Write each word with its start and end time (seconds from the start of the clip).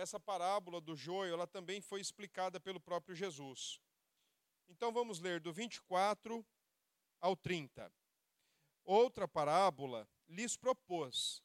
essa 0.00 0.18
parábola 0.18 0.80
do 0.80 0.96
joio, 0.96 1.34
ela 1.34 1.46
também 1.46 1.80
foi 1.80 2.00
explicada 2.00 2.58
pelo 2.58 2.80
próprio 2.80 3.14
Jesus. 3.14 3.78
Então 4.66 4.90
vamos 4.92 5.20
ler 5.20 5.40
do 5.40 5.52
24 5.52 6.44
ao 7.20 7.36
30. 7.36 7.92
Outra 8.82 9.28
parábola 9.28 10.08
lhes 10.26 10.56
propôs, 10.56 11.42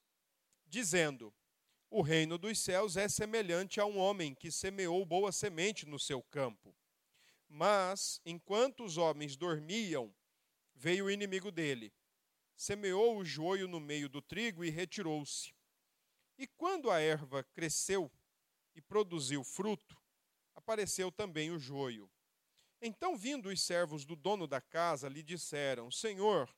dizendo: 0.66 1.34
O 1.90 2.02
reino 2.02 2.38
dos 2.38 2.58
céus 2.58 2.96
é 2.96 3.10
semelhante 3.10 3.82
a 3.82 3.86
um 3.86 3.98
homem 3.98 4.34
que 4.34 4.50
semeou 4.50 5.06
boa 5.06 5.34
semente 5.34 5.86
no 5.86 6.00
seu 6.00 6.24
campo. 6.24 6.74
Mas, 7.50 8.22
enquanto 8.26 8.86
os 8.86 8.98
homens 8.98 9.36
dormiam, 9.36 10.16
veio 10.74 11.06
o 11.06 11.12
inimigo 11.12 11.52
dele, 11.52 11.94
semeou 12.56 13.18
o 13.18 13.26
joio 13.26 13.68
no 13.68 13.82
meio 13.82 14.08
do 14.08 14.22
trigo 14.22 14.64
e 14.64 14.70
retirou-se. 14.70 15.54
E 16.38 16.48
quando 16.48 16.90
a 16.90 17.00
erva 17.00 17.44
cresceu 17.44 18.12
e 18.76 18.82
produziu 18.82 19.44
fruto, 19.44 19.98
apareceu 20.54 21.12
também 21.12 21.52
o 21.52 21.58
joio. 21.58 22.12
Então, 22.82 23.18
vindo 23.18 23.50
os 23.50 23.62
servos 23.62 24.06
do 24.06 24.16
dono 24.16 24.46
da 24.46 24.62
casa, 24.62 25.08
lhe 25.08 25.24
disseram: 25.24 25.90
Senhor, 25.90 26.54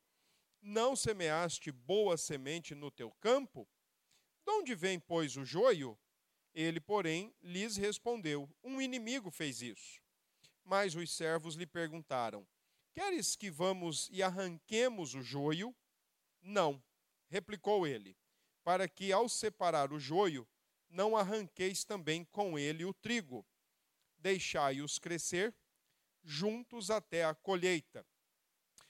não 0.61 0.95
semeaste 0.95 1.71
boa 1.71 2.17
semente 2.17 2.73
no 2.73 2.91
teu 2.91 3.11
campo? 3.19 3.67
De 4.45 4.51
onde 4.51 4.75
vem, 4.75 4.99
pois, 4.99 5.37
o 5.37 5.45
joio? 5.45 5.97
Ele, 6.53 6.79
porém, 6.79 7.33
lhes 7.41 7.77
respondeu: 7.77 8.49
Um 8.63 8.81
inimigo 8.81 9.29
fez 9.29 9.61
isso. 9.61 10.01
Mas 10.63 10.95
os 10.95 11.11
servos 11.11 11.55
lhe 11.55 11.67
perguntaram: 11.67 12.47
Queres 12.93 13.35
que 13.35 13.51
vamos 13.51 14.09
e 14.11 14.23
arranquemos 14.23 15.13
o 15.13 15.21
joio? 15.21 15.75
Não, 16.41 16.83
replicou 17.29 17.85
ele, 17.85 18.17
para 18.63 18.87
que 18.87 19.11
ao 19.11 19.29
separar 19.29 19.93
o 19.93 19.99
joio, 19.99 20.47
não 20.89 21.15
arranqueis 21.15 21.83
também 21.83 22.23
com 22.25 22.57
ele 22.57 22.85
o 22.85 22.93
trigo. 22.93 23.45
Deixai-os 24.17 24.97
crescer 24.97 25.55
juntos 26.23 26.89
até 26.89 27.23
a 27.23 27.33
colheita. 27.33 28.05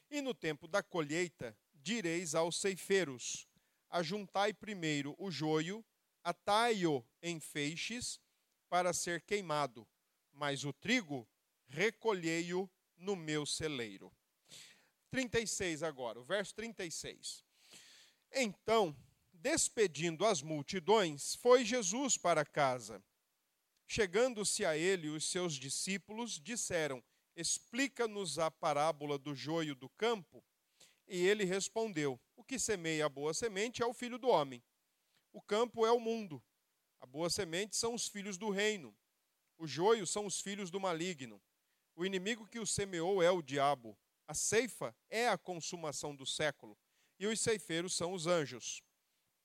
E 0.09 0.21
no 0.21 0.33
tempo 0.33 0.67
da 0.67 0.81
colheita, 0.81 1.57
direis 1.73 2.33
aos 2.33 2.59
ceifeiros: 2.59 3.47
Ajuntai 3.89 4.53
primeiro 4.53 5.15
o 5.17 5.29
joio, 5.29 5.85
atai-o 6.23 7.05
em 7.21 7.39
feixes, 7.39 8.19
para 8.69 8.93
ser 8.93 9.21
queimado, 9.21 9.87
mas 10.31 10.65
o 10.65 10.73
trigo 10.73 11.27
recolhei-o 11.67 12.69
no 12.97 13.15
meu 13.15 13.45
celeiro. 13.45 14.11
36 15.09 15.83
agora, 15.83 16.19
o 16.19 16.23
verso 16.23 16.53
36. 16.55 17.43
Então, 18.31 18.95
despedindo 19.49 20.25
as 20.25 20.41
multidões, 20.41 21.35
foi 21.35 21.63
Jesus 21.63 22.17
para 22.17 22.43
casa. 22.43 23.01
Chegando-se 23.87 24.65
a 24.65 24.75
ele, 24.75 25.07
os 25.07 25.23
seus 25.23 25.53
discípulos 25.53 26.37
disseram: 26.37 27.01
Explica-nos 27.33 28.37
a 28.39 28.51
parábola 28.51 29.17
do 29.17 29.33
joio 29.33 29.73
do 29.73 29.87
campo. 29.91 30.43
E 31.07 31.25
ele 31.25 31.45
respondeu: 31.45 32.19
O 32.35 32.43
que 32.43 32.59
semeia 32.59 33.05
a 33.05 33.09
boa 33.09 33.33
semente 33.33 33.81
é 33.81 33.85
o 33.85 33.93
filho 33.93 34.17
do 34.17 34.27
homem. 34.27 34.61
O 35.31 35.41
campo 35.41 35.85
é 35.85 35.91
o 35.93 35.99
mundo. 35.99 36.43
A 36.99 37.05
boa 37.05 37.29
semente 37.29 37.77
são 37.77 37.93
os 37.93 38.09
filhos 38.09 38.37
do 38.37 38.49
reino. 38.49 38.93
O 39.57 39.65
joio 39.65 40.05
são 40.05 40.25
os 40.25 40.41
filhos 40.41 40.69
do 40.69 40.77
maligno. 40.77 41.41
O 41.95 42.05
inimigo 42.05 42.45
que 42.45 42.59
o 42.59 42.67
semeou 42.67 43.23
é 43.23 43.31
o 43.31 43.41
diabo. 43.41 43.97
A 44.27 44.33
ceifa 44.33 44.93
é 45.09 45.29
a 45.29 45.37
consumação 45.37 46.13
do 46.13 46.25
século. 46.25 46.77
E 47.17 47.25
os 47.27 47.39
ceifeiros 47.39 47.95
são 47.95 48.11
os 48.11 48.27
anjos. 48.27 48.83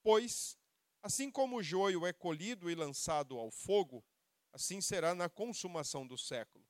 Pois, 0.02 0.58
assim 1.02 1.30
como 1.30 1.56
o 1.56 1.62
joio 1.62 2.04
é 2.06 2.12
colhido 2.12 2.70
e 2.70 2.74
lançado 2.74 3.38
ao 3.38 3.50
fogo, 3.50 4.04
assim 4.52 4.80
será 4.80 5.14
na 5.14 5.28
consumação 5.28 6.06
do 6.06 6.18
século. 6.18 6.64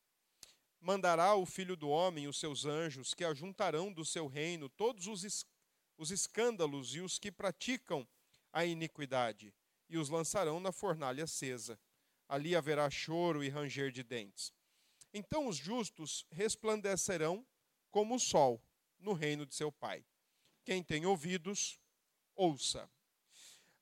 Mandará 0.81 1.35
o 1.35 1.47
filho 1.47 1.77
do 1.77 1.89
homem 1.89 2.29
os 2.29 2.39
seus 2.39 2.65
anjos, 2.65 3.15
que 3.15 3.25
ajuntarão 3.25 3.93
do 3.93 4.05
seu 4.05 4.27
reino 4.27 4.69
todos 4.69 5.07
os, 5.07 5.25
es 5.25 5.47
os 5.97 6.11
escândalos 6.11 6.95
e 6.95 7.01
os 7.01 7.19
que 7.19 7.31
praticam 7.31 8.07
a 8.53 8.65
iniquidade, 8.65 9.55
e 9.89 9.97
os 9.97 10.09
lançarão 10.09 10.59
na 10.61 10.73
fornalha 10.73 11.25
acesa. 11.25 11.79
Ali 12.29 12.57
haverá 12.57 12.91
choro 12.91 13.45
e 13.45 13.49
ranger 13.49 13.93
de 13.93 14.03
dentes. 14.03 14.53
Então 15.15 15.47
os 15.47 15.57
justos 15.57 16.27
resplandecerão 16.31 17.47
como 17.91 18.17
o 18.17 18.21
sol 18.21 18.61
no 18.99 19.13
reino 19.13 19.45
de 19.47 19.55
seu 19.55 19.71
Pai. 19.71 20.05
Quem 20.65 20.83
tem 20.83 21.05
ouvidos, 21.07 21.79
ouça. 22.35 22.91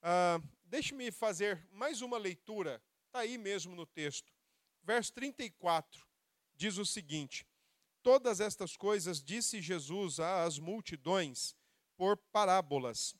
Ah, 0.02 0.40
Deixe-me 0.70 1.10
fazer 1.10 1.66
mais 1.72 2.00
uma 2.00 2.16
leitura, 2.16 2.80
está 3.06 3.18
aí 3.18 3.36
mesmo 3.36 3.74
no 3.74 3.84
texto. 3.84 4.32
Verso 4.84 5.12
34 5.14 6.06
diz 6.54 6.78
o 6.78 6.86
seguinte: 6.86 7.44
Todas 8.00 8.38
estas 8.38 8.76
coisas 8.76 9.20
disse 9.20 9.60
Jesus 9.60 10.20
às 10.20 10.60
multidões 10.60 11.56
por 11.96 12.16
parábolas, 12.16 13.16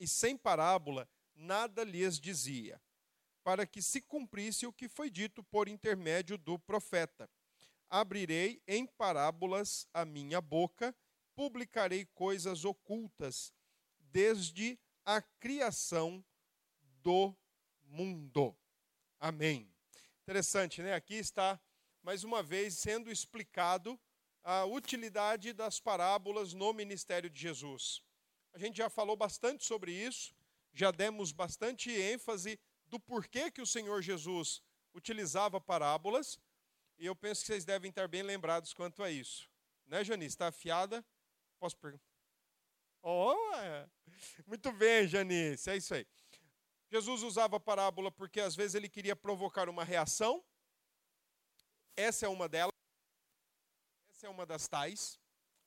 e 0.00 0.08
sem 0.08 0.34
parábola 0.34 1.06
nada 1.34 1.84
lhes 1.84 2.18
dizia 2.18 2.80
para 3.44 3.66
que 3.66 3.82
se 3.82 4.00
cumprisse 4.00 4.66
o 4.66 4.72
que 4.72 4.88
foi 4.88 5.10
dito 5.10 5.44
por 5.44 5.68
intermédio 5.68 6.38
do 6.38 6.58
profeta. 6.58 7.28
Abrirei 7.90 8.62
em 8.66 8.86
parábolas 8.86 9.86
a 9.92 10.06
minha 10.06 10.40
boca, 10.40 10.96
publicarei 11.34 12.06
coisas 12.06 12.64
ocultas 12.64 13.52
desde 13.98 14.78
a 15.04 15.20
criação 15.20 16.24
do 17.02 17.34
mundo. 17.82 18.56
Amém. 19.18 19.68
Interessante, 20.22 20.82
né? 20.82 20.94
Aqui 20.94 21.14
está 21.14 21.60
mais 22.02 22.24
uma 22.24 22.42
vez 22.42 22.78
sendo 22.78 23.10
explicado 23.10 23.98
a 24.42 24.64
utilidade 24.64 25.52
das 25.52 25.80
parábolas 25.80 26.52
no 26.52 26.72
ministério 26.72 27.30
de 27.30 27.40
Jesus. 27.40 28.02
A 28.52 28.58
gente 28.58 28.76
já 28.76 28.90
falou 28.90 29.16
bastante 29.16 29.64
sobre 29.64 29.92
isso, 29.92 30.34
já 30.72 30.90
demos 30.90 31.32
bastante 31.32 31.90
ênfase 31.90 32.58
do 32.86 32.98
porquê 32.98 33.50
que 33.50 33.62
o 33.62 33.66
Senhor 33.66 34.02
Jesus 34.02 34.62
utilizava 34.94 35.60
parábolas, 35.60 36.38
e 36.98 37.06
eu 37.06 37.16
penso 37.16 37.40
que 37.40 37.46
vocês 37.46 37.64
devem 37.64 37.88
estar 37.88 38.06
bem 38.06 38.22
lembrados 38.22 38.74
quanto 38.74 39.02
a 39.02 39.10
isso. 39.10 39.48
Né, 39.86 40.04
Janice? 40.04 40.34
Está 40.34 40.48
afiada? 40.48 41.04
Posso 41.58 41.76
perguntar? 41.76 42.11
Oh, 43.02 43.34
é. 43.56 43.88
muito 44.46 44.70
bem, 44.72 45.08
Janice, 45.08 45.68
é 45.68 45.76
isso 45.76 45.92
aí. 45.92 46.06
Jesus 46.88 47.22
usava 47.22 47.58
parábola 47.58 48.12
porque 48.12 48.40
às 48.40 48.54
vezes 48.54 48.74
ele 48.74 48.88
queria 48.88 49.16
provocar 49.16 49.68
uma 49.68 49.82
reação. 49.82 50.44
Essa 51.96 52.26
é 52.26 52.28
uma 52.28 52.48
delas. 52.48 52.72
Essa 54.10 54.26
é 54.26 54.30
uma 54.30 54.46
das 54.46 54.68
tais. 54.68 55.18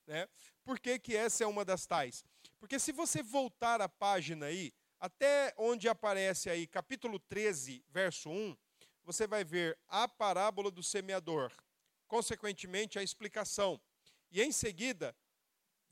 Né? 0.07 0.29
Por 0.63 0.79
que, 0.79 0.97
que 0.97 1.16
essa 1.16 1.44
é 1.44 1.47
uma 1.47 1.66
das 1.66 1.85
tais? 1.85 2.23
Porque 2.59 2.79
se 2.79 2.91
você 2.91 3.22
voltar 3.22 3.81
a 3.81 3.90
página 3.90 4.46
aí, 4.46 4.72
até 5.00 5.53
onde 5.57 5.90
aparece 5.90 6.50
aí, 6.50 6.66
capítulo 6.66 7.19
13, 7.19 7.84
verso 7.90 8.29
1, 8.29 8.56
você 9.03 9.28
vai 9.28 9.44
ver 9.44 9.78
a 9.88 10.07
parábola 10.07 10.72
do 10.72 10.81
semeador, 10.81 11.52
consequentemente, 12.07 12.97
a 12.97 13.03
explicação. 13.03 13.79
E 14.31 14.41
em 14.41 14.52
seguida, 14.52 15.16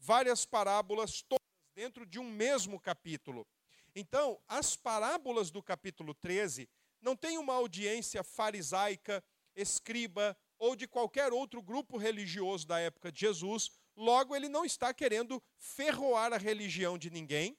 várias 0.03 0.45
parábolas, 0.45 1.21
todas 1.21 1.47
dentro 1.73 2.05
de 2.05 2.19
um 2.19 2.29
mesmo 2.29 2.77
capítulo. 2.79 3.47
Então, 3.95 4.37
as 4.47 4.75
parábolas 4.75 5.49
do 5.49 5.63
capítulo 5.63 6.13
13 6.13 6.69
não 7.01 7.15
têm 7.15 7.37
uma 7.37 7.53
audiência 7.53 8.21
farisaica, 8.21 9.23
escriba 9.55 10.37
ou 10.59 10.75
de 10.75 10.87
qualquer 10.87 11.31
outro 11.31 11.61
grupo 11.61 11.97
religioso 11.97 12.67
da 12.67 12.79
época 12.79 13.11
de 13.11 13.21
Jesus, 13.21 13.71
logo, 13.95 14.35
ele 14.35 14.49
não 14.49 14.65
está 14.65 14.93
querendo 14.93 15.41
ferroar 15.57 16.33
a 16.33 16.37
religião 16.37 16.97
de 16.97 17.09
ninguém 17.09 17.57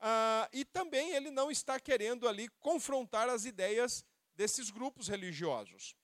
ah, 0.00 0.48
e 0.52 0.64
também 0.64 1.12
ele 1.12 1.30
não 1.30 1.50
está 1.50 1.78
querendo 1.78 2.28
ali 2.28 2.48
confrontar 2.60 3.28
as 3.28 3.44
ideias 3.44 4.04
desses 4.34 4.70
grupos 4.70 5.08
religiosos. 5.08 5.94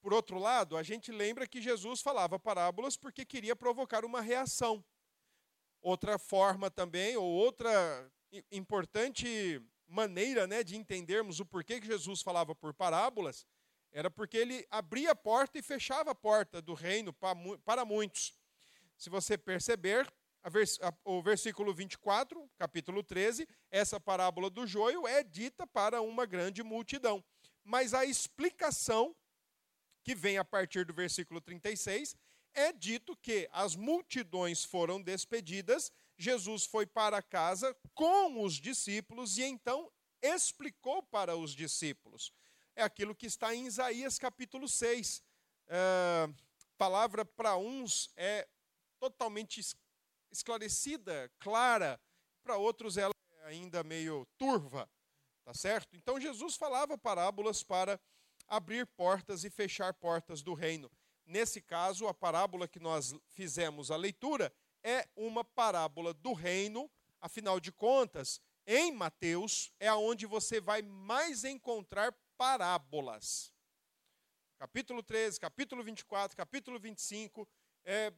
Por 0.00 0.12
outro 0.14 0.38
lado, 0.38 0.76
a 0.76 0.82
gente 0.82 1.12
lembra 1.12 1.46
que 1.46 1.60
Jesus 1.60 2.00
falava 2.00 2.38
parábolas 2.38 2.96
porque 2.96 3.24
queria 3.24 3.54
provocar 3.54 4.04
uma 4.04 4.20
reação. 4.20 4.84
Outra 5.80 6.18
forma 6.18 6.70
também, 6.70 7.16
ou 7.16 7.24
outra 7.24 8.10
importante 8.50 9.62
maneira 9.86 10.46
né, 10.46 10.62
de 10.62 10.76
entendermos 10.76 11.40
o 11.40 11.46
porquê 11.46 11.80
que 11.80 11.86
Jesus 11.86 12.20
falava 12.20 12.54
por 12.54 12.74
parábolas, 12.74 13.46
era 13.90 14.10
porque 14.10 14.36
ele 14.36 14.66
abria 14.70 15.12
a 15.12 15.16
porta 15.16 15.58
e 15.58 15.62
fechava 15.62 16.10
a 16.10 16.14
porta 16.14 16.60
do 16.60 16.74
reino 16.74 17.12
para 17.64 17.84
muitos. 17.84 18.34
Se 18.96 19.08
você 19.08 19.38
perceber, 19.38 20.06
vers 20.50 20.78
o 21.04 21.22
versículo 21.22 21.72
24, 21.72 22.50
capítulo 22.58 23.02
13, 23.02 23.48
essa 23.70 23.98
parábola 23.98 24.50
do 24.50 24.66
joio 24.66 25.06
é 25.06 25.22
dita 25.22 25.66
para 25.66 26.02
uma 26.02 26.26
grande 26.26 26.62
multidão. 26.62 27.24
Mas 27.64 27.94
a 27.94 28.04
explicação, 28.04 29.14
que 30.02 30.14
vem 30.14 30.38
a 30.38 30.44
partir 30.44 30.84
do 30.84 30.92
versículo 30.92 31.40
36, 31.40 32.16
é 32.54 32.72
dito 32.72 33.16
que 33.16 33.48
as 33.52 33.76
multidões 33.76 34.64
foram 34.64 35.00
despedidas, 35.00 35.92
Jesus 36.16 36.64
foi 36.64 36.86
para 36.86 37.22
casa 37.22 37.76
com 37.94 38.42
os 38.42 38.54
discípulos 38.54 39.38
e 39.38 39.44
então 39.44 39.90
explicou 40.20 41.02
para 41.02 41.36
os 41.36 41.52
discípulos. 41.52 42.32
é 42.74 42.82
aquilo 42.82 43.14
que 43.14 43.26
está 43.26 43.54
em 43.54 43.66
Isaías 43.66 44.18
capítulo 44.18 44.68
6. 44.68 45.22
É, 45.66 46.28
palavra 46.76 47.24
para 47.24 47.56
uns 47.56 48.10
é 48.16 48.48
totalmente 49.00 49.60
esclarecida, 50.30 51.30
clara, 51.38 52.00
para 52.42 52.56
outros 52.56 52.96
ela 52.96 53.12
é 53.42 53.46
ainda 53.46 53.82
meio 53.82 54.26
turva, 54.36 54.88
tá 55.44 55.54
certo? 55.54 55.96
Então 55.96 56.20
Jesus 56.20 56.56
falava 56.56 56.96
parábolas 56.96 57.62
para 57.62 58.00
abrir 58.46 58.86
portas 58.86 59.44
e 59.44 59.50
fechar 59.50 59.92
portas 59.94 60.42
do 60.42 60.54
reino. 60.54 60.90
Nesse 61.28 61.60
caso, 61.60 62.08
a 62.08 62.14
parábola 62.14 62.66
que 62.66 62.80
nós 62.80 63.14
fizemos 63.26 63.90
a 63.90 63.96
leitura 63.96 64.50
é 64.82 65.06
uma 65.14 65.44
parábola 65.44 66.14
do 66.14 66.32
reino, 66.32 66.90
afinal 67.20 67.60
de 67.60 67.70
contas, 67.70 68.40
em 68.66 68.90
Mateus 68.90 69.70
é 69.78 69.88
aonde 69.88 70.24
você 70.24 70.58
vai 70.58 70.80
mais 70.80 71.44
encontrar 71.44 72.16
parábolas. 72.38 73.52
Capítulo 74.56 75.02
13, 75.02 75.38
capítulo 75.38 75.82
24, 75.82 76.34
capítulo 76.34 76.80
25, 76.80 77.46
é, 77.84 78.10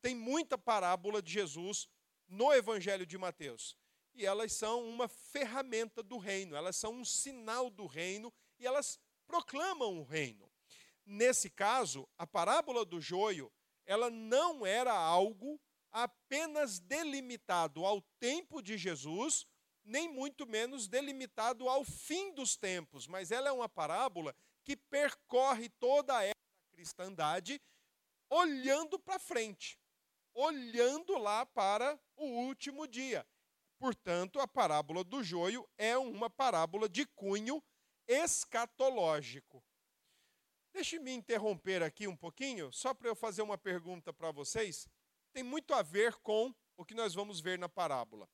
tem 0.00 0.14
muita 0.14 0.56
parábola 0.56 1.20
de 1.20 1.32
Jesus 1.32 1.88
no 2.28 2.52
Evangelho 2.52 3.04
de 3.04 3.18
Mateus. 3.18 3.76
E 4.14 4.24
elas 4.24 4.52
são 4.52 4.88
uma 4.88 5.08
ferramenta 5.08 6.04
do 6.04 6.18
reino, 6.18 6.54
elas 6.54 6.76
são 6.76 6.92
um 6.92 7.04
sinal 7.04 7.68
do 7.68 7.86
reino 7.86 8.32
e 8.60 8.66
elas 8.66 9.00
proclamam 9.26 9.98
o 9.98 10.04
reino. 10.04 10.43
Nesse 11.06 11.50
caso, 11.50 12.08
a 12.16 12.26
parábola 12.26 12.84
do 12.84 13.00
joio, 13.00 13.52
ela 13.86 14.08
não 14.10 14.64
era 14.64 14.92
algo 14.92 15.60
apenas 15.92 16.80
delimitado 16.80 17.84
ao 17.84 18.00
tempo 18.18 18.62
de 18.62 18.76
Jesus, 18.78 19.46
nem 19.84 20.08
muito 20.08 20.46
menos 20.46 20.88
delimitado 20.88 21.68
ao 21.68 21.84
fim 21.84 22.32
dos 22.32 22.56
tempos, 22.56 23.06
mas 23.06 23.30
ela 23.30 23.48
é 23.48 23.52
uma 23.52 23.68
parábola 23.68 24.34
que 24.64 24.76
percorre 24.76 25.68
toda 25.68 26.16
a 26.16 26.22
era 26.22 26.32
da 26.32 26.76
cristandade, 26.76 27.60
olhando 28.30 28.98
para 28.98 29.18
frente, 29.18 29.78
olhando 30.32 31.18
lá 31.18 31.44
para 31.44 32.00
o 32.16 32.24
último 32.24 32.88
dia. 32.88 33.26
Portanto, 33.78 34.40
a 34.40 34.48
parábola 34.48 35.04
do 35.04 35.22
joio 35.22 35.68
é 35.76 35.96
uma 35.98 36.30
parábola 36.30 36.88
de 36.88 37.04
cunho 37.06 37.62
escatológico. 38.08 39.62
Deixe-me 40.74 41.12
interromper 41.12 41.84
aqui 41.84 42.08
um 42.08 42.16
pouquinho, 42.16 42.72
só 42.72 42.92
para 42.92 43.08
eu 43.08 43.14
fazer 43.14 43.42
uma 43.42 43.56
pergunta 43.56 44.12
para 44.12 44.32
vocês. 44.32 44.88
Tem 45.32 45.40
muito 45.40 45.72
a 45.72 45.82
ver 45.82 46.16
com 46.16 46.52
o 46.76 46.84
que 46.84 46.94
nós 46.94 47.14
vamos 47.14 47.40
ver 47.40 47.56
na 47.56 47.68
parábola. 47.68 48.28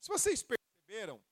Se 0.00 0.08
vocês 0.08 0.42
perceberam, 0.42 1.22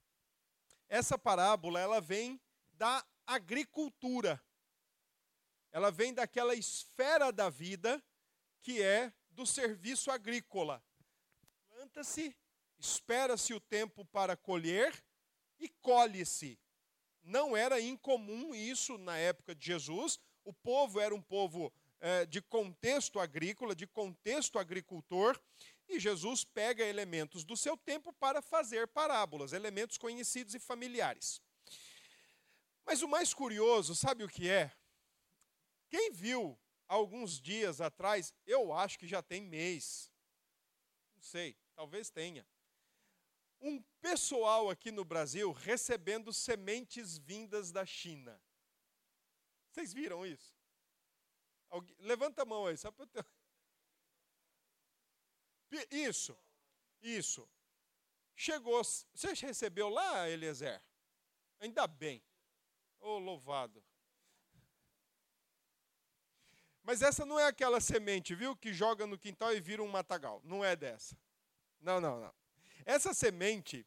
essa 0.87 1.19
parábola 1.19 1.81
ela 1.81 1.99
vem 1.99 2.39
da 2.75 3.03
agricultura. 3.27 4.39
Ela 5.73 5.91
vem 5.91 6.12
daquela 6.12 6.55
esfera 6.55 7.33
da 7.33 7.49
vida 7.49 8.03
que 8.61 8.83
é 8.83 9.11
do 9.31 9.47
serviço 9.47 10.11
agrícola. 10.11 10.85
Planta-se, 11.71 12.37
espera-se 12.79 13.55
o 13.55 13.61
tempo 13.61 14.05
para 14.05 14.37
colher 14.37 14.93
e 15.59 15.71
colhe-se. 15.71 16.61
Não 17.23 17.57
era 17.57 17.81
incomum 17.81 18.55
isso 18.55 18.99
na 18.99 19.17
época 19.17 19.55
de 19.55 19.65
Jesus. 19.65 20.21
O 20.44 20.52
povo 20.52 21.00
era 21.00 21.14
um 21.14 21.20
povo 21.20 21.72
é, 22.00 22.25
de 22.26 22.40
contexto 22.40 23.20
agrícola, 23.20 23.75
de 23.75 23.87
contexto 23.87 24.58
agricultor, 24.58 25.40
e 25.88 25.98
Jesus 26.00 26.44
pega 26.44 26.84
elementos 26.84 27.44
do 27.44 27.56
seu 27.56 27.76
tempo 27.76 28.12
para 28.12 28.40
fazer 28.40 28.88
parábolas, 28.88 29.52
elementos 29.52 29.98
conhecidos 29.98 30.54
e 30.54 30.58
familiares. 30.58 31.42
Mas 32.87 33.02
o 33.02 33.08
mais 33.08 33.34
curioso, 33.34 33.94
sabe 33.94 34.25
o 34.25 34.28
que 34.28 34.48
é? 34.48 34.72
Quem 35.88 36.10
viu 36.12 36.58
alguns 36.88 37.40
dias 37.40 37.81
atrás, 37.81 38.32
eu 38.46 38.72
acho 38.72 38.98
que 38.98 39.06
já 39.06 39.22
tem 39.22 39.42
mês, 39.42 40.10
não 41.16 41.22
sei, 41.22 41.56
talvez 41.75 42.10
tenha, 42.10 42.46
um 43.60 43.82
pessoal 44.00 44.70
aqui 44.70 44.90
no 44.90 45.04
Brasil 45.04 45.52
recebendo 45.52 46.32
sementes 46.32 47.19
vindas 47.19 47.70
da 47.70 47.84
China. 47.84 48.40
Vocês 49.70 49.93
viram 49.93 50.26
isso? 50.26 50.55
Alguém, 51.69 51.96
levanta 52.00 52.43
a 52.43 52.44
mão 52.44 52.67
aí, 52.67 52.76
ter... 52.76 53.26
Isso, 55.88 56.37
isso. 57.00 57.49
Chegou. 58.34 58.82
Você 58.82 59.32
recebeu 59.46 59.88
lá, 59.88 60.28
Eliezer? 60.28 60.82
Ainda 61.61 61.87
bem. 61.87 62.20
Oh, 62.99 63.19
louvado. 63.19 63.84
Mas 66.82 67.02
essa 67.02 67.25
não 67.25 67.38
é 67.38 67.46
aquela 67.46 67.81
semente, 67.81 68.34
viu? 68.34 68.56
Que 68.56 68.73
joga 68.73 69.06
no 69.06 69.16
quintal 69.16 69.55
e 69.55 69.61
vira 69.61 69.81
um 69.81 69.88
matagal. 69.88 70.40
Não 70.43 70.64
é 70.64 70.75
dessa. 70.75 71.16
Não, 71.81 72.00
não, 72.00 72.20
não. 72.20 72.34
Essa 72.84 73.14
semente 73.14 73.87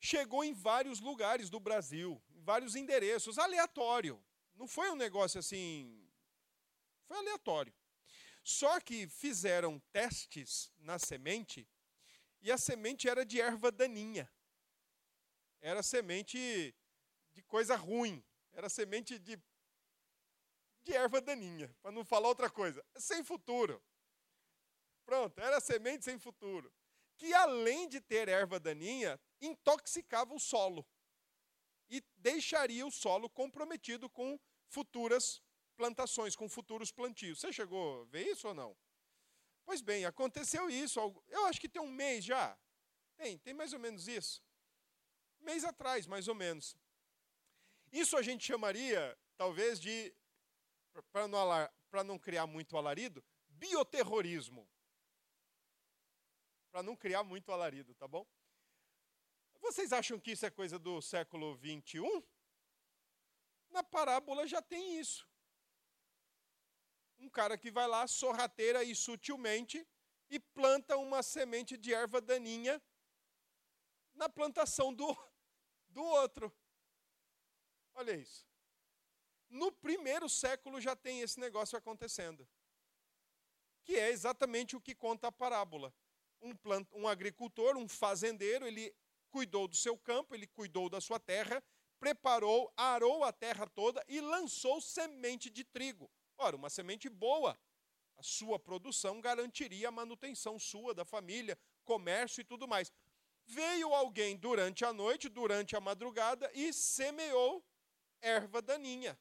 chegou 0.00 0.42
em 0.42 0.54
vários 0.54 1.00
lugares 1.00 1.50
do 1.50 1.60
Brasil, 1.60 2.22
em 2.30 2.40
vários 2.40 2.74
endereços, 2.76 3.38
aleatório. 3.38 4.22
Não 4.58 4.66
foi 4.66 4.90
um 4.90 4.96
negócio 4.96 5.38
assim. 5.38 6.04
Foi 7.04 7.16
aleatório. 7.16 7.72
Só 8.42 8.80
que 8.80 9.06
fizeram 9.08 9.78
testes 9.92 10.72
na 10.78 10.98
semente 10.98 11.68
e 12.40 12.50
a 12.50 12.58
semente 12.58 13.08
era 13.08 13.24
de 13.24 13.40
erva 13.40 13.70
daninha. 13.70 14.28
Era 15.60 15.80
semente 15.80 16.74
de 17.32 17.42
coisa 17.42 17.76
ruim. 17.76 18.24
Era 18.52 18.68
semente 18.68 19.16
de, 19.16 19.40
de 20.82 20.92
erva 20.92 21.20
daninha, 21.20 21.72
para 21.80 21.92
não 21.92 22.04
falar 22.04 22.28
outra 22.28 22.50
coisa. 22.50 22.84
Sem 22.96 23.22
futuro. 23.22 23.80
Pronto, 25.04 25.38
era 25.38 25.60
semente 25.60 26.04
sem 26.04 26.18
futuro. 26.18 26.72
Que 27.16 27.32
além 27.32 27.88
de 27.88 28.00
ter 28.00 28.28
erva 28.28 28.58
daninha, 28.58 29.20
intoxicava 29.40 30.34
o 30.34 30.40
solo 30.40 30.84
e 31.88 32.02
deixaria 32.16 32.86
o 32.86 32.90
solo 32.90 33.30
comprometido 33.30 34.08
com 34.10 34.38
futuras 34.68 35.42
plantações, 35.76 36.34
com 36.34 36.48
futuros 36.48 36.90
plantios. 36.90 37.40
Você 37.40 37.52
chegou 37.52 38.02
a 38.02 38.04
ver 38.06 38.26
isso 38.26 38.48
ou 38.48 38.54
não? 38.54 38.76
Pois 39.64 39.80
bem, 39.80 40.04
aconteceu 40.04 40.68
isso. 40.68 40.98
Eu 41.28 41.46
acho 41.46 41.60
que 41.60 41.68
tem 41.68 41.80
um 41.80 41.90
mês 41.90 42.24
já. 42.24 42.58
Tem, 43.16 43.38
tem 43.38 43.54
mais 43.54 43.72
ou 43.72 43.78
menos 43.78 44.08
isso. 44.08 44.42
Mês 45.40 45.64
atrás, 45.64 46.06
mais 46.06 46.26
ou 46.26 46.34
menos. 46.34 46.76
Isso 47.92 48.16
a 48.16 48.22
gente 48.22 48.44
chamaria, 48.44 49.16
talvez, 49.36 49.78
de, 49.80 50.14
para 51.12 51.28
não, 51.28 51.38
não 52.04 52.18
criar 52.18 52.46
muito 52.46 52.76
alarido, 52.76 53.24
bioterrorismo. 53.48 54.68
Para 56.70 56.82
não 56.82 56.96
criar 56.96 57.22
muito 57.22 57.50
alarido, 57.50 57.94
tá 57.94 58.06
bom? 58.06 58.26
Vocês 59.60 59.92
acham 59.92 60.18
que 60.18 60.32
isso 60.32 60.46
é 60.46 60.50
coisa 60.50 60.78
do 60.78 61.00
século 61.00 61.54
21? 61.56 62.22
Na 63.70 63.82
parábola 63.82 64.46
já 64.46 64.62
tem 64.62 64.98
isso 64.98 65.28
um 67.18 67.28
cara 67.28 67.58
que 67.58 67.70
vai 67.70 67.86
lá 67.86 68.06
sorrateira 68.06 68.82
e 68.84 68.94
sutilmente 68.94 69.86
e 70.30 70.38
planta 70.38 70.96
uma 70.96 71.22
semente 71.22 71.76
de 71.76 71.92
erva 71.92 72.20
daninha 72.20 72.80
na 74.14 74.28
plantação 74.28 74.92
do, 74.92 75.16
do 75.88 76.02
outro. 76.02 76.54
Olha 77.94 78.12
isso. 78.12 78.46
No 79.48 79.72
primeiro 79.72 80.28
século 80.28 80.80
já 80.80 80.94
tem 80.94 81.20
esse 81.20 81.40
negócio 81.40 81.76
acontecendo. 81.76 82.48
Que 83.82 83.96
é 83.96 84.10
exatamente 84.10 84.76
o 84.76 84.80
que 84.80 84.94
conta 84.94 85.28
a 85.28 85.32
parábola. 85.32 85.94
Um, 86.40 86.54
plant, 86.54 86.86
um 86.92 87.08
agricultor, 87.08 87.76
um 87.76 87.88
fazendeiro, 87.88 88.66
ele 88.66 88.94
cuidou 89.30 89.66
do 89.66 89.74
seu 89.74 89.98
campo, 89.98 90.34
ele 90.34 90.46
cuidou 90.46 90.88
da 90.88 91.00
sua 91.00 91.18
terra, 91.18 91.64
preparou, 91.98 92.72
arou 92.76 93.24
a 93.24 93.32
terra 93.32 93.66
toda 93.66 94.04
e 94.08 94.20
lançou 94.20 94.80
semente 94.80 95.50
de 95.50 95.64
trigo. 95.64 96.10
Ora, 96.36 96.56
uma 96.56 96.70
semente 96.70 97.08
boa, 97.08 97.58
a 98.16 98.22
sua 98.22 98.58
produção 98.58 99.20
garantiria 99.20 99.88
a 99.88 99.92
manutenção 99.92 100.58
sua, 100.58 100.94
da 100.94 101.04
família, 101.04 101.58
comércio 101.84 102.40
e 102.40 102.44
tudo 102.44 102.66
mais. 102.66 102.92
Veio 103.44 103.94
alguém 103.94 104.36
durante 104.36 104.84
a 104.84 104.92
noite, 104.92 105.28
durante 105.28 105.74
a 105.74 105.80
madrugada, 105.80 106.50
e 106.54 106.72
semeou 106.72 107.64
erva 108.20 108.60
daninha, 108.60 109.18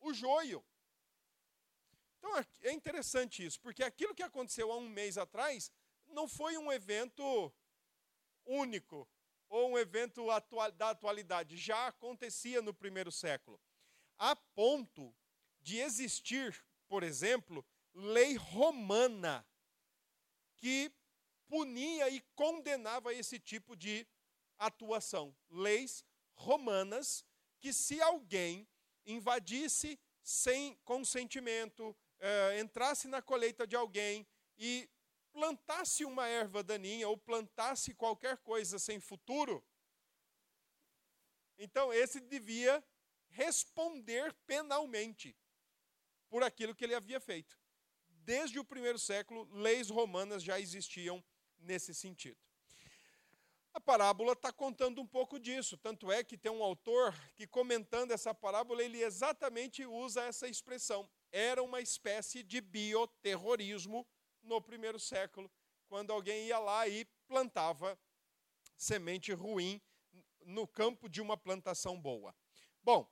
o 0.00 0.12
joio. 0.12 0.64
Então 2.18 2.32
é 2.62 2.72
interessante 2.72 3.44
isso, 3.44 3.60
porque 3.60 3.82
aquilo 3.82 4.14
que 4.14 4.22
aconteceu 4.22 4.70
há 4.70 4.76
um 4.76 4.88
mês 4.88 5.18
atrás 5.18 5.70
não 6.08 6.28
foi 6.28 6.56
um 6.56 6.70
evento 6.70 7.52
único 8.44 9.08
ou 9.52 9.72
um 9.72 9.78
evento 9.78 10.30
atual, 10.30 10.72
da 10.72 10.90
atualidade, 10.90 11.58
já 11.58 11.88
acontecia 11.88 12.62
no 12.62 12.72
primeiro 12.72 13.12
século. 13.12 13.60
A 14.18 14.34
ponto 14.34 15.14
de 15.60 15.78
existir, 15.78 16.64
por 16.88 17.02
exemplo, 17.02 17.62
lei 17.92 18.34
romana 18.34 19.46
que 20.56 20.90
punia 21.46 22.08
e 22.08 22.22
condenava 22.34 23.12
esse 23.12 23.38
tipo 23.38 23.76
de 23.76 24.06
atuação. 24.58 25.36
Leis 25.50 26.02
romanas 26.34 27.22
que, 27.60 27.74
se 27.74 28.00
alguém 28.00 28.66
invadisse 29.04 30.00
sem 30.22 30.76
consentimento, 30.76 31.94
eh, 32.20 32.58
entrasse 32.58 33.06
na 33.06 33.20
colheita 33.20 33.66
de 33.66 33.76
alguém 33.76 34.26
e 34.56 34.88
plantasse 35.32 36.04
uma 36.04 36.26
erva 36.26 36.62
daninha 36.62 37.08
ou 37.08 37.16
plantasse 37.16 37.94
qualquer 37.94 38.36
coisa 38.38 38.78
sem 38.78 39.00
futuro, 39.00 39.64
então 41.58 41.92
esse 41.92 42.20
devia 42.20 42.84
responder 43.30 44.32
penalmente 44.46 45.36
por 46.28 46.42
aquilo 46.42 46.74
que 46.74 46.84
ele 46.84 46.94
havia 46.94 47.20
feito. 47.20 47.58
Desde 48.24 48.58
o 48.58 48.64
primeiro 48.64 48.98
século, 48.98 49.48
leis 49.52 49.90
romanas 49.90 50.42
já 50.42 50.60
existiam 50.60 51.22
nesse 51.58 51.94
sentido. 51.94 52.38
A 53.74 53.80
parábola 53.80 54.32
está 54.32 54.52
contando 54.52 55.00
um 55.00 55.06
pouco 55.06 55.40
disso, 55.40 55.78
tanto 55.78 56.12
é 56.12 56.22
que 56.22 56.36
tem 56.36 56.52
um 56.52 56.62
autor 56.62 57.14
que, 57.34 57.46
comentando 57.46 58.10
essa 58.10 58.34
parábola, 58.34 58.82
ele 58.82 59.02
exatamente 59.02 59.86
usa 59.86 60.24
essa 60.24 60.46
expressão. 60.46 61.08
Era 61.30 61.62
uma 61.62 61.80
espécie 61.80 62.42
de 62.42 62.60
bioterrorismo 62.60 64.06
no 64.42 64.60
primeiro 64.60 64.98
século, 64.98 65.50
quando 65.88 66.12
alguém 66.12 66.46
ia 66.46 66.58
lá 66.58 66.88
e 66.88 67.04
plantava 67.26 67.98
semente 68.76 69.32
ruim 69.32 69.80
no 70.44 70.66
campo 70.66 71.08
de 71.08 71.20
uma 71.20 71.36
plantação 71.36 72.00
boa. 72.00 72.34
Bom, 72.82 73.08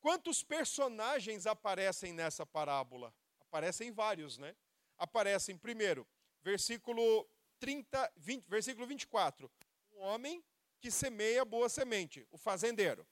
quantos 0.00 0.42
personagens 0.42 1.46
aparecem 1.46 2.12
nessa 2.12 2.44
parábola? 2.44 3.14
Aparecem 3.40 3.92
vários, 3.92 4.38
né? 4.38 4.54
Aparecem, 4.98 5.56
primeiro, 5.56 6.06
versículo 6.42 7.28
30, 7.58 8.12
20, 8.16 8.44
versículo 8.46 8.86
24. 8.86 9.50
Um 9.92 10.00
homem 10.00 10.44
que 10.80 10.90
semeia 10.90 11.44
boa 11.44 11.68
semente, 11.68 12.26
o 12.30 12.36
fazendeiro. 12.36 13.06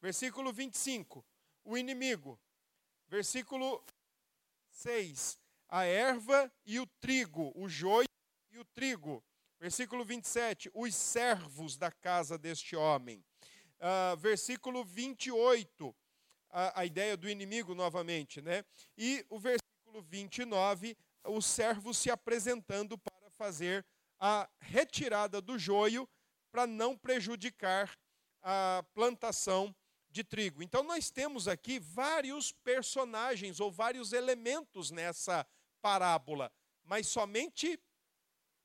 Versículo 0.00 0.52
25, 0.52 1.24
o 1.64 1.78
inimigo. 1.78 2.38
Versículo 3.08 3.84
6, 4.70 5.38
a 5.68 5.84
erva 5.84 6.52
e 6.64 6.78
o 6.78 6.86
trigo, 7.00 7.52
o 7.54 7.68
joio 7.68 8.08
e 8.50 8.58
o 8.58 8.64
trigo. 8.64 9.22
Versículo 9.58 10.04
27, 10.04 10.70
os 10.74 10.94
servos 10.94 11.76
da 11.76 11.90
casa 11.90 12.36
deste 12.36 12.76
homem. 12.76 13.24
Uh, 13.78 14.16
versículo 14.16 14.84
28, 14.84 15.94
a, 16.50 16.80
a 16.80 16.86
ideia 16.86 17.16
do 17.16 17.28
inimigo 17.28 17.74
novamente, 17.74 18.40
né? 18.40 18.64
E 18.96 19.24
o 19.28 19.38
versículo 19.38 20.02
29, 20.02 20.96
os 21.24 21.46
servos 21.46 21.98
se 21.98 22.10
apresentando 22.10 22.98
para 22.98 23.30
fazer 23.30 23.84
a 24.18 24.48
retirada 24.60 25.40
do 25.40 25.58
joio 25.58 26.08
para 26.50 26.66
não 26.66 26.96
prejudicar 26.96 27.94
a 28.42 28.84
plantação 28.94 29.74
de 30.08 30.24
trigo. 30.24 30.62
Então 30.62 30.82
nós 30.82 31.10
temos 31.10 31.46
aqui 31.46 31.78
vários 31.78 32.52
personagens 32.52 33.60
ou 33.60 33.70
vários 33.70 34.12
elementos 34.12 34.90
nessa 34.90 35.46
parábola, 35.86 36.52
mas 36.82 37.06
somente 37.06 37.80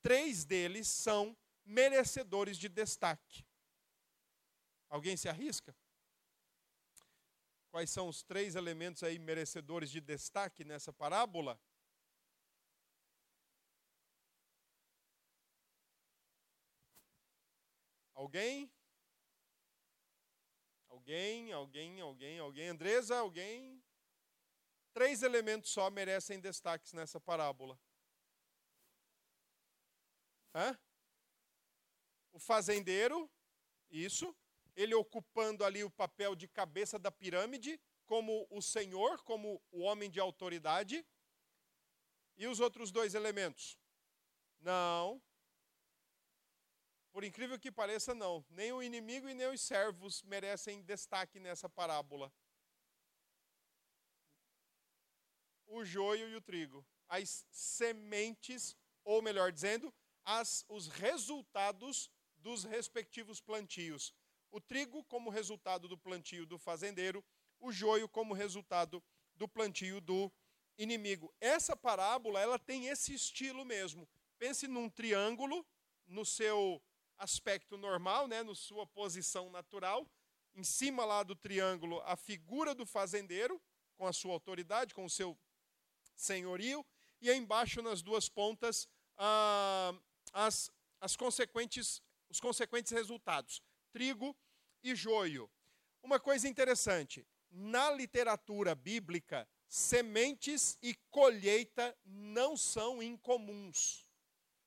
três 0.02 0.44
deles 0.44 0.88
são 0.88 1.38
merecedores 1.64 2.58
de 2.58 2.68
destaque. 2.68 3.46
Alguém 4.88 5.16
se 5.16 5.28
arrisca? 5.28 5.72
Quais 7.70 7.90
são 7.90 8.08
os 8.08 8.24
três 8.24 8.56
elementos 8.56 9.04
aí 9.04 9.20
merecedores 9.20 9.88
de 9.88 10.00
destaque 10.00 10.64
nessa 10.64 10.92
parábola? 10.92 11.60
Alguém? 18.14 18.68
Alguém, 20.88 21.52
alguém, 21.52 22.00
alguém, 22.00 22.38
alguém? 22.40 22.68
Andresa, 22.68 23.16
alguém? 23.20 23.80
Três 24.92 25.22
elementos 25.22 25.70
só 25.70 25.90
merecem 25.90 26.38
destaques 26.38 26.92
nessa 26.92 27.18
parábola. 27.20 27.78
Hã? 30.54 30.78
O 32.32 32.38
fazendeiro, 32.38 33.30
isso, 33.90 34.34
ele 34.76 34.94
ocupando 34.94 35.64
ali 35.64 35.82
o 35.82 35.90
papel 35.90 36.34
de 36.34 36.46
cabeça 36.46 36.98
da 36.98 37.10
pirâmide, 37.10 37.80
como 38.06 38.46
o 38.50 38.60
senhor, 38.60 39.22
como 39.22 39.62
o 39.70 39.80
homem 39.80 40.10
de 40.10 40.20
autoridade. 40.20 41.06
E 42.36 42.46
os 42.46 42.60
outros 42.60 42.90
dois 42.90 43.14
elementos? 43.14 43.78
Não. 44.60 45.22
Por 47.12 47.24
incrível 47.24 47.58
que 47.58 47.70
pareça, 47.70 48.14
não. 48.14 48.44
Nem 48.48 48.72
o 48.72 48.82
inimigo 48.82 49.28
e 49.28 49.34
nem 49.34 49.48
os 49.48 49.60
servos 49.60 50.22
merecem 50.22 50.82
destaque 50.82 51.38
nessa 51.38 51.68
parábola. 51.68 52.32
O 55.74 55.86
joio 55.86 56.28
e 56.28 56.36
o 56.36 56.40
trigo. 56.42 56.86
As 57.08 57.46
sementes, 57.50 58.76
ou 59.04 59.22
melhor 59.22 59.50
dizendo, 59.50 59.92
as, 60.22 60.66
os 60.68 60.86
resultados 60.86 62.10
dos 62.36 62.62
respectivos 62.62 63.40
plantios. 63.40 64.14
O 64.50 64.60
trigo 64.60 65.02
como 65.04 65.30
resultado 65.30 65.88
do 65.88 65.96
plantio 65.96 66.44
do 66.44 66.58
fazendeiro, 66.58 67.24
o 67.58 67.72
joio 67.72 68.06
como 68.06 68.34
resultado 68.34 69.02
do 69.34 69.48
plantio 69.48 69.98
do 69.98 70.30
inimigo. 70.76 71.34
Essa 71.40 71.74
parábola, 71.74 72.38
ela 72.38 72.58
tem 72.58 72.88
esse 72.88 73.14
estilo 73.14 73.64
mesmo. 73.64 74.06
Pense 74.38 74.68
num 74.68 74.90
triângulo 74.90 75.66
no 76.06 76.26
seu 76.26 76.82
aspecto 77.16 77.78
normal, 77.78 78.28
né, 78.28 78.42
na 78.42 78.54
sua 78.54 78.86
posição 78.86 79.48
natural. 79.48 80.06
Em 80.54 80.64
cima 80.64 81.06
lá 81.06 81.22
do 81.22 81.34
triângulo, 81.34 82.02
a 82.04 82.14
figura 82.14 82.74
do 82.74 82.84
fazendeiro, 82.84 83.58
com 83.96 84.06
a 84.06 84.12
sua 84.12 84.34
autoridade, 84.34 84.92
com 84.92 85.06
o 85.06 85.10
seu 85.10 85.34
senhorio, 86.14 86.84
e 87.20 87.30
embaixo, 87.32 87.80
nas 87.82 88.02
duas 88.02 88.28
pontas, 88.28 88.88
ah, 89.16 89.94
as, 90.32 90.70
as 91.00 91.16
consequentes, 91.16 92.02
os 92.28 92.40
consequentes 92.40 92.92
resultados: 92.92 93.62
trigo 93.92 94.36
e 94.82 94.94
joio. 94.94 95.50
Uma 96.02 96.18
coisa 96.18 96.48
interessante: 96.48 97.26
na 97.50 97.90
literatura 97.90 98.74
bíblica, 98.74 99.48
sementes 99.68 100.76
e 100.82 100.94
colheita 101.10 101.96
não 102.04 102.56
são 102.56 103.02
incomuns. 103.02 104.08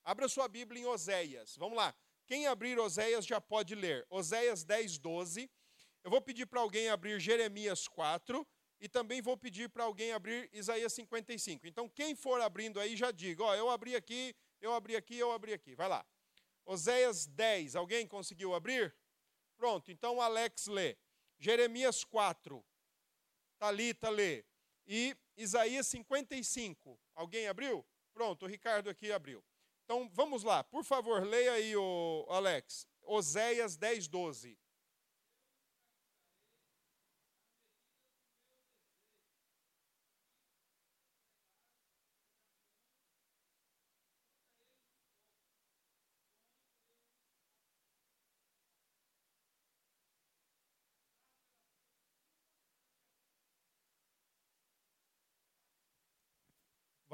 Abra 0.04 0.28
sua 0.28 0.48
Bíblia 0.48 0.82
em 0.82 0.86
Oséias. 0.86 1.56
Vamos 1.56 1.76
lá. 1.76 1.94
Quem 2.26 2.46
abrir 2.46 2.78
Oséias 2.78 3.26
já 3.26 3.40
pode 3.40 3.74
ler. 3.74 4.06
Oséias 4.08 4.64
10, 4.64 4.98
12. 4.98 5.50
Eu 6.02 6.10
vou 6.10 6.20
pedir 6.20 6.46
para 6.46 6.60
alguém 6.60 6.88
abrir 6.88 7.20
Jeremias 7.20 7.86
4 7.88 8.46
e 8.80 8.88
também 8.88 9.22
vou 9.22 9.36
pedir 9.36 9.68
para 9.68 9.84
alguém 9.84 10.12
abrir 10.12 10.50
Isaías 10.52 10.92
55. 10.92 11.66
Então, 11.66 11.88
quem 11.88 12.14
for 12.14 12.40
abrindo 12.40 12.78
aí, 12.78 12.96
já 12.96 13.10
diga: 13.10 13.42
Ó, 13.42 13.54
eu 13.54 13.70
abri 13.70 13.96
aqui 13.96 14.34
eu 14.60 14.72
abri 14.72 14.96
aqui, 14.96 15.16
eu 15.16 15.32
abri 15.32 15.52
aqui. 15.52 15.74
Vai 15.74 15.88
lá. 15.88 16.04
Oséias 16.64 17.26
10, 17.26 17.76
alguém 17.76 18.06
conseguiu 18.06 18.54
abrir? 18.54 18.94
Pronto, 19.56 19.90
então 19.90 20.20
Alex 20.20 20.66
lê. 20.66 20.96
Jeremias 21.38 22.02
4, 22.02 22.64
Talita 23.58 24.08
lê. 24.08 24.44
E 24.86 25.16
Isaías 25.36 25.86
55, 25.86 26.98
alguém 27.14 27.46
abriu? 27.46 27.84
Pronto, 28.12 28.44
o 28.44 28.48
Ricardo 28.48 28.88
aqui 28.88 29.12
abriu. 29.12 29.44
Então 29.84 30.08
vamos 30.12 30.42
lá, 30.42 30.64
por 30.64 30.84
favor, 30.84 31.22
leia 31.22 31.52
aí, 31.52 31.76
o 31.76 32.26
Alex. 32.28 32.88
Oséias 33.02 33.76
10, 33.76 34.08
12. 34.08 34.58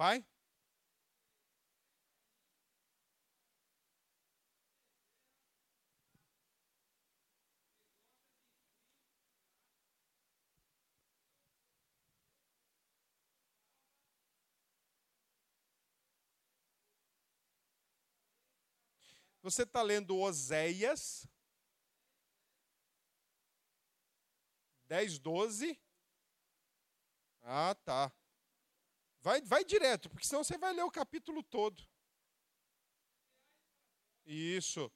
Vai? 0.03 0.27
Você 19.41 19.63
está 19.63 19.83
lendo 19.83 20.19
Oséias 20.19 21.29
10, 24.89 25.21
12. 25.21 25.81
Ah, 27.45 27.77
tá. 27.85 28.13
Vai, 29.23 29.41
vai 29.43 29.65
direto, 29.65 30.11
porque 30.11 30.27
senão 30.27 30.43
você 30.43 30.59
vai 30.59 30.73
ler 30.73 30.83
o 30.83 30.91
capítulo 30.91 31.43
todo. 31.45 31.83
Isso. 34.27 34.91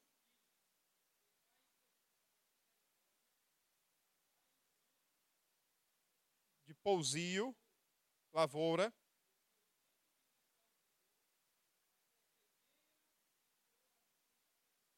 pousio, 6.87 7.53
lavoura. 8.33 8.95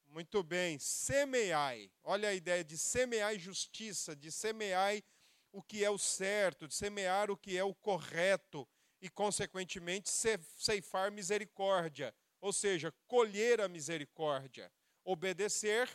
Muito 0.07 0.43
bem, 0.43 0.79
semeai. 0.79 1.91
Olha 2.05 2.29
a 2.29 2.35
ideia 2.35 2.63
de 2.63 2.77
semeai 2.77 3.39
justiça, 3.39 4.15
de 4.15 4.31
semeai 4.31 5.03
o 5.51 5.63
que 5.63 5.83
é 5.83 5.91
o 5.91 5.97
certo, 5.97 6.69
de 6.69 6.75
semear 6.75 7.31
o 7.31 7.39
que 7.39 7.57
é 7.57 7.65
o 7.65 7.75
correto 7.75 8.69
e, 9.01 9.09
consequentemente, 9.09 10.11
ceifar 10.11 11.11
misericórdia, 11.11 12.15
ou 12.41 12.53
seja, 12.53 12.93
colher 13.07 13.61
a 13.61 13.69
misericórdia, 13.69 14.73
obedecer 15.05 15.89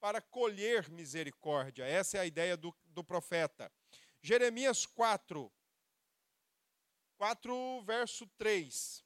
para 0.00 0.20
colher 0.20 0.90
misericórdia. 0.90 1.84
Essa 1.84 2.18
é 2.18 2.20
a 2.20 2.26
ideia 2.26 2.56
do, 2.56 2.74
do 2.86 3.04
profeta. 3.04 3.72
Jeremias 4.20 4.86
4, 4.86 5.52
4, 7.16 7.82
verso 7.82 8.26
3. 8.36 9.04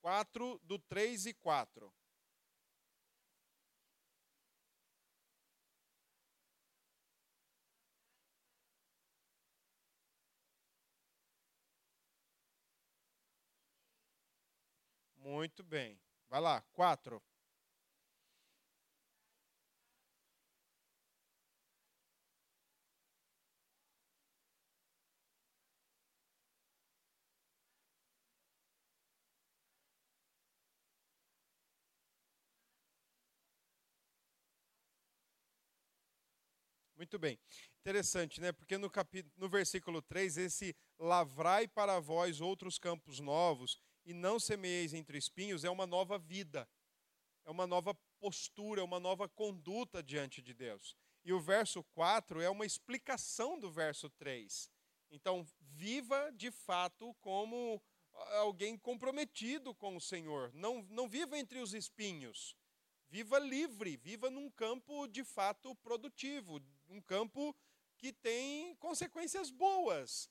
4, 0.00 0.60
do 0.64 0.78
3 0.78 1.26
e 1.26 1.34
4. 1.34 1.94
Muito 15.30 15.62
bem. 15.62 15.96
Vai 16.28 16.40
lá, 16.40 16.60
4. 16.72 17.22
Muito 36.96 37.18
bem. 37.18 37.38
Interessante, 37.80 38.40
né? 38.40 38.52
Porque 38.52 38.76
no, 38.76 38.90
capítulo, 38.90 39.32
no 39.38 39.48
versículo 39.48 40.02
3, 40.02 40.36
esse 40.36 40.76
lavrai 40.98 41.66
para 41.66 41.98
vós 41.98 42.40
outros 42.40 42.78
campos 42.78 43.20
novos 43.20 43.78
e 44.04 44.12
não 44.12 44.38
semeis 44.38 44.94
entre 44.94 45.18
espinhos 45.18 45.64
é 45.64 45.70
uma 45.70 45.86
nova 45.86 46.18
vida, 46.18 46.68
é 47.44 47.50
uma 47.50 47.66
nova 47.66 47.94
postura, 48.18 48.80
é 48.80 48.84
uma 48.84 49.00
nova 49.00 49.28
conduta 49.28 50.02
diante 50.02 50.42
de 50.42 50.54
Deus. 50.54 50.96
E 51.24 51.32
o 51.32 51.40
verso 51.40 51.82
4 51.92 52.40
é 52.40 52.48
uma 52.48 52.64
explicação 52.64 53.58
do 53.58 53.70
verso 53.70 54.08
3. 54.10 54.70
Então, 55.10 55.46
viva 55.60 56.30
de 56.32 56.50
fato 56.50 57.14
como 57.20 57.82
alguém 58.38 58.76
comprometido 58.76 59.74
com 59.74 59.96
o 59.96 60.00
Senhor. 60.00 60.52
Não, 60.54 60.82
não 60.90 61.08
viva 61.08 61.38
entre 61.38 61.58
os 61.58 61.74
espinhos. 61.74 62.56
Viva 63.08 63.38
livre, 63.38 63.96
viva 63.96 64.30
num 64.30 64.48
campo 64.50 65.08
de 65.08 65.24
fato 65.24 65.74
produtivo, 65.76 66.62
um 66.88 67.00
campo 67.00 67.56
que 67.98 68.12
tem 68.12 68.74
consequências 68.76 69.50
boas. 69.50 70.30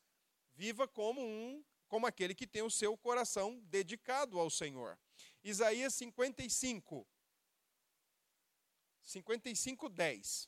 Viva 0.56 0.88
como 0.88 1.22
um 1.22 1.64
como 1.90 2.08
aquele 2.08 2.34
que 2.34 2.48
tem 2.48 2.62
o 2.62 2.70
seu 2.70 2.96
coração 2.96 3.60
dedicado 3.66 4.40
ao 4.40 4.50
Senhor. 4.50 4.98
Isaías 5.44 5.94
55 5.96 7.06
55 9.04 9.90
10. 9.90 10.48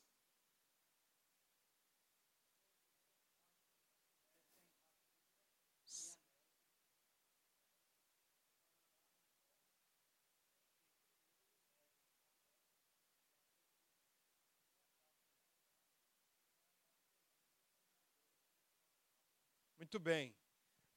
Muito 19.79 19.99
bem. 19.99 20.33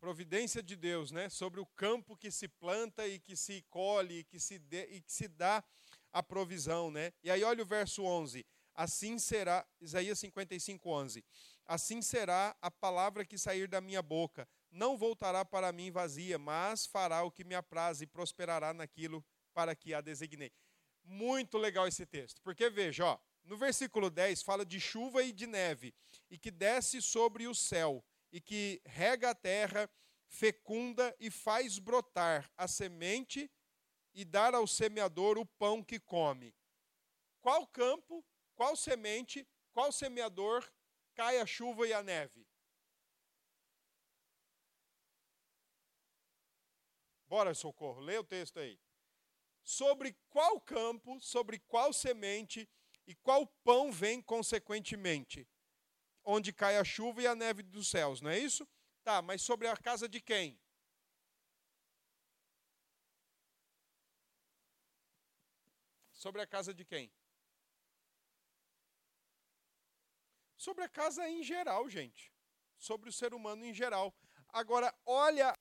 Providência 0.04 0.62
de 0.62 0.76
Deus, 0.76 1.10
né? 1.10 1.30
Sobre 1.30 1.60
o 1.60 1.64
campo 1.64 2.14
que 2.14 2.30
se 2.30 2.46
planta 2.46 3.08
e 3.08 3.18
que 3.18 3.34
se 3.34 3.62
colhe 3.70 4.18
e 4.18 4.24
que 4.24 4.38
se, 4.38 4.58
dê, 4.58 4.84
e 4.90 5.00
que 5.00 5.10
se 5.10 5.26
dá 5.26 5.64
a 6.12 6.22
provisão, 6.22 6.90
né? 6.90 7.10
E 7.22 7.30
aí 7.30 7.42
olha 7.42 7.62
o 7.62 7.66
verso 7.66 8.02
11. 8.02 8.44
Assim 8.74 9.18
será, 9.18 9.66
Isaías 9.80 10.18
55, 10.18 10.90
11. 10.90 11.24
Assim 11.64 12.02
será 12.02 12.54
a 12.60 12.70
palavra 12.70 13.24
que 13.24 13.38
sair 13.38 13.66
da 13.66 13.80
minha 13.80 14.02
boca. 14.02 14.46
Não 14.70 14.94
voltará 14.94 15.42
para 15.42 15.72
mim 15.72 15.90
vazia, 15.90 16.38
mas 16.38 16.84
fará 16.84 17.22
o 17.22 17.30
que 17.30 17.42
me 17.42 17.54
apraz 17.54 18.02
e 18.02 18.06
prosperará 18.06 18.74
naquilo 18.74 19.24
para 19.54 19.74
que 19.74 19.94
a 19.94 20.02
designei. 20.02 20.52
Muito 21.02 21.56
legal 21.56 21.88
esse 21.88 22.04
texto, 22.04 22.42
porque 22.42 22.68
veja, 22.68 23.06
ó, 23.06 23.18
no 23.42 23.56
versículo 23.56 24.10
10 24.10 24.42
fala 24.42 24.66
de 24.66 24.78
chuva 24.78 25.22
e 25.22 25.32
de 25.32 25.46
neve, 25.46 25.94
e 26.30 26.36
que 26.36 26.50
desce 26.50 27.00
sobre 27.00 27.46
o 27.46 27.54
céu 27.54 28.04
e 28.35 28.40
que 28.40 28.83
rega 28.85 29.31
a 29.31 29.35
terra, 29.35 29.88
fecunda 30.27 31.14
e 31.20 31.31
faz 31.31 31.79
brotar 31.79 32.51
a 32.57 32.66
semente 32.66 33.49
e 34.12 34.25
dar 34.25 34.57
ao 34.57 34.66
semeador 34.66 35.38
o 35.38 35.47
pão 35.47 35.85
que 35.85 36.01
come. 36.01 36.53
Qual 37.40 37.64
campo, 37.68 38.25
qual 38.57 38.75
semente, 38.75 39.47
qual 39.73 39.92
semeador 39.92 40.68
cai 41.14 41.38
a 41.38 41.47
chuva 41.47 41.87
e 41.87 41.92
a 41.92 42.03
neve? 42.03 42.44
Bora, 47.29 47.55
socorro, 47.55 48.01
lê 48.01 48.18
o 48.18 48.25
texto 48.25 48.59
aí. 48.59 48.81
Sobre 49.62 50.12
qual 50.29 50.61
campo, 50.61 51.20
sobre 51.20 51.61
qual 51.61 51.92
semente 51.92 52.68
e 53.07 53.14
qual 53.14 53.47
pão 53.62 53.92
vem 53.92 54.20
consequentemente? 54.20 55.47
Onde 56.24 56.52
cai 56.52 56.76
a 56.78 56.84
chuva 56.84 57.22
e 57.22 57.26
a 57.26 57.34
neve 57.34 57.62
dos 57.62 57.88
céus, 57.88 58.20
não 58.20 58.30
é 58.30 58.38
isso? 58.38 58.66
Tá, 59.02 59.20
mas 59.20 59.42
sobre 59.42 59.68
a 59.68 59.76
casa 59.76 60.08
de 60.08 60.20
quem? 60.20 60.58
Sobre 66.12 66.40
a 66.40 66.46
casa 66.46 66.72
de 66.72 66.84
quem? 66.84 67.12
Sobre 70.56 70.82
a 70.82 70.88
casa 70.88 71.28
em 71.28 71.42
geral, 71.42 71.87
gente. 71.90 72.32
Sobre 72.78 73.10
o 73.10 73.12
ser 73.12 73.34
humano 73.34 73.62
em 73.66 73.74
geral. 73.74 74.14
Agora, 74.48 74.94
olha 75.04 75.54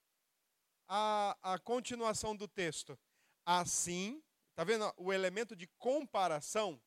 a, 0.87 1.37
a 1.41 1.59
continuação 1.59 2.33
do 2.33 2.47
texto. 2.47 2.97
Assim, 3.45 4.23
tá 4.55 4.63
vendo 4.63 4.93
o 4.95 5.11
elemento 5.11 5.53
de 5.53 5.67
comparação? 5.77 6.81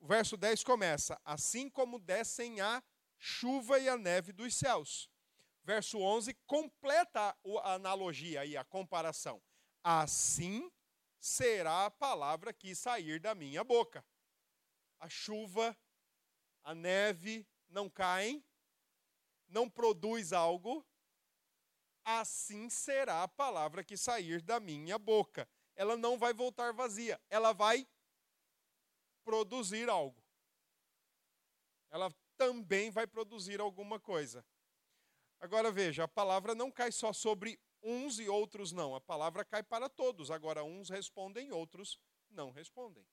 O 0.00 0.06
verso 0.06 0.36
10 0.38 0.64
começa: 0.64 1.20
Assim 1.22 1.68
como 1.68 1.98
descem 1.98 2.62
a 2.62 2.82
chuva 3.18 3.78
e 3.78 3.88
a 3.88 3.96
neve 3.96 4.32
dos 4.32 4.54
céus. 4.54 5.10
Verso 5.62 5.98
11 5.98 6.34
completa 6.46 7.36
a 7.62 7.74
analogia 7.74 8.44
e 8.44 8.56
a 8.56 8.64
comparação. 8.64 9.42
Assim 9.82 10.70
será 11.18 11.86
a 11.86 11.90
palavra 11.90 12.52
que 12.52 12.74
sair 12.74 13.18
da 13.18 13.34
minha 13.34 13.64
boca. 13.64 14.04
A 15.00 15.08
chuva, 15.08 15.76
a 16.62 16.74
neve 16.74 17.46
não 17.68 17.88
caem, 17.88 18.44
não 19.48 19.68
produz 19.68 20.32
algo, 20.32 20.86
assim 22.04 22.68
será 22.68 23.22
a 23.22 23.28
palavra 23.28 23.82
que 23.82 23.96
sair 23.96 24.42
da 24.42 24.60
minha 24.60 24.98
boca. 24.98 25.48
Ela 25.74 25.96
não 25.96 26.18
vai 26.18 26.32
voltar 26.32 26.72
vazia, 26.72 27.20
ela 27.30 27.52
vai 27.52 27.88
produzir 29.24 29.88
algo. 29.88 30.22
Ela 31.90 32.14
também 32.36 32.90
vai 32.90 33.06
produzir 33.06 33.60
alguma 33.60 33.98
coisa. 33.98 34.44
Agora 35.40 35.70
veja, 35.70 36.04
a 36.04 36.08
palavra 36.08 36.54
não 36.54 36.70
cai 36.70 36.90
só 36.90 37.12
sobre 37.12 37.60
uns 37.82 38.18
e 38.18 38.28
outros 38.28 38.72
não. 38.72 38.94
A 38.94 39.00
palavra 39.00 39.44
cai 39.44 39.62
para 39.62 39.88
todos. 39.88 40.30
Agora, 40.30 40.64
uns 40.64 40.88
respondem, 40.88 41.52
outros 41.52 42.00
não 42.30 42.50
respondem. 42.50 43.06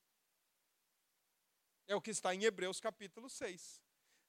É 1.87 1.95
o 1.95 2.01
que 2.01 2.11
está 2.11 2.33
em 2.33 2.43
Hebreus 2.43 2.79
capítulo 2.79 3.29
6. 3.29 3.81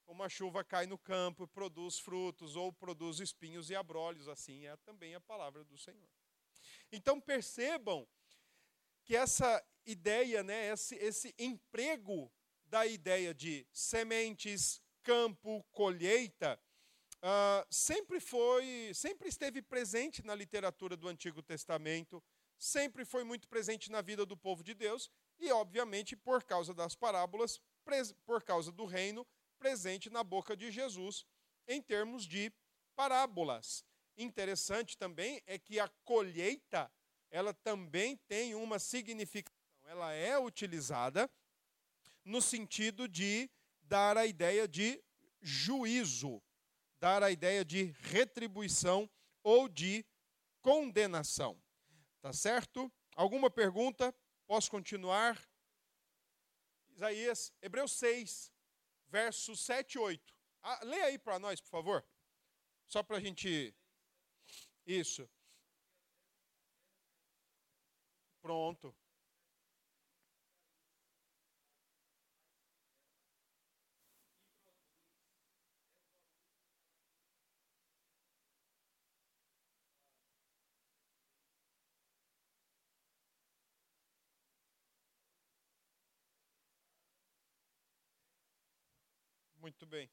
Uma 0.06 0.28
chuva 0.28 0.64
cai 0.64 0.84
no 0.84 0.98
campo, 0.98 1.46
produz 1.46 1.98
frutos, 1.98 2.56
ou 2.56 2.72
produz 2.72 3.20
espinhos 3.20 3.70
e 3.70 3.76
abrolhos, 3.76 4.26
assim 4.26 4.66
é 4.66 4.76
também 4.78 5.14
a 5.14 5.20
palavra 5.20 5.64
do 5.64 5.78
Senhor. 5.78 6.10
Então 6.90 7.20
percebam 7.20 8.06
que 9.04 9.16
essa 9.16 9.64
ideia, 9.86 10.42
né, 10.42 10.72
esse, 10.72 10.96
esse 10.96 11.34
emprego 11.38 12.32
da 12.64 12.84
ideia 12.84 13.32
de 13.32 13.66
sementes, 13.72 14.81
campo, 15.02 15.64
colheita, 15.72 16.58
uh, 17.22 17.66
sempre 17.70 18.20
foi, 18.20 18.92
sempre 18.94 19.28
esteve 19.28 19.60
presente 19.62 20.24
na 20.24 20.34
literatura 20.34 20.96
do 20.96 21.08
Antigo 21.08 21.42
Testamento, 21.42 22.22
sempre 22.58 23.04
foi 23.04 23.24
muito 23.24 23.48
presente 23.48 23.90
na 23.90 24.00
vida 24.00 24.24
do 24.24 24.36
povo 24.36 24.62
de 24.62 24.74
Deus 24.74 25.10
e, 25.38 25.50
obviamente, 25.50 26.16
por 26.16 26.44
causa 26.44 26.72
das 26.72 26.94
parábolas, 26.94 27.60
por 28.24 28.42
causa 28.42 28.70
do 28.70 28.84
reino, 28.84 29.26
presente 29.58 30.08
na 30.10 30.22
boca 30.22 30.56
de 30.56 30.70
Jesus 30.70 31.26
em 31.66 31.82
termos 31.82 32.24
de 32.24 32.52
parábolas. 32.94 33.84
Interessante 34.16 34.96
também 34.96 35.42
é 35.46 35.58
que 35.58 35.80
a 35.80 35.88
colheita, 36.04 36.90
ela 37.30 37.52
também 37.54 38.16
tem 38.28 38.54
uma 38.54 38.78
significação. 38.78 39.56
Ela 39.84 40.12
é 40.12 40.38
utilizada 40.38 41.30
no 42.24 42.40
sentido 42.40 43.08
de 43.08 43.50
dar 43.92 44.16
a 44.16 44.24
ideia 44.24 44.66
de 44.66 45.04
juízo, 45.42 46.42
dar 46.98 47.22
a 47.22 47.30
ideia 47.30 47.62
de 47.62 47.94
retribuição 48.00 49.06
ou 49.42 49.68
de 49.68 50.02
condenação. 50.62 51.62
Tá 52.22 52.32
certo? 52.32 52.90
Alguma 53.14 53.50
pergunta? 53.50 54.14
Posso 54.46 54.70
continuar? 54.70 55.38
Isaías, 56.88 57.52
Hebreus 57.60 57.92
6, 57.98 58.50
versos 59.08 59.60
7 59.60 59.96
e 59.96 59.98
8. 59.98 60.34
Ah, 60.62 60.80
leia 60.84 61.04
aí 61.04 61.18
para 61.18 61.38
nós, 61.38 61.60
por 61.60 61.68
favor. 61.68 62.06
Só 62.86 63.02
para 63.02 63.18
a 63.18 63.20
gente. 63.20 63.74
Isso. 64.86 65.28
Pronto. 68.40 68.96
Muito 89.62 89.86
bem. 89.86 90.10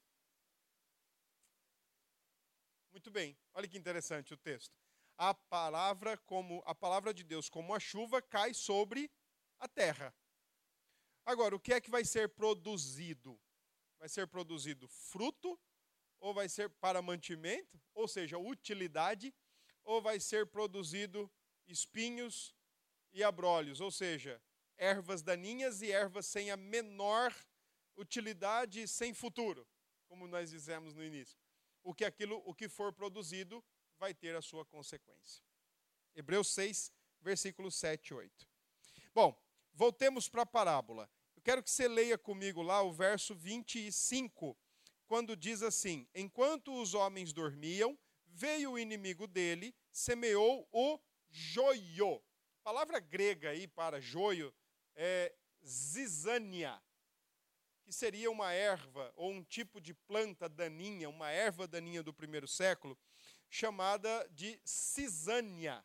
Muito 2.92 3.10
bem. 3.10 3.36
Olha 3.52 3.66
que 3.66 3.76
interessante 3.76 4.32
o 4.32 4.36
texto. 4.36 4.72
A 5.18 5.34
palavra 5.34 6.16
como 6.18 6.62
a 6.64 6.72
palavra 6.72 7.12
de 7.12 7.24
Deus 7.24 7.48
como 7.48 7.74
a 7.74 7.80
chuva 7.80 8.22
cai 8.22 8.54
sobre 8.54 9.10
a 9.58 9.66
terra. 9.66 10.14
Agora, 11.26 11.56
o 11.56 11.58
que 11.58 11.72
é 11.72 11.80
que 11.80 11.90
vai 11.90 12.04
ser 12.04 12.28
produzido? 12.28 13.36
Vai 13.98 14.08
ser 14.08 14.28
produzido 14.28 14.86
fruto 14.86 15.58
ou 16.20 16.32
vai 16.32 16.48
ser 16.48 16.70
para 16.70 17.02
mantimento, 17.02 17.82
ou 17.92 18.06
seja, 18.06 18.38
utilidade, 18.38 19.34
ou 19.82 20.00
vai 20.00 20.20
ser 20.20 20.46
produzido 20.46 21.28
espinhos 21.66 22.54
e 23.12 23.24
abrolhos, 23.24 23.80
ou 23.80 23.90
seja, 23.90 24.40
ervas 24.76 25.22
daninhas 25.22 25.82
e 25.82 25.90
ervas 25.90 26.26
sem 26.26 26.52
a 26.52 26.56
menor 26.56 27.34
utilidade 27.96 28.86
sem 28.88 29.12
futuro, 29.12 29.66
como 30.08 30.26
nós 30.26 30.50
dizemos 30.50 30.94
no 30.94 31.04
início. 31.04 31.38
O 31.82 31.94
que 31.94 32.04
aquilo, 32.04 32.42
o 32.44 32.54
que 32.54 32.68
for 32.68 32.92
produzido, 32.92 33.64
vai 33.98 34.14
ter 34.14 34.34
a 34.34 34.42
sua 34.42 34.64
consequência. 34.64 35.42
Hebreus 36.14 36.48
6, 36.52 36.92
versículos 37.20 37.74
7 37.76 38.08
e 38.08 38.14
8. 38.14 38.48
Bom, 39.14 39.40
voltemos 39.72 40.28
para 40.28 40.42
a 40.42 40.46
parábola. 40.46 41.10
Eu 41.36 41.42
quero 41.42 41.62
que 41.62 41.70
você 41.70 41.88
leia 41.88 42.18
comigo 42.18 42.62
lá 42.62 42.82
o 42.82 42.92
verso 42.92 43.34
25, 43.34 44.56
quando 45.06 45.36
diz 45.36 45.62
assim: 45.62 46.06
Enquanto 46.14 46.72
os 46.80 46.94
homens 46.94 47.32
dormiam, 47.32 47.98
veio 48.26 48.72
o 48.72 48.78
inimigo 48.78 49.26
dele, 49.26 49.74
semeou 49.90 50.68
o 50.72 50.98
joio. 51.30 52.22
A 52.60 52.62
palavra 52.62 53.00
grega 53.00 53.50
aí 53.50 53.66
para 53.66 54.00
joio 54.00 54.54
é 54.94 55.34
zizânia 55.64 56.80
que 57.90 57.96
seria 57.96 58.30
uma 58.30 58.52
erva 58.52 59.12
ou 59.16 59.32
um 59.32 59.42
tipo 59.42 59.80
de 59.80 59.92
planta 59.92 60.48
daninha, 60.48 61.08
uma 61.08 61.28
erva 61.28 61.66
daninha 61.66 62.04
do 62.04 62.14
primeiro 62.14 62.46
século, 62.46 62.96
chamada 63.48 64.28
de 64.30 64.60
cisânia, 64.64 65.84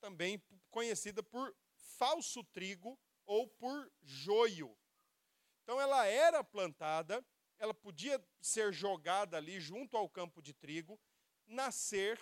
também 0.00 0.40
conhecida 0.70 1.20
por 1.20 1.52
falso 1.74 2.44
trigo 2.44 2.96
ou 3.26 3.48
por 3.48 3.90
joio. 4.04 4.78
Então 5.64 5.80
ela 5.80 6.06
era 6.06 6.44
plantada, 6.44 7.26
ela 7.58 7.74
podia 7.74 8.24
ser 8.40 8.72
jogada 8.72 9.36
ali 9.36 9.58
junto 9.58 9.96
ao 9.96 10.08
campo 10.08 10.40
de 10.40 10.54
trigo, 10.54 10.96
nascer, 11.44 12.20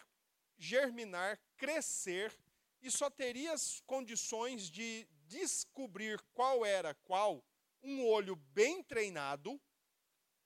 germinar, 0.56 1.38
crescer, 1.58 2.34
e 2.80 2.90
só 2.90 3.10
teria 3.10 3.52
as 3.52 3.80
condições 3.80 4.70
de 4.70 5.06
descobrir 5.26 6.18
qual 6.32 6.64
era 6.64 6.94
qual 6.94 7.44
um 7.82 8.06
olho 8.06 8.36
bem 8.36 8.82
treinado, 8.82 9.60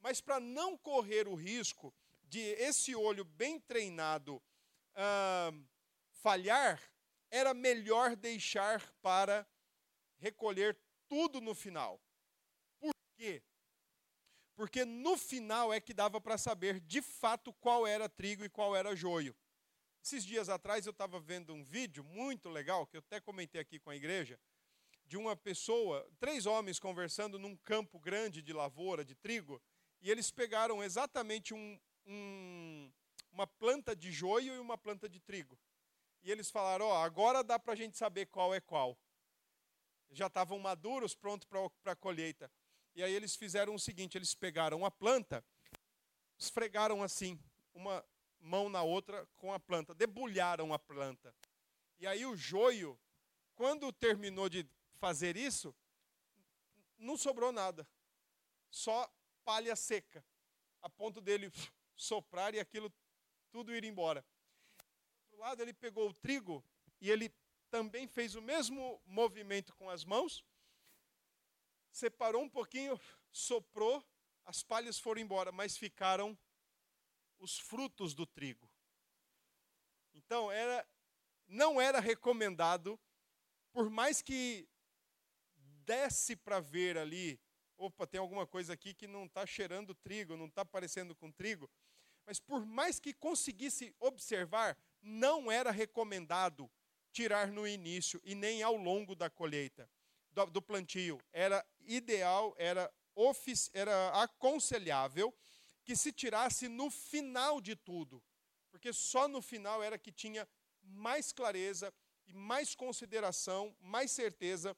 mas 0.01 0.21
para 0.21 0.41
não 0.41 0.77
correr 0.77 1.29
o 1.29 1.35
risco 1.35 1.95
de 2.23 2.41
esse 2.41 2.95
olho 2.95 3.25
bem 3.25 3.59
treinado 3.61 4.43
ah, 4.95 5.53
falhar, 6.11 6.81
era 7.31 7.55
melhor 7.55 8.17
deixar 8.17 8.81
para 9.03 9.47
recolher 10.19 10.79
tudo 11.09 11.41
no 11.41 11.55
final. 11.55 12.01
Por 12.79 12.93
quê? 13.17 13.43
Porque 14.55 14.85
no 14.85 15.17
final 15.17 15.73
é 15.73 15.81
que 15.81 15.95
dava 15.95 16.21
para 16.21 16.37
saber 16.37 16.81
de 16.81 17.01
fato 17.01 17.53
qual 17.55 17.87
era 17.87 18.09
trigo 18.09 18.45
e 18.45 18.49
qual 18.49 18.77
era 18.77 18.95
joio. 18.95 19.35
Esses 20.03 20.25
dias 20.25 20.49
atrás 20.49 20.87
eu 20.87 20.93
estava 20.93 21.21
vendo 21.21 21.53
um 21.53 21.63
vídeo 21.63 22.03
muito 22.05 22.49
legal, 22.49 22.87
que 22.87 22.97
eu 22.97 23.01
até 23.01 23.21
comentei 23.21 23.61
aqui 23.61 23.79
com 23.79 23.91
a 23.91 23.97
igreja, 23.97 24.41
de 25.11 25.17
uma 25.17 25.35
pessoa, 25.35 26.09
três 26.21 26.47
homens 26.47 26.79
conversando 26.79 27.37
num 27.37 27.57
campo 27.57 27.99
grande 27.99 28.41
de 28.41 28.53
lavoura, 28.53 29.05
de 29.05 29.17
trigo, 29.17 29.61
e 30.01 30.09
eles 30.09 30.31
pegaram 30.31 30.85
exatamente 30.85 31.53
um, 31.53 31.81
um, 32.07 32.89
uma 33.33 33.45
planta 33.45 33.97
de 33.97 34.13
joio 34.13 34.55
e 34.55 34.59
uma 34.61 34.79
planta 34.79 35.09
de 35.09 35.19
trigo. 35.19 35.59
E 36.23 36.31
eles 36.31 36.49
falaram: 36.49 36.87
Ó, 36.87 36.93
oh, 36.93 37.03
agora 37.03 37.43
dá 37.43 37.59
para 37.59 37.73
a 37.73 37.77
gente 37.77 37.99
saber 37.99 38.27
qual 38.27 38.55
é 38.55 38.61
qual. 38.61 38.97
Já 40.13 40.29
estavam 40.29 40.61
maduros, 40.61 41.17
prontos 41.17 41.49
para 41.49 41.93
a 41.93 41.97
colheita. 41.97 42.49
E 42.95 43.03
aí 43.03 43.13
eles 43.13 43.35
fizeram 43.35 43.75
o 43.75 43.81
seguinte: 43.81 44.17
eles 44.17 44.33
pegaram 44.33 44.85
a 44.85 44.93
planta, 44.93 45.45
esfregaram 46.39 47.03
assim, 47.03 47.37
uma 47.75 48.05
mão 48.39 48.69
na 48.69 48.85
outra 48.85 49.27
com 49.39 49.53
a 49.53 49.59
planta, 49.59 49.93
debulharam 49.93 50.73
a 50.73 50.79
planta. 50.79 51.35
E 51.99 52.07
aí 52.07 52.25
o 52.25 52.37
joio, 52.37 52.97
quando 53.57 53.93
terminou 53.93 54.49
de 54.49 54.65
fazer 55.01 55.37
isso, 55.37 55.75
não 56.99 57.17
sobrou 57.17 57.51
nada. 57.51 57.89
Só 58.71 59.13
palha 59.45 59.75
seca, 59.75 60.25
a 60.81 60.89
ponto 60.89 61.21
dele 61.21 61.51
soprar 61.97 62.55
e 62.55 62.61
aquilo 62.61 62.93
tudo 63.51 63.75
ir 63.75 63.85
embora. 63.85 64.21
Do 64.21 65.25
outro 65.25 65.41
lado, 65.41 65.63
ele 65.63 65.73
pegou 65.73 66.09
o 66.09 66.15
trigo 66.15 66.65
e 67.01 67.11
ele 67.11 67.35
também 67.71 68.07
fez 68.07 68.35
o 68.35 68.43
mesmo 68.43 69.01
movimento 69.07 69.75
com 69.75 69.89
as 69.89 70.05
mãos, 70.05 70.45
separou 71.91 72.43
um 72.43 72.49
pouquinho, 72.49 73.01
soprou, 73.33 74.05
as 74.45 74.63
palhas 74.63 74.99
foram 74.99 75.21
embora, 75.21 75.51
mas 75.51 75.77
ficaram 75.77 76.39
os 77.39 77.59
frutos 77.59 78.13
do 78.15 78.27
trigo. 78.27 78.69
Então, 80.13 80.51
era, 80.51 80.87
não 81.47 81.81
era 81.81 82.01
recomendado, 82.01 83.01
por 83.73 83.89
mais 83.89 84.21
que 84.21 84.69
desce 85.91 86.37
para 86.37 86.61
ver 86.61 86.97
ali, 86.97 87.41
opa, 87.77 88.07
tem 88.07 88.21
alguma 88.21 88.47
coisa 88.47 88.75
aqui 88.75 88.95
que 88.95 89.09
não 89.09 89.25
está 89.25 89.45
cheirando 89.45 89.93
trigo, 89.93 90.37
não 90.37 90.47
está 90.47 90.65
parecendo 90.65 91.17
com 91.17 91.33
trigo. 91.33 91.69
Mas 92.25 92.39
por 92.39 92.65
mais 92.65 93.01
que 93.01 93.13
conseguisse 93.13 93.93
observar, 93.99 94.79
não 95.03 95.51
era 95.51 95.73
recomendado 95.73 96.71
tirar 97.11 97.49
no 97.49 97.67
início 97.67 98.21
e 98.23 98.37
nem 98.37 98.63
ao 98.63 98.77
longo 98.77 99.17
da 99.17 99.29
colheita, 99.29 99.91
do, 100.31 100.47
do 100.47 100.63
plantio. 100.63 101.21
Era 101.33 101.67
ideal, 101.81 102.55
era, 102.57 102.89
ofici, 103.17 103.69
era 103.75 104.11
aconselhável 104.23 105.35
que 105.85 105.97
se 105.97 106.13
tirasse 106.13 106.69
no 106.69 106.89
final 106.89 107.61
de 107.61 107.75
tudo, 107.75 108.23
porque 108.71 108.93
só 108.93 109.27
no 109.27 109.43
final 109.43 109.83
era 109.83 109.99
que 109.99 110.13
tinha 110.13 110.49
mais 110.83 111.33
clareza 111.33 111.93
e 112.29 112.33
mais 112.33 112.77
consideração, 112.77 113.75
mais 113.81 114.13
certeza 114.13 114.77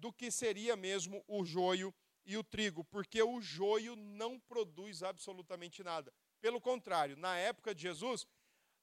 do 0.00 0.10
que 0.12 0.30
seria 0.30 0.74
mesmo 0.76 1.22
o 1.28 1.44
joio 1.44 1.94
e 2.24 2.36
o 2.36 2.42
trigo, 2.42 2.82
porque 2.84 3.22
o 3.22 3.40
joio 3.40 3.94
não 3.94 4.40
produz 4.40 5.02
absolutamente 5.02 5.82
nada. 5.82 6.12
Pelo 6.40 6.60
contrário, 6.60 7.16
na 7.16 7.36
época 7.36 7.74
de 7.74 7.82
Jesus, 7.82 8.26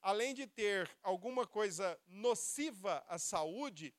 além 0.00 0.32
de 0.32 0.46
ter 0.46 0.88
alguma 1.02 1.44
coisa 1.46 1.98
nociva 2.06 3.04
à 3.08 3.18
saúde, 3.18 3.92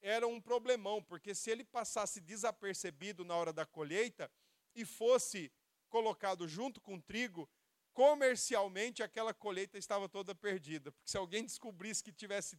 era 0.00 0.26
um 0.26 0.40
problemão, 0.40 1.02
porque 1.02 1.34
se 1.34 1.50
ele 1.50 1.64
passasse 1.64 2.20
desapercebido 2.20 3.24
na 3.24 3.34
hora 3.34 3.52
da 3.52 3.66
colheita 3.66 4.30
e 4.74 4.84
fosse 4.84 5.52
colocado 5.88 6.46
junto 6.46 6.80
com 6.80 6.94
o 6.94 7.02
trigo, 7.02 7.50
comercialmente 7.92 9.02
aquela 9.02 9.34
colheita 9.34 9.76
estava 9.76 10.08
toda 10.08 10.34
perdida, 10.34 10.92
porque 10.92 11.10
se 11.10 11.16
alguém 11.16 11.44
descobrisse 11.44 12.04
que 12.04 12.12
tivesse 12.12 12.56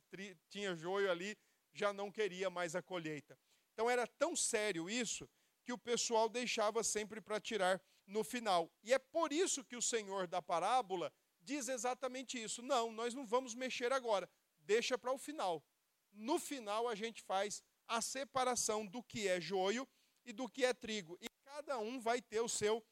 tinha 0.49 0.75
joio 0.75 1.09
ali, 1.09 1.37
já 1.73 1.93
não 1.93 2.11
queria 2.11 2.49
mais 2.49 2.75
a 2.75 2.81
colheita. 2.81 3.39
Então 3.81 3.89
era 3.89 4.05
tão 4.05 4.35
sério 4.35 4.87
isso 4.87 5.27
que 5.65 5.73
o 5.73 5.77
pessoal 5.77 6.29
deixava 6.29 6.83
sempre 6.83 7.19
para 7.19 7.41
tirar 7.41 7.81
no 8.05 8.23
final. 8.23 8.71
E 8.83 8.93
é 8.93 8.99
por 8.99 9.33
isso 9.33 9.63
que 9.63 9.75
o 9.75 9.81
Senhor 9.81 10.27
da 10.27 10.39
parábola 10.39 11.11
diz 11.41 11.67
exatamente 11.67 12.39
isso. 12.39 12.61
Não, 12.61 12.91
nós 12.91 13.15
não 13.15 13.25
vamos 13.25 13.55
mexer 13.55 13.91
agora, 13.91 14.29
deixa 14.59 14.99
para 14.99 15.11
o 15.11 15.17
final. 15.17 15.65
No 16.11 16.37
final 16.37 16.87
a 16.87 16.93
gente 16.93 17.23
faz 17.23 17.63
a 17.87 18.01
separação 18.01 18.85
do 18.85 19.01
que 19.01 19.27
é 19.27 19.41
joio 19.41 19.87
e 20.23 20.31
do 20.31 20.47
que 20.47 20.63
é 20.63 20.75
trigo. 20.75 21.17
E 21.19 21.27
cada 21.43 21.79
um 21.79 21.99
vai 21.99 22.21
ter 22.21 22.39
o 22.39 22.47
seu 22.47 22.85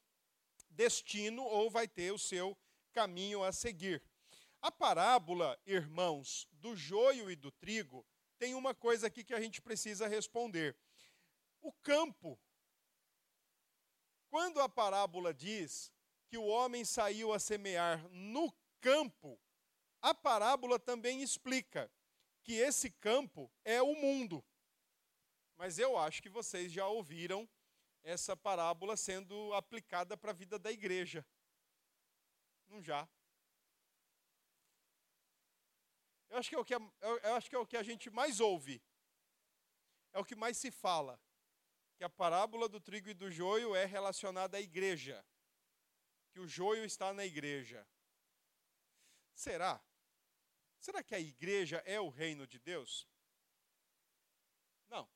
destino 0.71 1.43
ou 1.43 1.69
vai 1.69 1.87
ter 1.87 2.11
o 2.11 2.17
seu 2.17 2.57
caminho 2.93 3.43
a 3.43 3.51
seguir. 3.51 4.01
A 4.59 4.71
parábola, 4.71 5.55
irmãos, 5.67 6.47
do 6.53 6.75
joio 6.75 7.29
e 7.29 7.35
do 7.35 7.51
trigo, 7.51 8.03
tem 8.39 8.55
uma 8.55 8.73
coisa 8.73 9.07
aqui 9.07 9.23
que 9.23 9.33
a 9.33 9.41
gente 9.41 9.61
precisa 9.61 10.07
responder. 10.07 10.75
O 11.61 11.71
campo. 11.73 12.39
Quando 14.29 14.61
a 14.61 14.69
parábola 14.69 15.33
diz 15.33 15.91
que 16.27 16.37
o 16.37 16.45
homem 16.45 16.85
saiu 16.85 17.33
a 17.33 17.39
semear 17.39 18.07
no 18.09 18.51
campo, 18.79 19.37
a 20.01 20.13
parábola 20.13 20.79
também 20.79 21.21
explica 21.21 21.91
que 22.41 22.53
esse 22.53 22.89
campo 22.89 23.51
é 23.65 23.81
o 23.81 23.93
mundo. 23.95 24.43
Mas 25.57 25.77
eu 25.77 25.97
acho 25.97 26.21
que 26.21 26.29
vocês 26.29 26.71
já 26.71 26.87
ouviram 26.87 27.47
essa 28.01 28.37
parábola 28.37 28.95
sendo 28.95 29.53
aplicada 29.53 30.15
para 30.15 30.31
a 30.31 30.33
vida 30.33 30.57
da 30.57 30.71
igreja. 30.71 31.25
Não 32.67 32.81
já. 32.81 33.09
Eu 36.29 36.37
acho, 36.37 36.49
que 36.49 36.55
é 36.55 36.59
o 36.59 36.65
que 36.65 36.73
é, 36.73 36.77
eu 37.23 37.35
acho 37.35 37.49
que 37.49 37.55
é 37.55 37.59
o 37.59 37.65
que 37.65 37.77
a 37.77 37.83
gente 37.83 38.09
mais 38.09 38.39
ouve. 38.39 38.81
É 40.13 40.19
o 40.19 40.25
que 40.25 40.35
mais 40.35 40.57
se 40.57 40.71
fala. 40.71 41.19
Que 41.97 42.03
a 42.03 42.09
parábola 42.09 42.69
do 42.69 42.79
trigo 42.79 43.09
e 43.09 43.13
do 43.13 43.31
joio 43.31 43.75
é 43.75 43.85
relacionada 43.85 44.57
à 44.57 44.61
igreja. 44.61 45.25
Que 46.31 46.39
o 46.39 46.47
joio 46.47 46.85
está 46.85 47.13
na 47.13 47.25
igreja. 47.25 47.87
Será? 49.33 49.83
Será 50.79 51.03
que 51.03 51.15
a 51.15 51.19
igreja 51.19 51.77
é 51.85 51.99
o 51.99 52.09
reino 52.09 52.45
de 52.45 52.59
Deus? 52.59 53.07
Não. 54.87 55.09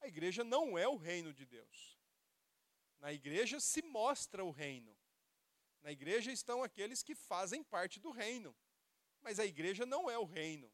A 0.00 0.06
igreja 0.06 0.44
não 0.44 0.78
é 0.78 0.86
o 0.86 0.96
reino 0.96 1.32
de 1.32 1.46
Deus. 1.46 1.98
Na 2.98 3.12
igreja 3.12 3.58
se 3.60 3.82
mostra 3.82 4.44
o 4.44 4.50
reino. 4.50 4.96
Na 5.82 5.90
igreja 5.90 6.30
estão 6.30 6.62
aqueles 6.62 7.02
que 7.02 7.14
fazem 7.14 7.64
parte 7.64 7.98
do 7.98 8.10
reino. 8.10 8.56
Mas 9.22 9.38
a 9.38 9.46
igreja 9.46 9.86
não 9.86 10.10
é 10.10 10.18
o 10.18 10.24
reino. 10.24 10.70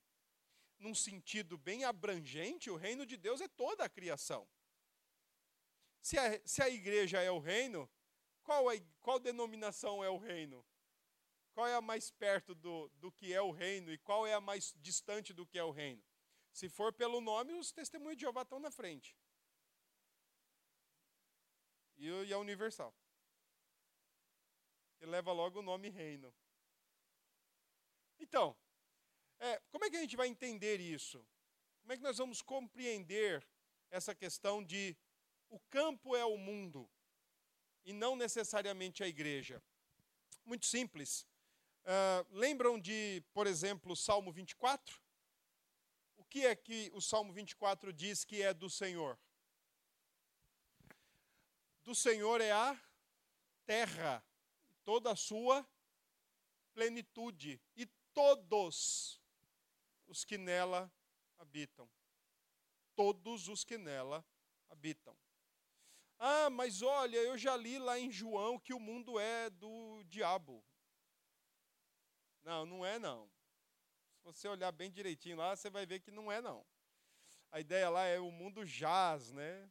Num 0.78 0.94
sentido 0.94 1.58
bem 1.58 1.84
abrangente, 1.84 2.70
o 2.70 2.76
reino 2.76 3.04
de 3.04 3.16
Deus 3.16 3.40
é 3.40 3.48
toda 3.48 3.84
a 3.84 3.88
criação. 3.88 4.48
Se 6.00 6.18
a, 6.18 6.40
se 6.46 6.62
a 6.62 6.68
igreja 6.68 7.20
é 7.20 7.30
o 7.30 7.38
reino, 7.38 7.90
qual, 8.42 8.70
é, 8.72 8.80
qual 9.00 9.18
denominação 9.18 10.02
é 10.02 10.08
o 10.08 10.16
reino? 10.16 10.64
Qual 11.52 11.66
é 11.66 11.74
a 11.74 11.80
mais 11.80 12.11
perto 12.11 12.54
do, 12.54 12.88
do 12.94 13.11
que 13.11 13.34
é 13.34 13.42
o 13.42 13.50
reino 13.50 13.92
e 13.92 13.98
qual 13.98 14.26
é 14.26 14.32
a 14.32 14.40
mais 14.40 14.72
distante 14.78 15.34
do 15.34 15.44
que 15.44 15.58
é 15.58 15.64
o 15.64 15.72
reino? 15.72 16.02
Se 16.52 16.68
for 16.68 16.92
pelo 16.92 17.20
nome, 17.20 17.52
os 17.52 17.72
testemunhos 17.72 18.16
de 18.16 18.22
Jeová 18.22 18.42
estão 18.42 18.58
na 18.58 18.70
frente. 18.70 19.16
E, 21.96 22.06
e 22.08 22.32
a 22.32 22.38
Universal. 22.38 22.94
Que 24.96 25.06
leva 25.06 25.32
logo 25.32 25.58
o 25.58 25.62
nome 25.62 25.88
reino. 25.88 26.32
Então, 28.18 28.57
é, 29.38 29.61
como 29.70 29.85
é 29.85 29.90
que 29.90 29.96
a 29.96 30.00
gente 30.00 30.16
vai 30.16 30.28
entender 30.28 30.81
isso? 30.81 31.24
Como 31.81 31.92
é 31.92 31.96
que 31.96 32.02
nós 32.02 32.18
vamos 32.18 32.42
compreender 32.42 33.46
essa 33.90 34.14
questão 34.14 34.62
de 34.62 34.96
o 35.48 35.59
campo 35.70 36.14
é 36.14 36.24
o 36.24 36.37
mundo 36.37 36.90
e 37.85 37.92
não 37.92 38.16
necessariamente 38.16 39.02
a 39.02 39.09
igreja? 39.09 39.62
Muito 40.44 40.66
simples. 40.66 41.26
Uh, 41.85 42.26
lembram 42.31 42.78
de, 42.78 43.22
por 43.33 43.46
exemplo, 43.46 43.96
Salmo 43.96 44.31
24? 44.31 45.00
O 46.16 46.24
que 46.24 46.44
é 46.44 46.54
que 46.54 46.90
o 46.92 47.00
Salmo 47.00 47.33
24 47.33 47.92
diz 47.92 48.24
que 48.24 48.42
é 48.42 48.52
do 48.52 48.68
Senhor? 48.68 49.18
Do 51.85 51.94
Senhor 51.94 52.42
é 52.42 52.52
a 52.52 52.78
terra, 53.64 54.22
toda 54.85 55.12
a 55.12 55.16
sua 55.16 55.66
plenitude, 56.74 57.61
e 57.74 57.87
todos 58.18 59.22
os 60.09 60.24
que 60.24 60.37
nela 60.37 60.92
habitam. 61.38 61.88
Todos 62.96 63.46
os 63.46 63.62
que 63.62 63.78
nela 63.78 64.26
habitam. 64.68 65.16
Ah, 66.18 66.50
mas 66.50 66.83
olha, 66.83 67.16
eu 67.18 67.38
já 67.38 67.57
li 67.57 67.78
lá 67.78 67.96
em 67.96 68.11
João 68.11 68.59
que 68.59 68.74
o 68.74 68.81
mundo 68.81 69.20
é 69.20 69.48
do 69.50 70.02
diabo. 70.09 70.64
Não, 72.42 72.66
não 72.66 72.85
é 72.85 72.98
não. 72.98 73.31
Se 74.16 74.24
você 74.24 74.48
olhar 74.48 74.72
bem 74.72 74.90
direitinho 74.90 75.37
lá, 75.37 75.54
você 75.54 75.70
vai 75.70 75.87
ver 75.87 76.00
que 76.00 76.11
não 76.11 76.33
é 76.33 76.40
não. 76.40 76.66
A 77.52 77.61
ideia 77.61 77.88
lá 77.88 78.04
é 78.04 78.18
o 78.18 78.33
mundo 78.33 78.66
jaz, 78.66 79.31
né? 79.31 79.70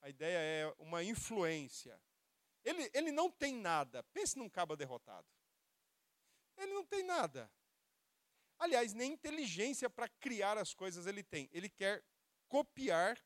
A 0.00 0.08
ideia 0.08 0.38
é 0.38 0.74
uma 0.78 1.04
influência. 1.04 2.02
Ele, 2.64 2.90
ele 2.94 3.12
não 3.12 3.30
tem 3.30 3.54
nada. 3.54 4.02
Pense 4.14 4.38
num 4.38 4.48
cabo 4.48 4.76
derrotado. 4.76 5.28
Ele 6.56 6.72
não 6.72 6.86
tem 6.86 7.02
nada. 7.02 7.52
Aliás, 8.62 8.94
nem 8.94 9.14
inteligência 9.14 9.90
para 9.90 10.08
criar 10.08 10.56
as 10.56 10.72
coisas 10.72 11.08
ele 11.08 11.24
tem. 11.24 11.48
Ele 11.50 11.68
quer 11.68 12.00
copiar, 12.46 13.20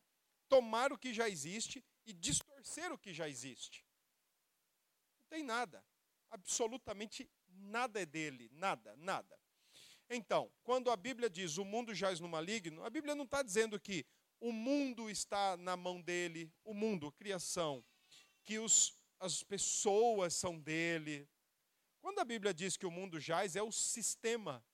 tomar 0.48 0.94
o 0.94 0.96
que 0.96 1.12
já 1.12 1.28
existe 1.28 1.84
e 2.06 2.14
distorcer 2.14 2.90
o 2.90 2.96
que 2.96 3.12
já 3.12 3.28
existe. 3.28 3.84
Não 5.20 5.26
tem 5.28 5.42
nada. 5.42 5.84
Absolutamente 6.30 7.30
nada 7.48 8.00
é 8.00 8.06
dele. 8.06 8.48
Nada, 8.50 8.96
nada. 8.96 9.38
Então, 10.08 10.50
quando 10.62 10.90
a 10.90 10.96
Bíblia 10.96 11.28
diz 11.28 11.58
o 11.58 11.66
mundo 11.66 11.94
jaz 11.94 12.18
no 12.18 12.28
maligno, 12.28 12.82
a 12.82 12.88
Bíblia 12.88 13.14
não 13.14 13.26
está 13.26 13.42
dizendo 13.42 13.78
que 13.78 14.06
o 14.40 14.50
mundo 14.50 15.10
está 15.10 15.54
na 15.58 15.76
mão 15.76 16.00
dele, 16.00 16.50
o 16.64 16.72
mundo, 16.72 17.12
criação, 17.12 17.84
que 18.42 18.58
os, 18.58 18.98
as 19.20 19.42
pessoas 19.42 20.34
são 20.34 20.58
dele. 20.58 21.28
Quando 22.00 22.20
a 22.20 22.24
Bíblia 22.24 22.54
diz 22.54 22.74
que 22.74 22.86
o 22.86 22.90
mundo 22.90 23.20
jaz, 23.20 23.54
é 23.54 23.62
o 23.62 23.70
sistema 23.70 24.64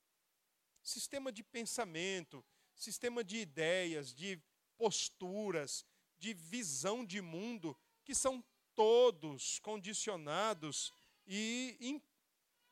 sistema 0.83 1.31
de 1.31 1.43
pensamento, 1.43 2.45
sistema 2.75 3.23
de 3.23 3.39
ideias, 3.39 4.13
de 4.15 4.41
posturas, 4.77 5.85
de 6.19 6.35
visão 6.35 7.05
de 7.05 7.21
mundo, 7.21 7.77
que 8.05 8.15
são 8.15 8.45
todos 8.75 9.59
condicionados 9.61 10.93
e, 11.27 12.03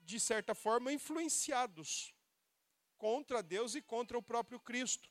de 0.01 0.19
certa 0.19 0.55
forma, 0.55 0.93
influenciados 0.93 2.15
contra 2.99 3.43
Deus 3.43 3.75
e 3.75 3.83
contra 3.83 4.19
o 4.19 4.23
próprio 4.23 4.59
Cristo. 4.59 5.11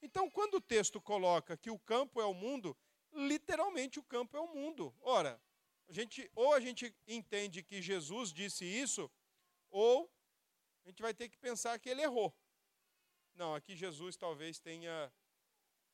Então, 0.00 0.30
quando 0.30 0.54
o 0.54 0.60
texto 0.60 1.00
coloca 1.00 1.56
que 1.56 1.70
o 1.70 1.78
campo 1.78 2.20
é 2.20 2.24
o 2.24 2.34
mundo, 2.34 2.76
literalmente 3.12 3.98
o 3.98 4.02
campo 4.02 4.36
é 4.36 4.40
o 4.40 4.54
mundo. 4.54 4.94
Ora, 5.00 5.40
a 5.88 5.92
gente, 5.92 6.30
ou 6.34 6.52
a 6.52 6.60
gente 6.60 6.94
entende 7.06 7.62
que 7.62 7.82
Jesus 7.82 8.32
disse 8.32 8.64
isso, 8.64 9.10
ou 9.70 10.13
a 10.84 10.88
gente 10.88 11.02
vai 11.02 11.14
ter 11.14 11.28
que 11.28 11.38
pensar 11.38 11.78
que 11.78 11.88
ele 11.88 12.02
errou. 12.02 12.34
Não, 13.34 13.54
aqui 13.54 13.74
Jesus 13.74 14.16
talvez 14.16 14.60
tenha 14.60 15.12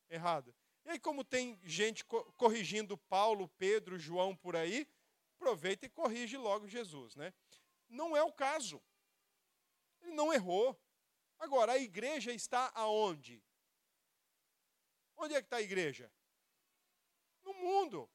errado. 0.09 0.53
E 0.85 0.89
aí, 0.89 0.99
como 0.99 1.23
tem 1.23 1.59
gente 1.63 2.03
corrigindo 2.35 2.97
Paulo, 2.97 3.47
Pedro, 3.57 3.97
João 3.97 4.35
por 4.35 4.55
aí, 4.55 4.87
aproveita 5.35 5.85
e 5.85 5.89
corrige 5.89 6.37
logo 6.37 6.67
Jesus, 6.67 7.15
né? 7.15 7.33
Não 7.87 8.15
é 8.15 8.23
o 8.23 8.33
caso. 8.33 8.81
Ele 10.01 10.11
não 10.11 10.33
errou. 10.33 10.79
Agora, 11.39 11.73
a 11.73 11.77
igreja 11.77 12.31
está 12.31 12.71
aonde? 12.75 13.43
Onde 15.15 15.35
é 15.35 15.41
que 15.41 15.47
está 15.47 15.57
a 15.57 15.61
igreja? 15.61 16.11
No 17.43 17.53
mundo. 17.53 18.09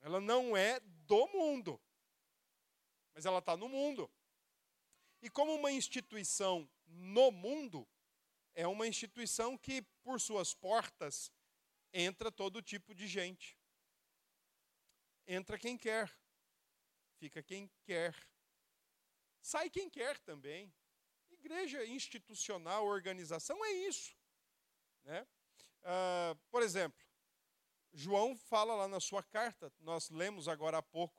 Ela 0.00 0.20
não 0.20 0.56
é 0.56 0.80
do 0.80 1.26
mundo, 1.28 1.80
mas 3.12 3.26
ela 3.26 3.38
está 3.38 3.56
no 3.56 3.68
mundo. 3.68 4.10
E 5.20 5.28
como 5.28 5.54
uma 5.54 5.72
instituição 5.72 6.68
no 6.86 7.30
mundo, 7.30 7.86
é 8.54 8.66
uma 8.66 8.86
instituição 8.86 9.56
que, 9.56 9.82
por 10.02 10.20
suas 10.20 10.54
portas, 10.54 11.32
entra 11.92 12.30
todo 12.30 12.62
tipo 12.62 12.94
de 12.94 13.06
gente. 13.06 13.56
Entra 15.26 15.58
quem 15.58 15.76
quer, 15.76 16.10
fica 17.18 17.42
quem 17.42 17.70
quer, 17.84 18.16
sai 19.42 19.68
quem 19.68 19.90
quer 19.90 20.18
também. 20.18 20.72
Igreja 21.30 21.84
institucional, 21.86 22.86
organização 22.86 23.62
é 23.64 23.72
isso. 23.72 24.16
Né? 25.04 25.26
Uh, 25.82 26.34
por 26.50 26.62
exemplo, 26.62 27.04
João 27.92 28.36
fala 28.36 28.74
lá 28.74 28.88
na 28.88 29.00
sua 29.00 29.22
carta, 29.22 29.72
nós 29.80 30.10
lemos 30.10 30.48
agora 30.48 30.78
há 30.78 30.82
pouco, 30.82 31.17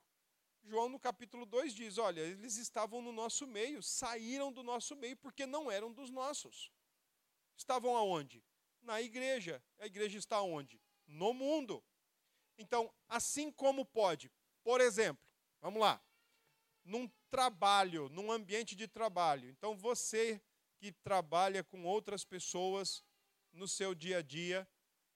João, 0.69 0.88
no 0.88 0.99
capítulo 0.99 1.47
2, 1.47 1.73
diz: 1.73 1.97
Olha, 1.97 2.21
eles 2.21 2.58
estavam 2.58 3.01
no 3.01 3.12
nosso 3.12 3.47
meio, 3.47 3.82
saíram 3.82 4.51
do 4.51 4.62
nosso 4.62 4.95
meio 4.95 5.17
porque 5.17 5.47
não 5.47 5.71
eram 5.71 5.91
dos 5.91 6.12
nossos. 6.12 6.71
Estavam 7.58 7.97
aonde? 7.97 8.43
Na 8.79 9.01
igreja. 9.01 9.63
A 9.79 9.88
igreja 9.88 10.19
está 10.19 10.41
onde? 10.41 10.79
No 11.08 11.34
mundo. 11.34 11.84
Então, 12.55 12.93
assim 13.08 13.51
como 13.51 13.84
pode, 13.84 14.32
por 14.63 14.79
exemplo, 14.79 15.23
vamos 15.60 15.79
lá, 15.79 15.99
num 16.84 17.10
trabalho, 17.32 18.08
num 18.10 18.32
ambiente 18.32 18.75
de 18.75 18.88
trabalho. 18.88 19.49
Então, 19.49 19.75
você 19.75 20.39
que 20.77 20.91
trabalha 20.91 21.63
com 21.63 21.84
outras 21.84 22.23
pessoas 22.23 23.03
no 23.51 23.67
seu 23.67 23.95
dia 23.95 24.19
a 24.19 24.21
dia 24.21 24.67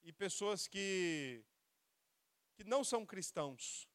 e 0.01 0.11
pessoas 0.11 0.67
que, 0.67 1.45
que 2.55 2.63
não 2.63 2.83
são 2.83 3.05
cristãos, 3.05 3.87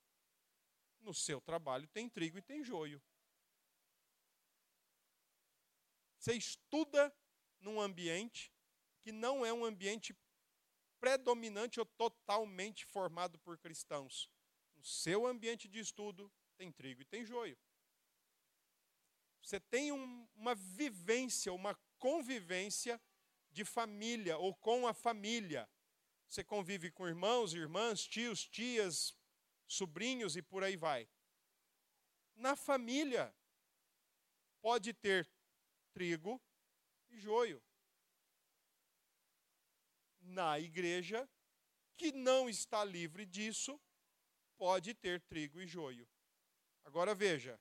no 1.09 1.15
seu 1.15 1.41
trabalho 1.41 1.89
tem 1.89 2.07
trigo 2.07 2.37
e 2.37 2.43
tem 2.43 2.63
joio. 2.63 3.03
Você 6.19 6.35
estuda 6.35 7.15
num 7.59 7.81
ambiente 7.81 8.53
que 9.01 9.11
não 9.11 9.45
é 9.45 9.53
um 9.53 9.65
ambiente 9.65 10.15
predominante 11.01 11.81
ou 11.81 11.87
totalmente 11.87 12.85
formado 12.85 13.39
por 13.39 13.57
cristãos. 13.57 14.29
No 14.77 14.85
seu 14.85 15.27
ambiente 15.27 15.67
de 15.67 15.79
estudo 15.79 16.31
tem 16.59 16.71
trigo 16.71 17.01
e 17.01 17.07
tem 17.07 17.25
joio. 17.25 17.59
Você 19.43 19.59
tem 19.59 19.91
um, 19.91 20.29
uma 20.35 20.55
vivência, 20.55 21.53
uma 21.55 21.75
convivência 21.99 23.01
de 23.51 23.65
família 23.65 24.37
ou 24.37 24.55
com 24.55 24.87
a 24.87 24.93
família. 24.93 25.67
Você 26.29 26.45
convive 26.45 26.91
com 26.91 27.09
irmãos, 27.09 27.55
irmãs, 27.55 28.07
tios, 28.07 28.45
tias, 28.47 29.17
sobrinhos 29.69 30.37
e 30.37 30.43
por 30.43 30.65
aí 30.65 30.77
vai. 30.77 31.09
Na 32.35 32.57
família, 32.57 33.33
pode 34.61 34.93
ter 34.93 35.31
trigo 35.93 36.43
e 37.11 37.19
joio 37.19 37.63
na 40.29 40.59
igreja, 40.59 41.29
que 41.97 42.13
não 42.13 42.49
está 42.49 42.85
livre 42.85 43.27
disso, 43.27 43.81
pode 44.57 44.95
ter 44.95 45.21
trigo 45.23 45.61
e 45.61 45.67
joio. 45.67 46.09
Agora 46.85 47.15
veja, 47.15 47.61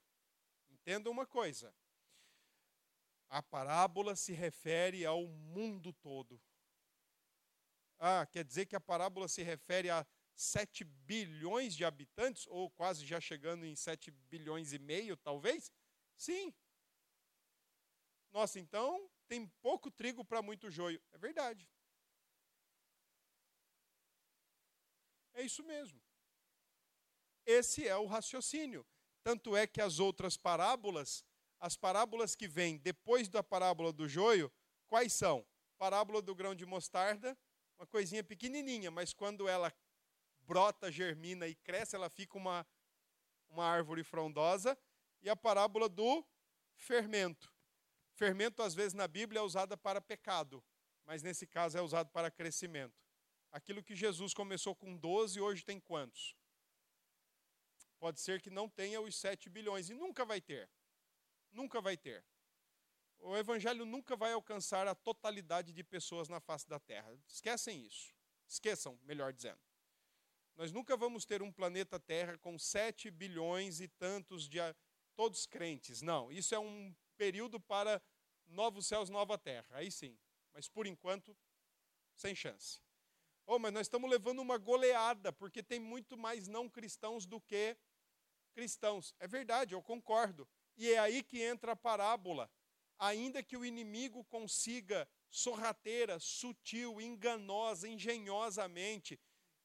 entenda 0.70 1.10
uma 1.10 1.26
coisa. 1.26 1.74
A 3.30 3.42
parábola 3.42 4.16
se 4.16 4.32
refere 4.32 5.06
ao 5.06 5.26
mundo 5.26 5.92
todo. 5.94 6.42
Ah, 8.00 8.26
quer 8.26 8.44
dizer 8.44 8.68
que 8.68 8.76
a 8.76 8.82
parábola 8.82 9.28
se 9.28 9.42
refere 9.42 9.90
a 9.90 10.06
7 10.38 10.84
bilhões 10.84 11.76
de 11.76 11.84
habitantes, 11.84 12.46
ou 12.48 12.70
quase 12.70 13.06
já 13.06 13.20
chegando 13.20 13.66
em 13.66 13.76
7 13.76 14.12
bilhões 14.12 14.72
e 14.72 14.78
meio, 14.78 15.18
talvez? 15.18 15.74
Sim. 16.16 16.54
Nossa, 18.32 18.60
então 18.60 19.10
tem 19.28 19.48
pouco 19.62 19.90
trigo 19.90 20.24
para 20.24 20.44
muito 20.44 20.70
joio. 20.70 21.02
É 21.12 21.18
verdade. 21.18 21.68
É 25.34 25.42
isso 25.42 25.64
mesmo. 25.64 26.00
Esse 27.46 27.88
é 27.88 27.96
o 27.96 28.06
raciocínio. 28.06 28.86
Tanto 29.24 29.56
é 29.56 29.66
que 29.66 29.82
as 29.82 30.00
outras 30.00 30.38
parábolas, 30.38 31.26
as 31.60 31.76
parábolas 31.76 32.36
que 32.36 32.48
vêm 32.48 32.78
depois 32.78 33.28
da 33.28 33.42
parábola 33.42 33.92
do 33.92 34.08
joio, 34.08 34.52
quais 34.88 35.14
são? 35.14 35.46
Parábola 35.78 36.22
do 36.22 36.36
grão 36.36 36.54
de 36.54 36.66
mostarda, 36.66 37.38
uma 37.78 37.88
coisinha 37.88 38.24
pequenininha, 38.24 38.92
mas 38.92 39.14
quando 39.14 39.48
ela 39.48 39.72
brota, 40.48 40.92
germina 40.92 41.46
e 41.46 41.54
cresce, 41.54 41.96
ela 41.96 42.10
fica 42.10 42.38
uma, 42.38 42.66
uma 43.50 43.66
árvore 43.66 44.04
frondosa. 44.04 44.78
E 45.22 45.30
a 45.30 45.36
parábola 45.36 45.90
do 45.90 46.26
fermento. 46.76 47.54
Fermento, 48.14 48.64
às 48.64 48.74
vezes, 48.74 48.94
na 48.94 49.08
Bíblia 49.08 49.40
é 49.40 49.44
usada 49.44 49.76
para 49.76 50.02
pecado, 50.02 50.64
mas 51.06 51.22
nesse 51.22 51.46
caso 51.46 51.78
é 51.78 51.82
usado 51.82 52.10
para 52.10 52.32
crescimento. 52.32 52.96
Aquilo 53.52 53.84
que 53.84 53.96
Jesus 53.96 54.34
começou 54.34 54.76
com 54.76 54.96
12, 54.96 55.40
hoje 55.40 55.64
tem 55.64 55.80
quantos? 55.80 56.36
Pode 58.00 58.20
ser 58.20 58.42
que 58.42 58.50
não 58.50 58.70
tenha 58.70 59.02
os 59.02 59.16
7 59.16 59.50
bilhões, 59.50 59.90
e 59.90 59.94
nunca 59.94 60.24
vai 60.24 60.40
ter. 60.40 60.70
Nunca 61.52 61.82
vai 61.82 61.98
ter. 61.98 62.24
O 63.20 63.36
evangelho 63.36 63.86
nunca 63.86 64.16
vai 64.16 64.34
alcançar 64.34 64.88
a 64.88 64.94
totalidade 64.94 65.74
de 65.74 65.84
pessoas 65.84 66.30
na 66.30 66.40
face 66.40 66.68
da 66.68 66.80
terra. 66.80 67.12
Esquecem 67.28 67.86
isso. 67.86 68.14
Esqueçam, 68.48 69.00
melhor 69.04 69.34
dizendo. 69.34 69.60
Nós 70.58 70.72
nunca 70.72 70.98
vamos 70.98 71.24
ter 71.24 71.44
um 71.44 71.52
planeta 71.52 72.00
Terra 72.00 72.36
com 72.40 72.58
7 72.58 73.12
bilhões 73.12 73.80
e 73.80 73.88
tantos 73.88 74.50
de 74.50 74.58
todos 75.16 75.46
crentes. 75.46 76.02
Não, 76.02 76.32
isso 76.32 76.56
é 76.56 76.60
um 76.60 76.96
período 77.16 77.60
para 77.60 78.02
novos 78.48 78.88
céus, 78.88 79.10
nova 79.10 79.38
terra. 79.38 79.68
Aí 79.72 79.92
sim. 79.92 80.18
Mas 80.54 80.68
por 80.68 80.88
enquanto, 80.88 81.38
sem 82.16 82.34
chance. 82.34 82.82
Oh, 83.46 83.60
mas 83.60 83.72
nós 83.72 83.88
estamos 83.88 84.10
levando 84.10 84.40
uma 84.40 84.58
goleada, 84.58 85.32
porque 85.32 85.62
tem 85.62 85.80
muito 85.80 86.18
mais 86.18 86.48
não 86.48 86.68
cristãos 86.68 87.26
do 87.26 87.40
que 87.40 87.78
cristãos. 88.54 89.16
É 89.20 89.28
verdade, 89.28 89.74
eu 89.74 89.82
concordo. 89.82 90.48
E 90.76 90.92
é 90.92 90.98
aí 90.98 91.24
que 91.24 91.42
entra 91.42 91.74
a 91.74 91.76
parábola. 91.76 92.50
Ainda 93.00 93.44
que 93.44 93.56
o 93.56 93.64
inimigo 93.64 94.24
consiga 94.26 95.08
sorrateira, 95.30 96.20
sutil, 96.20 97.00
enganosa, 97.00 97.88
engenhosamente, 97.88 99.20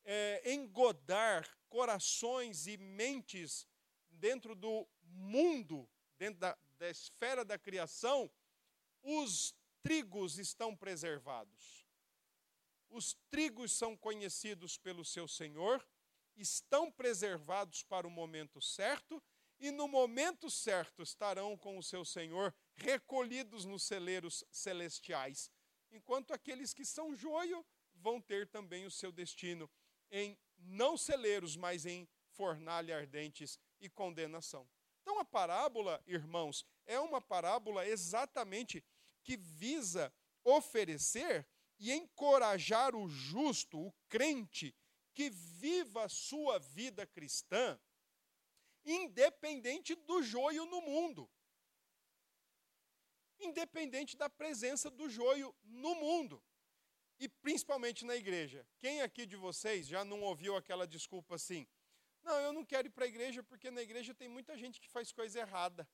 é, 0.04 0.52
engodar 0.52 1.48
corações 1.68 2.66
e 2.66 2.76
mentes 2.76 3.66
dentro 4.10 4.54
do 4.54 4.86
mundo, 5.02 5.88
dentro 6.18 6.40
da, 6.40 6.56
da 6.78 6.90
esfera 6.90 7.44
da 7.44 7.58
criação, 7.58 8.30
os 9.02 9.54
trigos 9.82 10.38
estão 10.38 10.76
preservados. 10.76 11.86
Os 12.88 13.14
trigos 13.30 13.72
são 13.72 13.96
conhecidos 13.96 14.76
pelo 14.76 15.04
seu 15.04 15.26
Senhor, 15.26 15.84
estão 16.36 16.90
preservados 16.90 17.82
para 17.82 18.06
o 18.06 18.10
momento 18.10 18.60
certo, 18.60 19.22
e 19.58 19.70
no 19.70 19.86
momento 19.86 20.50
certo 20.50 21.02
estarão 21.02 21.56
com 21.56 21.78
o 21.78 21.82
seu 21.82 22.04
Senhor 22.04 22.54
recolhidos 22.74 23.64
nos 23.64 23.84
celeiros 23.84 24.44
celestiais, 24.50 25.50
enquanto 25.90 26.32
aqueles 26.32 26.74
que 26.74 26.84
são 26.84 27.14
joio 27.14 27.64
vão 27.94 28.20
ter 28.20 28.48
também 28.48 28.84
o 28.84 28.90
seu 28.90 29.12
destino 29.12 29.70
em 30.12 30.38
não 30.58 30.96
celeiros, 30.96 31.56
mas 31.56 31.86
em 31.86 32.06
fornalha 32.28 32.96
ardentes 32.96 33.58
e 33.80 33.88
condenação. 33.88 34.68
Então 35.00 35.18
a 35.18 35.24
parábola, 35.24 36.00
irmãos, 36.06 36.64
é 36.86 37.00
uma 37.00 37.20
parábola 37.20 37.86
exatamente 37.86 38.84
que 39.24 39.36
visa 39.36 40.14
oferecer 40.44 41.46
e 41.78 41.90
encorajar 41.92 42.94
o 42.94 43.08
justo, 43.08 43.88
o 43.88 43.92
crente, 44.08 44.74
que 45.14 45.30
viva 45.30 46.04
a 46.04 46.08
sua 46.08 46.58
vida 46.58 47.06
cristã, 47.06 47.78
independente 48.84 49.94
do 49.94 50.22
joio 50.22 50.64
no 50.66 50.80
mundo. 50.80 51.28
Independente 53.40 54.16
da 54.16 54.30
presença 54.30 54.88
do 54.90 55.08
joio 55.08 55.54
no 55.64 55.94
mundo. 55.96 56.42
E 57.18 57.28
principalmente 57.28 58.04
na 58.04 58.16
igreja. 58.16 58.66
Quem 58.78 59.02
aqui 59.02 59.26
de 59.26 59.36
vocês 59.36 59.86
já 59.86 60.04
não 60.04 60.22
ouviu 60.22 60.56
aquela 60.56 60.86
desculpa 60.86 61.36
assim? 61.36 61.66
Não, 62.22 62.38
eu 62.40 62.52
não 62.52 62.64
quero 62.64 62.88
ir 62.88 62.90
para 62.90 63.04
a 63.04 63.08
igreja 63.08 63.42
porque 63.42 63.70
na 63.70 63.82
igreja 63.82 64.14
tem 64.14 64.28
muita 64.28 64.56
gente 64.56 64.80
que 64.80 64.88
faz 64.88 65.12
coisa 65.12 65.40
errada. 65.40 65.88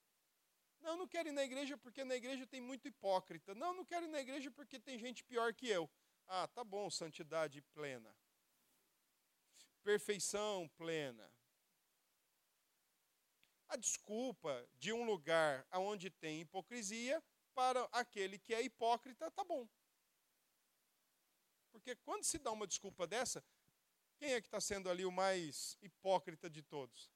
Não, 0.80 0.96
não 0.96 1.08
quero 1.08 1.28
ir 1.28 1.32
na 1.32 1.42
igreja 1.42 1.76
porque 1.76 2.04
na 2.04 2.14
igreja 2.14 2.46
tem 2.46 2.60
muito 2.60 2.86
hipócrita. 2.86 3.54
Não, 3.54 3.74
não 3.74 3.84
quero 3.84 4.06
ir 4.06 4.08
na 4.08 4.20
igreja 4.20 4.50
porque 4.50 4.78
tem 4.78 4.98
gente 4.98 5.24
pior 5.24 5.52
que 5.54 5.68
eu. 5.68 5.90
Ah, 6.26 6.46
tá 6.46 6.62
bom, 6.62 6.90
santidade 6.90 7.60
plena. 7.74 8.14
Perfeição 9.82 10.68
plena. 10.76 11.30
A 13.68 13.76
desculpa 13.76 14.66
de 14.78 14.92
um 14.92 15.04
lugar 15.04 15.66
onde 15.72 16.10
tem 16.10 16.40
hipocrisia 16.40 17.22
para 17.54 17.84
aquele 17.92 18.38
que 18.38 18.54
é 18.54 18.62
hipócrita, 18.62 19.30
tá 19.30 19.44
bom. 19.44 19.68
Porque 21.70 21.94
quando 21.96 22.24
se 22.24 22.38
dá 22.38 22.50
uma 22.52 22.66
desculpa 22.66 23.06
dessa, 23.06 23.44
quem 24.16 24.32
é 24.32 24.40
que 24.40 24.46
está 24.48 24.60
sendo 24.60 24.90
ali 24.90 25.04
o 25.04 25.12
mais 25.12 25.76
hipócrita 25.80 26.50
de 26.50 26.62
todos? 26.62 27.10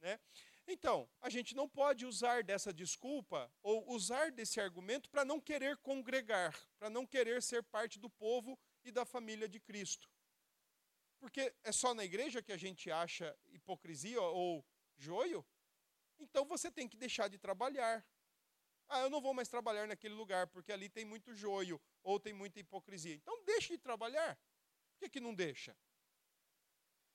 Né? 0.00 0.18
Então, 0.66 1.08
a 1.20 1.28
gente 1.28 1.54
não 1.54 1.68
pode 1.68 2.06
usar 2.06 2.42
dessa 2.42 2.72
desculpa 2.72 3.52
ou 3.62 3.88
usar 3.90 4.30
desse 4.30 4.60
argumento 4.60 5.08
para 5.10 5.24
não 5.24 5.40
querer 5.40 5.76
congregar, 5.78 6.56
para 6.78 6.88
não 6.90 7.06
querer 7.06 7.42
ser 7.42 7.62
parte 7.62 7.98
do 7.98 8.08
povo 8.10 8.58
e 8.84 8.90
da 8.90 9.04
família 9.04 9.48
de 9.48 9.58
Cristo. 9.58 10.10
Porque 11.18 11.54
é 11.62 11.72
só 11.72 11.94
na 11.94 12.04
igreja 12.04 12.42
que 12.42 12.52
a 12.52 12.56
gente 12.56 12.90
acha 12.90 13.36
hipocrisia 13.50 14.20
ou 14.20 14.64
joio? 14.96 15.44
Então 16.18 16.44
você 16.44 16.70
tem 16.70 16.88
que 16.88 16.96
deixar 16.96 17.28
de 17.28 17.38
trabalhar. 17.38 18.04
Ah, 18.88 19.00
eu 19.00 19.10
não 19.10 19.20
vou 19.20 19.32
mais 19.32 19.48
trabalhar 19.48 19.86
naquele 19.86 20.14
lugar 20.14 20.46
porque 20.48 20.72
ali 20.72 20.88
tem 20.88 21.04
muito 21.04 21.34
joio 21.34 21.80
ou 22.02 22.18
tem 22.18 22.32
muita 22.32 22.60
hipocrisia. 22.60 23.14
Então 23.14 23.44
deixe 23.44 23.74
de 23.74 23.78
trabalhar. 23.78 24.36
Por 24.92 24.98
que, 25.00 25.10
que 25.10 25.20
não 25.20 25.34
deixa? 25.34 25.76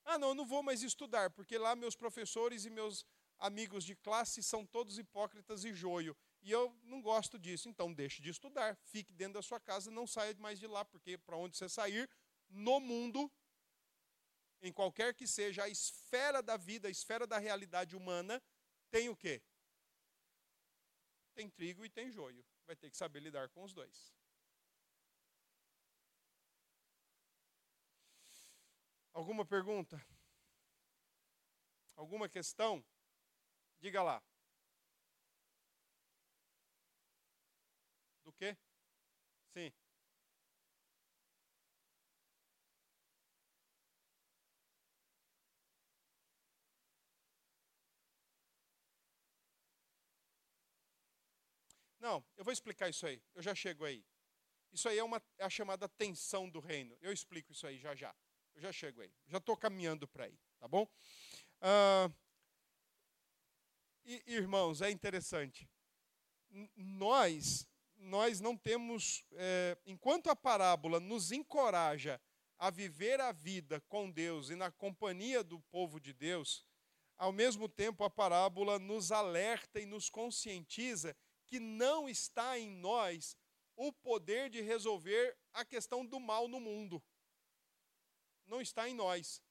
Ah, 0.03 0.17
não, 0.17 0.29
eu 0.29 0.35
não 0.35 0.45
vou 0.45 0.63
mais 0.63 0.83
estudar 0.83 1.29
porque 1.31 1.57
lá 1.57 1.75
meus 1.75 1.95
professores 1.95 2.65
e 2.65 2.69
meus 2.69 3.05
amigos 3.39 3.83
de 3.83 3.95
classe 3.95 4.41
são 4.41 4.65
todos 4.65 4.97
hipócritas 4.97 5.63
e 5.63 5.73
joio. 5.73 6.15
E 6.41 6.51
eu 6.51 6.75
não 6.83 7.01
gosto 7.01 7.37
disso. 7.37 7.69
Então, 7.69 7.93
deixe 7.93 8.21
de 8.21 8.29
estudar. 8.29 8.77
Fique 8.83 9.13
dentro 9.13 9.35
da 9.35 9.41
sua 9.41 9.59
casa, 9.59 9.91
não 9.91 10.07
saia 10.07 10.35
mais 10.35 10.59
de 10.59 10.67
lá, 10.67 10.85
porque 10.85 11.17
para 11.17 11.37
onde 11.37 11.57
você 11.57 11.67
sair, 11.67 12.09
no 12.49 12.79
mundo, 12.79 13.31
em 14.61 14.71
qualquer 14.71 15.13
que 15.13 15.27
seja 15.27 15.63
a 15.63 15.69
esfera 15.69 16.41
da 16.41 16.57
vida, 16.57 16.87
a 16.87 16.91
esfera 16.91 17.27
da 17.27 17.37
realidade 17.37 17.95
humana, 17.95 18.41
tem 18.89 19.09
o 19.09 19.15
quê? 19.15 19.41
Tem 21.33 21.49
trigo 21.49 21.85
e 21.85 21.89
tem 21.89 22.09
joio. 22.11 22.43
Vai 22.65 22.75
ter 22.75 22.89
que 22.89 22.97
saber 22.97 23.19
lidar 23.19 23.49
com 23.49 23.63
os 23.63 23.73
dois. 23.73 24.16
Alguma 29.17 29.43
pergunta? 29.43 29.99
Alguma 31.97 32.29
questão? 32.29 32.85
Diga 33.79 34.03
lá. 34.03 34.21
Do 38.23 38.31
quê? 38.33 38.55
Sim. 39.53 39.71
Não, 51.99 52.23
eu 52.35 52.43
vou 52.43 52.53
explicar 52.53 52.89
isso 52.89 53.05
aí. 53.05 53.21
Eu 53.35 53.41
já 53.41 53.53
chego 53.53 53.83
aí. 53.85 54.03
Isso 54.71 54.89
aí 54.89 54.97
é, 54.99 55.03
uma, 55.03 55.21
é 55.37 55.45
a 55.45 55.49
chamada 55.49 55.89
tensão 55.89 56.49
do 56.49 56.59
reino. 56.59 56.97
Eu 57.01 57.13
explico 57.13 57.51
isso 57.51 57.67
aí 57.67 57.79
já 57.79 57.95
já. 57.95 58.13
Eu 58.57 58.61
já 58.63 58.71
chego 58.71 59.01
aí. 59.01 59.11
Já 59.27 59.37
estou 59.37 59.55
caminhando 59.55 60.07
para 60.07 60.25
aí, 60.25 60.35
tá 60.57 60.67
bom? 60.67 60.87
Ah, 61.61 62.09
e, 64.03 64.23
irmãos, 64.33 64.81
é 64.81 64.89
interessante. 64.89 65.69
Nós, 66.75 67.67
nós 67.95 68.41
não 68.41 68.57
temos, 68.57 69.23
é, 69.33 69.77
enquanto 69.85 70.31
a 70.31 70.35
parábola 70.35 70.99
nos 70.99 71.31
encoraja 71.31 72.19
a 72.57 72.71
viver 72.71 73.21
a 73.21 73.31
vida 73.31 73.79
com 73.81 74.09
Deus 74.09 74.49
e 74.49 74.55
na 74.55 74.71
companhia 74.71 75.43
do 75.43 75.59
povo 75.69 75.99
de 75.99 76.11
Deus, 76.11 76.65
ao 77.15 77.31
mesmo 77.31 77.69
tempo 77.69 78.03
a 78.03 78.09
parábola 78.09 78.79
nos 78.79 79.11
alerta 79.11 79.79
e 79.79 79.85
nos 79.85 80.09
conscientiza 80.09 81.15
que 81.45 81.59
não 81.59 82.09
está 82.09 82.57
em 82.57 82.71
nós 82.71 83.37
o 83.75 83.93
poder 83.93 84.49
de 84.49 84.61
resolver 84.61 85.37
a 85.53 85.63
questão 85.63 86.03
do 86.03 86.19
mal 86.19 86.47
no 86.47 86.59
mundo. 86.59 87.03
Não 88.47 88.61
está 88.61 88.87
em 88.89 88.93
nós. 88.93 89.41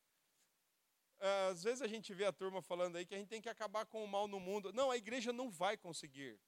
Às 1.51 1.63
vezes 1.63 1.83
a 1.83 1.87
gente 1.87 2.13
vê 2.13 2.25
a 2.25 2.33
turma 2.33 2.61
falando 2.61 2.97
aí 2.97 3.07
que 3.07 3.15
a 3.15 3.19
gente 3.19 3.29
tem 3.29 3.41
que 3.41 3.49
acabar 3.49 3.87
com 3.87 4.05
o 4.05 4.09
mal 4.09 4.27
no 4.27 4.41
mundo. 4.41 4.73
Não, 4.73 4.91
a 4.91 4.97
igreja 4.97 5.33
não 5.33 5.51
vai 5.51 5.77
conseguir. 5.77 6.41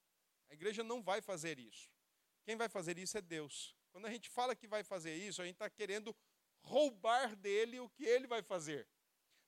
A 0.49 0.53
igreja 0.53 0.83
não 0.83 1.01
vai 1.01 1.21
fazer 1.21 1.57
isso. 1.59 1.89
Quem 2.43 2.55
vai 2.55 2.69
fazer 2.69 2.97
isso 2.97 3.17
é 3.17 3.21
Deus. 3.21 3.75
Quando 3.91 4.05
a 4.05 4.11
gente 4.11 4.29
fala 4.29 4.55
que 4.55 4.67
vai 4.67 4.83
fazer 4.83 5.15
isso, 5.15 5.41
a 5.41 5.45
gente 5.45 5.55
está 5.55 5.69
querendo 5.69 6.15
roubar 6.61 7.35
dele 7.35 7.79
o 7.79 7.89
que 7.89 8.05
ele 8.05 8.27
vai 8.27 8.43
fazer. 8.43 8.87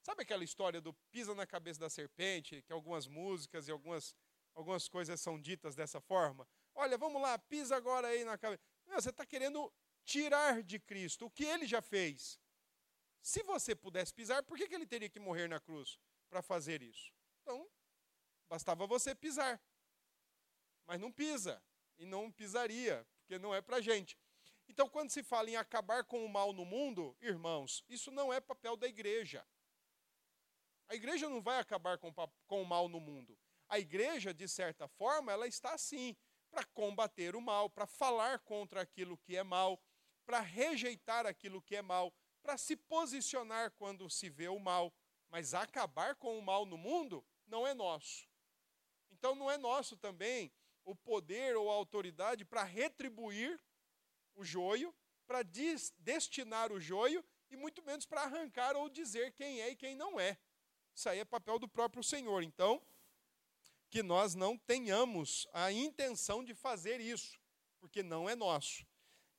Sabe 0.01 0.23
aquela 0.23 0.43
história 0.43 0.81
do 0.81 0.93
pisa 1.11 1.35
na 1.35 1.45
cabeça 1.45 1.79
da 1.79 1.89
serpente, 1.89 2.61
que 2.63 2.73
algumas 2.73 3.07
músicas 3.07 3.67
e 3.67 3.71
algumas 3.71 4.15
Algumas 4.53 4.87
coisas 4.87 5.19
são 5.21 5.39
ditas 5.39 5.75
dessa 5.75 6.01
forma. 6.01 6.47
Olha, 6.75 6.97
vamos 6.97 7.21
lá, 7.21 7.37
pisa 7.37 7.75
agora 7.75 8.07
aí 8.07 8.23
na 8.23 8.37
cabeça. 8.37 8.61
Você 8.87 9.09
está 9.09 9.25
querendo 9.25 9.71
tirar 10.03 10.61
de 10.63 10.79
Cristo 10.79 11.25
o 11.25 11.31
que 11.31 11.45
ele 11.45 11.65
já 11.65 11.81
fez. 11.81 12.39
Se 13.21 13.43
você 13.43 13.75
pudesse 13.75 14.13
pisar, 14.13 14.43
por 14.43 14.57
que, 14.57 14.67
que 14.67 14.75
ele 14.75 14.85
teria 14.85 15.09
que 15.09 15.19
morrer 15.19 15.47
na 15.47 15.59
cruz 15.59 15.99
para 16.29 16.41
fazer 16.41 16.81
isso? 16.81 17.13
Então, 17.41 17.69
bastava 18.49 18.87
você 18.87 19.13
pisar. 19.13 19.61
Mas 20.85 20.99
não 20.99 21.11
pisa. 21.11 21.63
E 21.97 22.05
não 22.05 22.31
pisaria, 22.31 23.07
porque 23.19 23.37
não 23.37 23.53
é 23.53 23.61
para 23.61 23.79
gente. 23.79 24.17
Então, 24.67 24.89
quando 24.89 25.11
se 25.11 25.21
fala 25.21 25.49
em 25.49 25.55
acabar 25.55 26.03
com 26.03 26.25
o 26.25 26.29
mal 26.29 26.51
no 26.51 26.65
mundo, 26.65 27.15
irmãos, 27.21 27.83
isso 27.87 28.09
não 28.09 28.33
é 28.33 28.39
papel 28.39 28.75
da 28.75 28.87
igreja. 28.87 29.45
A 30.87 30.95
igreja 30.95 31.29
não 31.29 31.41
vai 31.41 31.59
acabar 31.59 31.97
com, 31.97 32.11
com 32.47 32.61
o 32.61 32.65
mal 32.65 32.89
no 32.89 32.99
mundo. 32.99 33.37
A 33.69 33.79
igreja, 33.79 34.33
de 34.33 34.47
certa 34.47 34.87
forma, 34.87 35.31
ela 35.31 35.47
está 35.47 35.73
assim, 35.73 36.15
para 36.49 36.65
combater 36.65 37.35
o 37.35 37.41
mal, 37.41 37.69
para 37.69 37.85
falar 37.85 38.39
contra 38.39 38.81
aquilo 38.81 39.17
que 39.17 39.37
é 39.37 39.43
mal, 39.43 39.81
para 40.25 40.39
rejeitar 40.39 41.25
aquilo 41.25 41.61
que 41.61 41.75
é 41.75 41.81
mal, 41.81 42.13
para 42.41 42.57
se 42.57 42.75
posicionar 42.75 43.71
quando 43.71 44.09
se 44.09 44.29
vê 44.29 44.47
o 44.47 44.59
mal. 44.59 44.93
Mas 45.29 45.53
acabar 45.53 46.15
com 46.15 46.37
o 46.37 46.41
mal 46.41 46.65
no 46.65 46.77
mundo 46.77 47.25
não 47.47 47.65
é 47.65 47.73
nosso. 47.73 48.27
Então 49.09 49.35
não 49.35 49.49
é 49.49 49.57
nosso 49.57 49.95
também 49.95 50.51
o 50.83 50.95
poder 50.95 51.55
ou 51.55 51.69
a 51.69 51.73
autoridade 51.73 52.43
para 52.43 52.63
retribuir 52.63 53.59
o 54.35 54.43
joio, 54.43 54.93
para 55.25 55.43
destinar 55.99 56.71
o 56.71 56.79
joio 56.79 57.23
e 57.49 57.55
muito 57.55 57.83
menos 57.83 58.05
para 58.05 58.23
arrancar 58.23 58.75
ou 58.75 58.89
dizer 58.89 59.31
quem 59.33 59.61
é 59.61 59.69
e 59.69 59.75
quem 59.75 59.95
não 59.95 60.19
é. 60.19 60.37
Isso 60.93 61.07
aí 61.07 61.19
é 61.19 61.25
papel 61.25 61.59
do 61.59 61.67
próprio 61.67 62.03
Senhor. 62.03 62.43
Então, 62.43 62.81
que 63.89 64.01
nós 64.01 64.35
não 64.35 64.57
tenhamos 64.57 65.47
a 65.53 65.71
intenção 65.71 66.43
de 66.43 66.53
fazer 66.53 66.99
isso, 66.99 67.39
porque 67.79 68.01
não 68.01 68.29
é 68.29 68.35
nosso. 68.35 68.85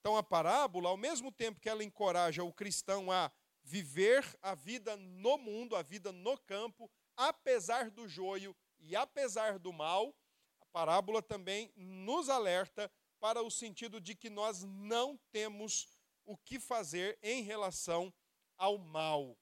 Então 0.03 0.17
a 0.17 0.23
parábola, 0.23 0.89
ao 0.89 0.97
mesmo 0.97 1.31
tempo 1.31 1.61
que 1.61 1.69
ela 1.69 1.85
encoraja 1.85 2.43
o 2.43 2.53
cristão 2.53 3.13
a 3.13 3.31
viver 3.63 4.27
a 4.43 4.53
vida 4.53 4.97
no 4.97 5.39
mundo, 5.39 5.77
a 5.77 5.83
vida 5.83 6.11
no 6.11 6.37
campo, 6.39 6.91
apesar 7.17 7.89
do 7.89 8.09
joio 8.09 8.53
e 8.81 8.97
apesar 8.97 9.61
do 9.61 9.73
mal, 9.73 10.13
a 10.61 10.67
parábola 10.73 11.23
também 11.23 11.73
nos 11.77 12.29
alerta 12.29 12.91
para 13.21 13.45
o 13.45 13.51
sentido 13.51 14.01
de 14.01 14.17
que 14.17 14.29
nós 14.29 14.65
não 14.65 15.17
temos 15.31 15.87
o 16.25 16.37
que 16.37 16.59
fazer 16.59 17.17
em 17.23 17.45
relação 17.45 18.13
ao 18.59 18.79
mal, 18.79 19.39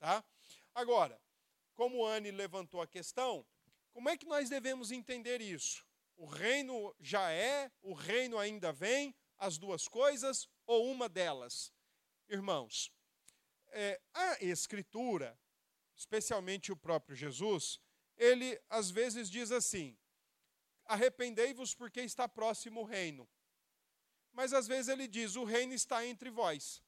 tá? 0.00 0.24
Agora, 0.74 1.22
como 1.76 2.04
Anne 2.04 2.32
levantou 2.32 2.82
a 2.82 2.86
questão, 2.88 3.46
como 3.92 4.08
é 4.08 4.16
que 4.16 4.26
nós 4.26 4.50
devemos 4.50 4.90
entender 4.90 5.40
isso? 5.40 5.86
O 6.16 6.26
reino 6.26 6.92
já 6.98 7.30
é, 7.30 7.70
o 7.80 7.92
reino 7.92 8.38
ainda 8.38 8.72
vem, 8.72 9.14
as 9.44 9.58
duas 9.58 9.86
coisas 9.86 10.48
ou 10.66 10.90
uma 10.90 11.08
delas? 11.08 11.72
Irmãos, 12.28 12.90
é, 13.68 14.00
a 14.14 14.42
Escritura, 14.42 15.38
especialmente 15.94 16.72
o 16.72 16.76
próprio 16.76 17.14
Jesus, 17.14 17.78
ele 18.16 18.58
às 18.70 18.90
vezes 18.90 19.28
diz 19.28 19.52
assim: 19.52 19.98
arrependei-vos 20.86 21.74
porque 21.74 22.00
está 22.00 22.26
próximo 22.26 22.80
o 22.80 22.84
reino. 22.84 23.28
Mas 24.32 24.52
às 24.52 24.66
vezes 24.66 24.88
ele 24.88 25.06
diz: 25.06 25.36
o 25.36 25.44
reino 25.44 25.74
está 25.74 26.06
entre 26.06 26.30
vós. 26.30 26.82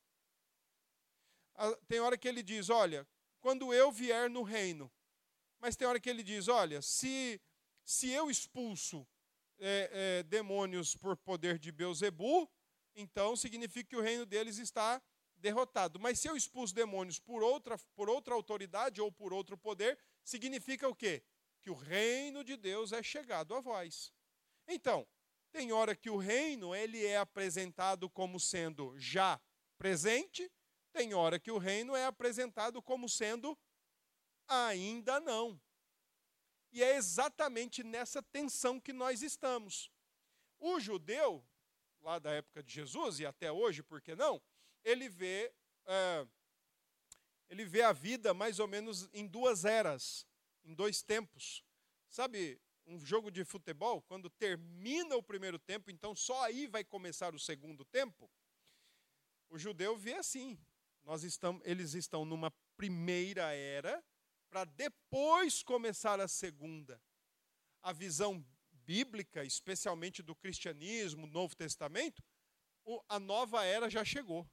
Tem 1.86 2.00
hora 2.00 2.16
que 2.16 2.26
ele 2.26 2.42
diz: 2.42 2.70
olha, 2.70 3.06
quando 3.40 3.72
eu 3.74 3.92
vier 3.92 4.30
no 4.30 4.42
reino, 4.42 4.90
mas 5.58 5.76
tem 5.76 5.86
hora 5.86 6.00
que 6.00 6.08
ele 6.08 6.22
diz: 6.22 6.48
olha, 6.48 6.80
se, 6.80 7.40
se 7.84 8.08
eu 8.10 8.30
expulso 8.30 9.06
é, 9.58 9.90
é, 9.92 10.22
demônios 10.24 10.94
por 10.96 11.16
poder 11.16 11.58
de 11.58 11.72
Beuzebu, 11.72 12.50
então 12.94 13.36
significa 13.36 13.90
que 13.90 13.96
o 13.96 14.00
reino 14.00 14.26
deles 14.26 14.58
está 14.58 15.02
derrotado. 15.36 15.98
Mas 15.98 16.18
se 16.18 16.28
eu 16.28 16.36
expulso 16.36 16.74
demônios 16.74 17.18
por 17.18 17.42
outra, 17.42 17.78
por 17.94 18.08
outra 18.08 18.34
autoridade 18.34 19.00
ou 19.00 19.12
por 19.12 19.32
outro 19.32 19.56
poder, 19.56 19.98
significa 20.24 20.88
o 20.88 20.94
quê? 20.94 21.22
Que 21.60 21.70
o 21.70 21.74
reino 21.74 22.42
de 22.42 22.56
Deus 22.56 22.92
é 22.92 23.02
chegado 23.02 23.54
a 23.54 23.60
vós. 23.60 24.12
Então, 24.68 25.06
tem 25.52 25.72
hora 25.72 25.94
que 25.94 26.10
o 26.10 26.16
reino 26.16 26.74
ele 26.74 27.04
é 27.04 27.16
apresentado 27.16 28.08
como 28.10 28.38
sendo 28.38 28.94
já 28.98 29.40
presente, 29.78 30.50
tem 30.92 31.14
hora 31.14 31.38
que 31.38 31.50
o 31.50 31.58
reino 31.58 31.94
é 31.94 32.06
apresentado 32.06 32.82
como 32.82 33.08
sendo 33.08 33.56
Ainda 34.48 35.18
não. 35.18 35.60
E 36.76 36.82
é 36.82 36.94
exatamente 36.96 37.82
nessa 37.82 38.22
tensão 38.22 38.78
que 38.78 38.92
nós 38.92 39.22
estamos. 39.22 39.90
O 40.58 40.78
judeu, 40.78 41.42
lá 42.02 42.18
da 42.18 42.30
época 42.32 42.62
de 42.62 42.70
Jesus 42.70 43.18
e 43.18 43.24
até 43.24 43.50
hoje, 43.50 43.82
por 43.82 43.98
que 44.02 44.14
não? 44.14 44.42
Ele 44.84 45.08
vê, 45.08 45.54
é, 45.86 46.26
ele 47.48 47.64
vê 47.64 47.80
a 47.80 47.94
vida 47.94 48.34
mais 48.34 48.58
ou 48.58 48.68
menos 48.68 49.08
em 49.14 49.26
duas 49.26 49.64
eras, 49.64 50.26
em 50.62 50.74
dois 50.74 51.00
tempos. 51.00 51.64
Sabe, 52.10 52.60
um 52.86 53.02
jogo 53.02 53.30
de 53.30 53.42
futebol, 53.42 54.02
quando 54.02 54.28
termina 54.28 55.16
o 55.16 55.22
primeiro 55.22 55.58
tempo, 55.58 55.90
então 55.90 56.14
só 56.14 56.44
aí 56.44 56.66
vai 56.66 56.84
começar 56.84 57.34
o 57.34 57.38
segundo 57.38 57.86
tempo. 57.86 58.30
O 59.48 59.58
judeu 59.58 59.96
vê 59.96 60.12
assim. 60.12 60.60
Nós 61.02 61.24
estamos, 61.24 61.62
eles 61.64 61.94
estão 61.94 62.26
numa 62.26 62.52
primeira 62.76 63.54
era 63.54 64.04
para 64.48 64.64
depois 64.64 65.62
começar 65.62 66.20
a 66.20 66.28
segunda. 66.28 67.00
A 67.82 67.92
visão 67.92 68.44
bíblica, 68.72 69.44
especialmente 69.44 70.22
do 70.22 70.34
cristianismo, 70.34 71.26
Novo 71.26 71.54
Testamento, 71.56 72.22
a 73.08 73.18
nova 73.18 73.64
era 73.64 73.90
já 73.90 74.04
chegou. 74.04 74.48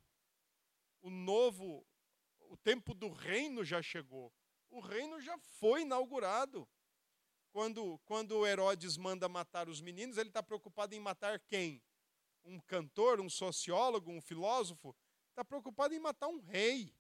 O 1.02 1.10
novo, 1.10 1.86
o 2.40 2.58
tempo 2.58 2.94
do 2.94 3.10
reino 3.12 3.64
já 3.64 3.82
chegou. 3.82 4.34
O 4.70 4.80
reino 4.80 5.22
já 5.22 5.38
foi 5.38 5.82
inaugurado. 5.82 6.68
Quando, 7.52 8.00
quando 8.06 8.48
Herodes 8.48 8.98
manda 8.98 9.30
matar 9.30 9.70
os 9.70 9.80
meninos, 9.80 10.18
ele 10.18 10.30
está 10.30 10.42
preocupado 10.42 10.96
em 10.96 11.00
matar 11.00 11.40
quem? 11.42 11.84
Um 12.44 12.60
cantor, 12.60 13.22
um 13.22 13.30
sociólogo, 13.30 14.12
um 14.12 14.20
filósofo? 14.20 14.96
Está 15.30 15.46
preocupado 15.46 15.94
em 15.94 16.00
matar 16.00 16.28
um 16.28 16.40
rei. 16.40 16.92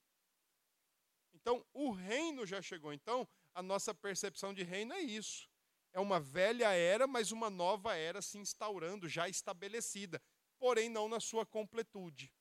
Então, 1.43 1.63
o 1.73 1.91
reino 1.91 2.45
já 2.45 2.61
chegou. 2.61 2.93
Então, 2.93 3.27
a 3.53 3.61
nossa 3.61 3.93
percepção 3.93 4.53
de 4.53 4.63
reino 4.63 4.93
é 4.93 5.01
isso. 5.01 5.49
É 5.91 5.99
uma 5.99 6.17
velha 6.17 6.71
era, 6.71 7.05
mas 7.05 7.33
uma 7.33 7.49
nova 7.49 7.97
era 7.97 8.21
se 8.21 8.37
instaurando, 8.37 9.09
já 9.09 9.27
estabelecida, 9.27 10.21
porém 10.57 10.87
não 10.87 11.09
na 11.09 11.19
sua 11.19 11.45
completude. 11.45 12.33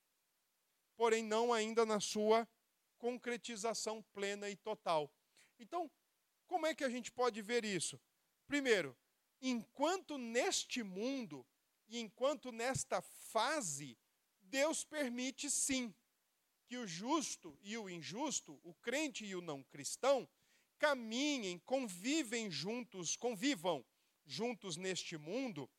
Porém 0.95 1.25
não 1.25 1.53
ainda 1.53 1.85
na 1.85 1.99
sua 1.99 2.49
concretização 2.97 4.05
plena 4.13 4.49
e 4.49 4.55
total. 4.55 5.13
Então, 5.59 5.91
como 6.47 6.65
é 6.65 6.73
que 6.73 6.85
a 6.85 6.89
gente 6.89 7.11
pode 7.11 7.43
ver 7.43 7.65
isso? 7.65 8.01
Primeiro, 8.47 8.97
enquanto 9.41 10.17
neste 10.17 10.85
mundo 10.85 11.45
e 11.89 11.99
enquanto 11.99 12.53
nesta 12.53 13.03
fase, 13.03 13.99
Deus 14.41 14.85
permite 14.85 15.51
sim 15.51 15.93
que 16.73 16.79
o 16.79 16.87
justo 16.87 17.59
e 17.61 17.77
o 17.77 17.91
injusto, 17.91 18.59
o 18.65 18.73
crente 18.73 19.27
e 19.27 19.37
o 19.37 19.43
não 19.43 19.63
cristão, 19.63 20.27
caminhem, 20.79 21.59
convivem 21.59 22.51
juntos, 22.51 23.15
convivam 23.15 23.85
juntos 24.25 24.79
neste 24.79 25.19
mundo, 25.19 25.71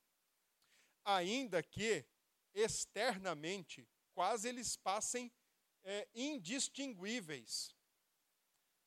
ainda 1.04 1.64
que 1.64 2.06
externamente 2.54 3.90
quase 4.14 4.48
eles 4.48 4.78
passem 4.78 5.34
é, 5.84 6.08
indistinguíveis. 6.14 7.76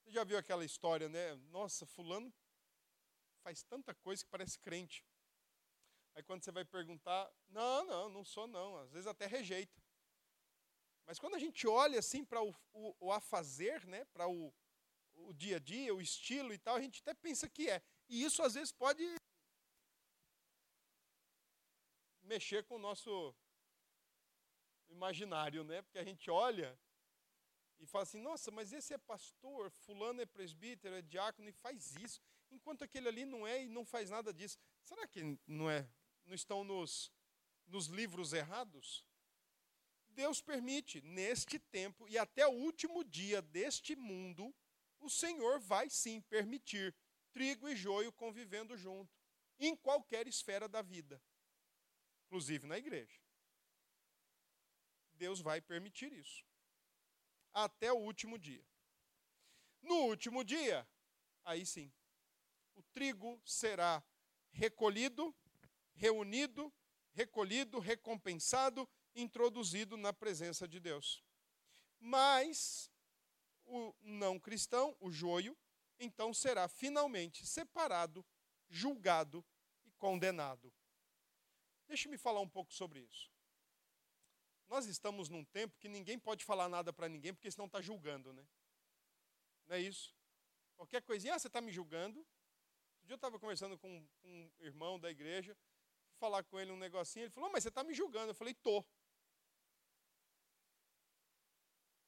Você 0.05 0.13
já 0.13 0.23
viu 0.23 0.39
aquela 0.39 0.65
história, 0.65 1.09
né? 1.09 1.35
Nossa, 1.51 1.85
fulano 1.87 2.33
faz 3.43 3.65
tanta 3.65 3.93
coisa 3.97 4.23
que 4.23 4.31
parece 4.31 4.61
crente. 4.61 5.05
Aí 6.15 6.23
quando 6.23 6.45
você 6.45 6.53
vai 6.53 6.65
perguntar, 6.65 7.29
não, 7.49 7.85
não, 7.85 8.09
não 8.09 8.25
sou 8.25 8.47
não. 8.47 8.77
Às 8.77 8.93
vezes 8.93 9.09
até 9.09 9.27
rejeita. 9.27 9.86
Mas 11.07 11.19
quando 11.21 11.37
a 11.37 11.39
gente 11.39 11.67
olha 11.69 12.01
assim 12.01 12.25
para 12.25 12.43
o, 12.43 12.55
o, 12.73 12.97
o 13.07 13.13
a 13.13 13.21
fazer, 13.21 13.87
né, 13.87 14.05
para 14.07 14.29
o, 14.29 14.53
o 15.15 15.33
dia 15.33 15.57
a 15.57 15.61
dia, 15.61 15.95
o 15.95 16.01
estilo 16.01 16.53
e 16.53 16.59
tal, 16.59 16.75
a 16.75 16.81
gente 16.81 17.01
até 17.01 17.15
pensa 17.15 17.49
que 17.49 17.71
é. 17.71 17.81
E 18.09 18.25
isso 18.25 18.43
às 18.43 18.55
vezes 18.55 18.73
pode 18.73 19.05
mexer 22.23 22.65
com 22.65 22.75
o 22.75 22.79
nosso 22.79 23.35
imaginário, 24.89 25.63
né? 25.63 25.83
Porque 25.83 25.99
a 25.99 26.05
gente 26.05 26.29
olha 26.29 26.77
e 27.79 27.87
fala 27.87 28.03
assim: 28.03 28.21
nossa, 28.21 28.51
mas 28.51 28.73
esse 28.73 28.93
é 28.93 28.99
pastor, 28.99 29.71
fulano 29.71 30.21
é 30.21 30.27
presbítero, 30.27 30.97
é 30.97 31.03
diácono 31.03 31.49
e 31.49 31.53
faz 31.53 31.95
isso, 31.97 32.21
enquanto 32.51 32.83
aquele 32.83 33.09
ali 33.09 33.25
não 33.25 33.47
é 33.47 33.63
e 33.63 33.69
não 33.69 33.85
faz 33.85 34.11
nada 34.11 34.35
disso. 34.35 34.59
Será 34.83 35.07
que 35.07 35.39
não 35.47 35.71
é? 35.71 35.89
Não 36.25 36.35
estão 36.35 36.65
nos, 36.65 37.13
nos 37.67 37.87
livros 37.87 38.33
errados? 38.33 39.06
Deus 40.17 40.41
permite, 40.41 41.03
neste 41.03 41.59
tempo 41.59 42.09
e 42.09 42.17
até 42.17 42.47
o 42.47 42.53
último 42.53 43.05
dia 43.05 43.43
deste 43.43 43.95
mundo, 43.95 44.53
o 44.99 45.11
Senhor 45.11 45.61
vai 45.61 45.91
sim 45.91 46.23
permitir 46.23 46.97
trigo 47.35 47.69
e 47.69 47.77
joio 47.77 48.11
convivendo 48.11 48.79
junto, 48.79 49.15
em 49.59 49.77
qualquer 49.77 50.27
esfera 50.27 50.67
da 50.67 50.81
vida, 50.81 51.23
inclusive 52.25 52.67
na 52.67 52.79
igreja. 52.79 53.21
Deus 55.13 55.43
vai 55.43 55.61
permitir 55.61 56.11
isso. 56.15 56.47
Até 57.53 57.93
o 57.93 57.99
último 57.99 58.39
dia. 58.39 58.67
No 59.83 60.07
último 60.07 60.43
dia, 60.43 60.89
aí 61.45 61.67
sim, 61.67 61.93
o 62.75 62.83
trigo 62.85 63.39
será 63.45 64.03
recolhido, 64.51 65.35
reunido, 65.93 66.73
recolhido, 67.13 67.79
recompensado, 67.79 68.89
introduzido 69.17 69.97
na 69.97 70.13
presença 70.13 70.69
de 70.69 70.79
Deus. 70.79 71.25
Mas 71.99 72.91
o 73.65 73.95
não 74.01 74.39
cristão, 74.39 74.97
o 75.01 75.11
joio, 75.11 75.57
então 75.99 76.33
será 76.33 76.69
finalmente 76.69 77.47
separado, 77.47 78.25
julgado 78.69 79.45
e 79.85 79.91
condenado. 79.93 80.73
Deixe-me 81.89 82.19
falar 82.19 82.41
um 82.41 82.49
pouco 82.49 82.73
sobre 82.73 83.01
isso. 83.01 83.31
Nós 84.69 84.87
estamos 84.87 85.29
num 85.29 85.45
tempo 85.45 85.79
que 85.79 85.89
ninguém 85.89 86.19
pode 86.19 86.45
falar 86.45 86.69
nada 86.69 86.93
para 86.93 87.09
ninguém, 87.09 87.33
porque 87.33 87.51
senão 87.51 87.67
está 87.67 87.81
julgando, 87.81 88.33
né? 88.33 88.47
Não 89.67 89.77
é 89.77 89.81
isso? 89.81 90.15
Qualquer 90.77 91.03
coisinha, 91.03 91.35
ah, 91.35 91.39
você 91.39 91.47
está 91.47 91.61
me 91.61 91.73
julgando. 91.73 92.21
Um 93.03 93.07
dia 93.07 93.15
eu 93.15 93.17
estava 93.17 93.39
conversando 93.39 93.79
com 93.79 94.07
um 94.25 94.51
irmão 94.59 94.99
da 94.99 95.11
igreja, 95.11 95.57
falar 96.19 96.43
com 96.45 96.59
ele 96.59 96.73
um 96.73 96.77
negocinho, 96.77 97.25
ele 97.25 97.31
falou, 97.31 97.51
mas 97.51 97.63
você 97.63 97.69
está 97.69 97.85
me 97.85 97.95
julgando. 97.95 98.31
Eu 98.31 98.35
falei, 98.35 98.55
tô. 98.55 98.85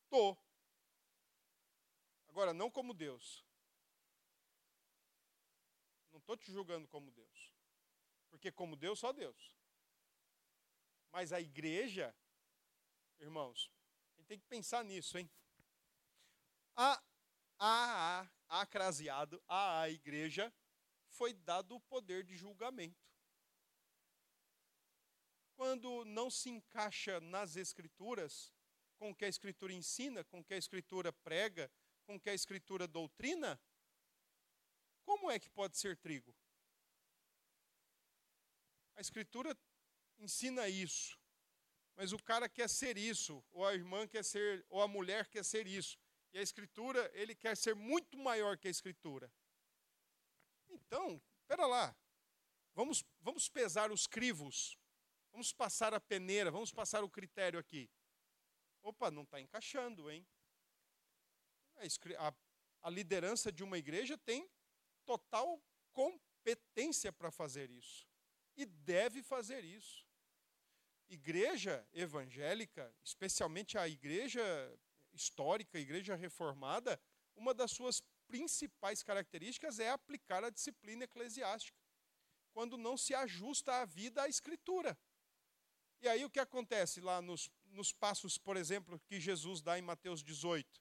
Tô. 0.09 0.37
Agora, 2.29 2.53
não 2.53 2.71
como 2.71 2.95
Deus. 2.95 3.45
Não 6.11 6.19
estou 6.19 6.37
te 6.37 6.51
julgando 6.51 6.87
como 6.89 7.11
Deus. 7.11 7.55
Porque 8.31 8.53
como 8.53 8.77
Deus, 8.77 8.99
só 8.99 9.13
Deus. 9.13 9.55
Mas 11.11 11.33
a 11.33 11.41
igreja 11.41 12.15
irmãos. 13.21 13.71
A 14.15 14.21
gente 14.21 14.27
tem 14.27 14.39
que 14.39 14.47
pensar 14.47 14.85
nisso, 14.85 15.19
hein? 15.19 15.31
A, 16.77 17.03
a, 17.59 18.21
a, 18.49 18.61
a 18.61 18.67
craseado, 18.67 19.43
a, 19.47 19.83
a 19.83 19.91
igreja, 19.91 20.53
foi 21.09 21.33
dado 21.33 21.75
o 21.75 21.81
poder 21.81 22.25
de 22.25 22.37
julgamento. 22.37 23.09
Quando 25.57 26.05
não 26.05 26.31
se 26.31 26.49
encaixa 26.51 27.21
nas 27.21 27.57
escrituras, 27.57 28.53
com 28.99 29.11
o 29.11 29.15
que 29.15 29.25
a 29.25 29.29
escritura 29.29 29.73
ensina, 29.73 30.25
com 30.25 30.41
o 30.41 30.45
que 30.45 30.55
a 30.55 30.59
escritura 30.59 31.13
prega, 31.13 31.71
com 32.05 32.17
o 32.17 32.21
que 32.21 32.31
a 32.31 32.35
escritura 32.35 32.87
doutrina, 32.87 33.61
como 35.05 35.31
é 35.31 35.39
que 35.39 35.49
pode 35.49 35.79
ser 35.79 35.97
trigo? 35.97 36.35
A 38.95 39.01
escritura 39.01 39.57
ensina 40.19 40.69
isso. 40.69 41.19
Mas 41.97 42.13
o 42.13 42.23
cara 42.23 42.49
quer 42.49 42.69
ser 42.69 42.97
isso, 42.97 43.43
ou 43.51 43.67
a 43.67 43.75
irmã 43.75 44.07
quer 44.07 44.25
ser, 44.25 44.65
ou 44.69 44.83
a 44.83 44.87
mulher 44.87 45.27
quer 45.29 45.45
ser 45.45 45.67
isso. 45.67 45.99
E 46.33 46.39
a 46.39 46.43
escritura, 46.43 47.11
ele 47.15 47.35
quer 47.35 47.57
ser 47.57 47.75
muito 47.75 48.19
maior 48.19 48.59
que 48.59 48.69
a 48.69 48.71
escritura. 48.71 49.33
Então, 50.69 51.21
espera 51.41 51.67
lá. 51.67 51.97
Vamos, 52.75 53.05
vamos 53.21 53.49
pesar 53.49 53.91
os 53.91 54.07
crivos. 54.07 54.79
Vamos 55.33 55.53
passar 55.53 55.95
a 55.95 56.01
peneira, 56.01 56.51
vamos 56.51 56.71
passar 56.71 57.03
o 57.03 57.09
critério 57.09 57.59
aqui. 57.59 57.91
Opa, 58.83 59.11
não 59.11 59.23
está 59.23 59.41
encaixando, 59.41 60.11
hein? 60.11 60.27
A, 62.19 62.33
a 62.83 62.91
liderança 62.91 63.53
de 63.53 63.63
uma 63.63 63.79
igreja 63.79 64.17
tem 64.19 64.49
total 65.05 65.63
competência 65.93 67.13
para 67.13 67.31
fazer 67.31 67.71
isso. 67.71 68.07
E 68.57 68.67
deve 68.67 69.23
fazer 69.23 69.65
isso 69.65 70.09
igreja 71.09 71.87
evangélica, 71.93 72.95
especialmente 73.03 73.79
a 73.79 73.89
igreja 73.89 74.43
histórica, 75.13 75.79
a 75.79 75.81
igreja 75.81 76.15
reformada, 76.15 77.01
uma 77.35 77.55
das 77.55 77.71
suas 77.71 78.03
principais 78.27 79.03
características 79.03 79.79
é 79.79 79.89
aplicar 79.89 80.45
a 80.45 80.51
disciplina 80.51 81.05
eclesiástica, 81.05 81.79
quando 82.53 82.77
não 82.77 82.97
se 82.97 83.15
ajusta 83.15 83.81
a 83.81 83.85
vida 83.85 84.23
à 84.23 84.29
escritura. 84.29 84.99
E 86.01 86.09
aí 86.09 86.25
o 86.25 86.31
que 86.31 86.39
acontece 86.39 87.01
lá 87.01 87.23
nos, 87.23 87.51
nos 87.71 87.93
passos, 87.93 88.39
por 88.39 88.57
exemplo, 88.57 88.99
que 89.01 89.21
Jesus 89.21 89.61
dá 89.61 89.79
em 89.79 89.83
Mateus 89.83 90.23
18? 90.23 90.81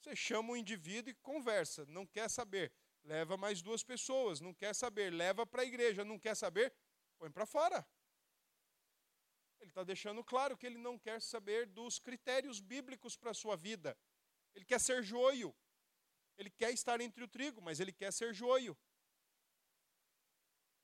Você 0.00 0.14
chama 0.14 0.52
o 0.52 0.56
indivíduo 0.56 1.10
e 1.10 1.14
conversa, 1.14 1.86
não 1.86 2.06
quer 2.06 2.28
saber, 2.28 2.72
leva 3.02 3.36
mais 3.36 3.62
duas 3.62 3.82
pessoas, 3.82 4.40
não 4.40 4.52
quer 4.52 4.74
saber, 4.74 5.10
leva 5.10 5.46
para 5.46 5.62
a 5.62 5.64
igreja, 5.64 6.04
não 6.04 6.18
quer 6.18 6.34
saber, 6.34 6.74
põe 7.18 7.30
para 7.30 7.46
fora. 7.46 7.86
Ele 9.60 9.70
está 9.70 9.82
deixando 9.82 10.22
claro 10.22 10.58
que 10.58 10.66
ele 10.66 10.76
não 10.76 10.98
quer 10.98 11.22
saber 11.22 11.66
dos 11.66 11.98
critérios 11.98 12.60
bíblicos 12.60 13.16
para 13.16 13.30
a 13.30 13.34
sua 13.34 13.56
vida. 13.56 13.96
Ele 14.54 14.64
quer 14.64 14.78
ser 14.78 15.02
joio. 15.02 15.54
Ele 16.36 16.50
quer 16.50 16.70
estar 16.72 17.00
entre 17.00 17.24
o 17.24 17.28
trigo, 17.28 17.62
mas 17.62 17.80
ele 17.80 17.92
quer 17.92 18.12
ser 18.12 18.34
joio. 18.34 18.76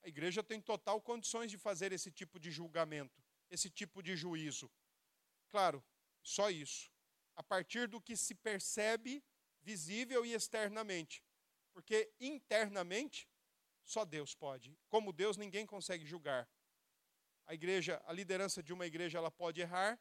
A 0.02 0.08
igreja 0.08 0.42
tem 0.42 0.60
total 0.60 1.00
condições 1.00 1.50
de 1.50 1.58
fazer 1.58 1.92
esse 1.92 2.10
tipo 2.10 2.40
de 2.40 2.50
julgamento, 2.50 3.22
esse 3.50 3.68
tipo 3.68 4.02
de 4.02 4.16
juízo. 4.16 4.70
Claro, 5.50 5.84
só 6.22 6.50
isso. 6.50 6.90
A 7.36 7.42
partir 7.42 7.88
do 7.88 8.00
que 8.00 8.16
se 8.16 8.34
percebe 8.34 9.22
visível 9.62 10.24
e 10.24 10.32
externamente. 10.32 11.24
Porque 11.72 12.12
internamente, 12.20 13.28
só 13.84 14.04
Deus 14.04 14.34
pode. 14.34 14.78
Como 14.88 15.12
Deus, 15.12 15.36
ninguém 15.36 15.66
consegue 15.66 16.06
julgar. 16.06 16.48
A 17.46 17.54
igreja, 17.54 18.00
a 18.06 18.12
liderança 18.12 18.62
de 18.62 18.72
uma 18.72 18.86
igreja, 18.86 19.18
ela 19.18 19.30
pode 19.30 19.60
errar, 19.60 19.98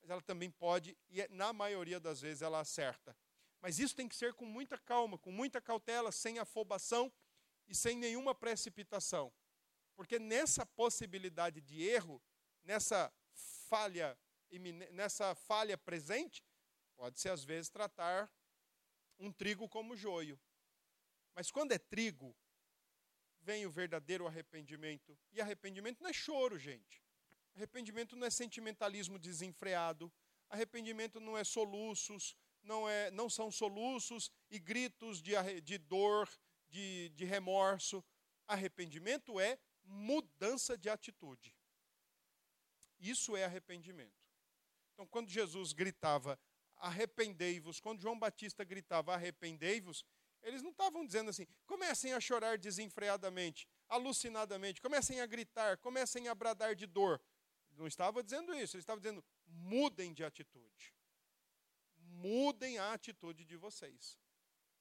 mas 0.00 0.10
ela 0.10 0.22
também 0.22 0.50
pode, 0.50 0.96
e 1.08 1.20
é, 1.20 1.28
na 1.28 1.52
maioria 1.52 2.00
das 2.00 2.20
vezes 2.20 2.42
ela 2.42 2.60
acerta. 2.60 3.16
Mas 3.60 3.78
isso 3.78 3.94
tem 3.94 4.08
que 4.08 4.16
ser 4.16 4.34
com 4.34 4.44
muita 4.44 4.78
calma, 4.78 5.18
com 5.18 5.30
muita 5.30 5.60
cautela, 5.60 6.12
sem 6.12 6.38
afobação 6.38 7.12
e 7.66 7.74
sem 7.74 7.96
nenhuma 7.96 8.34
precipitação. 8.34 9.32
Porque 9.96 10.18
nessa 10.18 10.64
possibilidade 10.64 11.60
de 11.60 11.82
erro, 11.82 12.22
nessa 12.62 13.12
falha, 13.68 14.16
nessa 14.92 15.34
falha 15.34 15.76
presente, 15.76 16.44
pode-se 16.96 17.28
às 17.28 17.44
vezes 17.44 17.68
tratar 17.70 18.30
um 19.18 19.32
trigo 19.32 19.68
como 19.68 19.96
joio. 19.96 20.40
Mas 21.34 21.50
quando 21.50 21.72
é 21.72 21.78
trigo, 21.78 22.34
vem 23.40 23.66
o 23.66 23.70
verdadeiro 23.70 24.26
arrependimento. 24.26 25.18
E 25.32 25.40
arrependimento 25.40 26.02
não 26.02 26.10
é 26.10 26.12
choro, 26.12 26.58
gente. 26.58 27.02
Arrependimento 27.54 28.16
não 28.16 28.26
é 28.26 28.30
sentimentalismo 28.30 29.18
desenfreado. 29.18 30.12
Arrependimento 30.48 31.20
não 31.20 31.36
é 31.36 31.44
soluços, 31.44 32.36
não, 32.62 32.88
é, 32.88 33.10
não 33.10 33.28
são 33.28 33.50
soluços 33.50 34.30
e 34.50 34.58
gritos 34.58 35.20
de, 35.20 35.32
de 35.60 35.78
dor, 35.78 36.28
de, 36.68 37.10
de 37.10 37.24
remorso. 37.24 38.04
Arrependimento 38.46 39.38
é 39.38 39.58
mudança 39.84 40.76
de 40.76 40.88
atitude. 40.88 41.56
Isso 42.98 43.36
é 43.36 43.44
arrependimento. 43.44 44.17
Então, 44.98 45.06
quando 45.06 45.30
Jesus 45.30 45.72
gritava, 45.72 46.36
arrependei-vos, 46.78 47.78
quando 47.78 48.02
João 48.02 48.18
Batista 48.18 48.64
gritava, 48.64 49.14
arrependei-vos, 49.14 50.04
eles 50.42 50.60
não 50.60 50.72
estavam 50.72 51.06
dizendo 51.06 51.30
assim, 51.30 51.46
comecem 51.66 52.14
a 52.14 52.20
chorar 52.20 52.58
desenfreadamente, 52.58 53.68
alucinadamente, 53.88 54.82
comecem 54.82 55.20
a 55.20 55.26
gritar, 55.26 55.78
comecem 55.78 56.26
a 56.26 56.34
bradar 56.34 56.74
de 56.74 56.84
dor. 56.84 57.22
Não 57.76 57.86
estava 57.86 58.24
dizendo 58.24 58.52
isso, 58.52 58.74
ele 58.74 58.82
estava 58.82 59.00
dizendo, 59.00 59.24
mudem 59.46 60.12
de 60.12 60.24
atitude. 60.24 60.92
Mudem 61.94 62.78
a 62.78 62.92
atitude 62.92 63.44
de 63.44 63.56
vocês. 63.56 64.18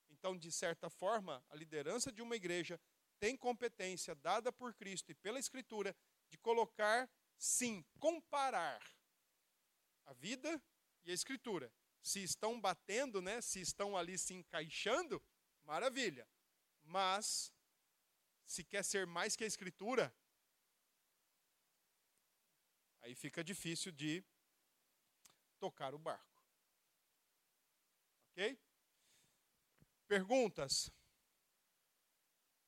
Então, 0.10 0.36
de 0.36 0.52
certa 0.52 0.90
forma, 0.90 1.46
a 1.48 1.56
liderança 1.56 2.12
de 2.12 2.24
uma 2.24 2.36
igreja 2.36 2.82
tem 3.20 3.38
competência 3.38 4.16
dada 4.16 4.52
por 4.52 4.74
Cristo 4.74 5.12
e 5.12 5.16
pela 5.16 5.38
Escritura 5.38 5.96
de 6.28 6.40
colocar, 6.40 7.08
sim, 7.38 7.86
comparar 8.00 8.82
a 10.08 10.14
vida 10.14 10.62
e 11.04 11.12
a 11.12 11.14
Escritura. 11.14 11.72
Se 12.02 12.24
estão 12.24 12.60
batendo, 12.60 13.22
né, 13.22 13.42
se 13.42 13.60
estão 13.62 13.96
ali 13.96 14.18
se 14.18 14.34
encaixando, 14.34 15.22
maravilha. 15.64 16.28
Mas, 16.84 17.54
se 18.46 18.64
quer 18.64 18.84
ser 18.84 19.06
mais 19.06 19.36
que 19.36 19.44
a 19.44 19.48
Escritura, 19.48 20.14
aí 23.02 23.14
fica 23.14 23.44
difícil 23.44 23.92
de 23.92 24.24
tocar 25.60 25.94
o 25.94 26.00
barco. 26.00 26.44
Ok? 28.32 28.58
Perguntas? 30.08 30.90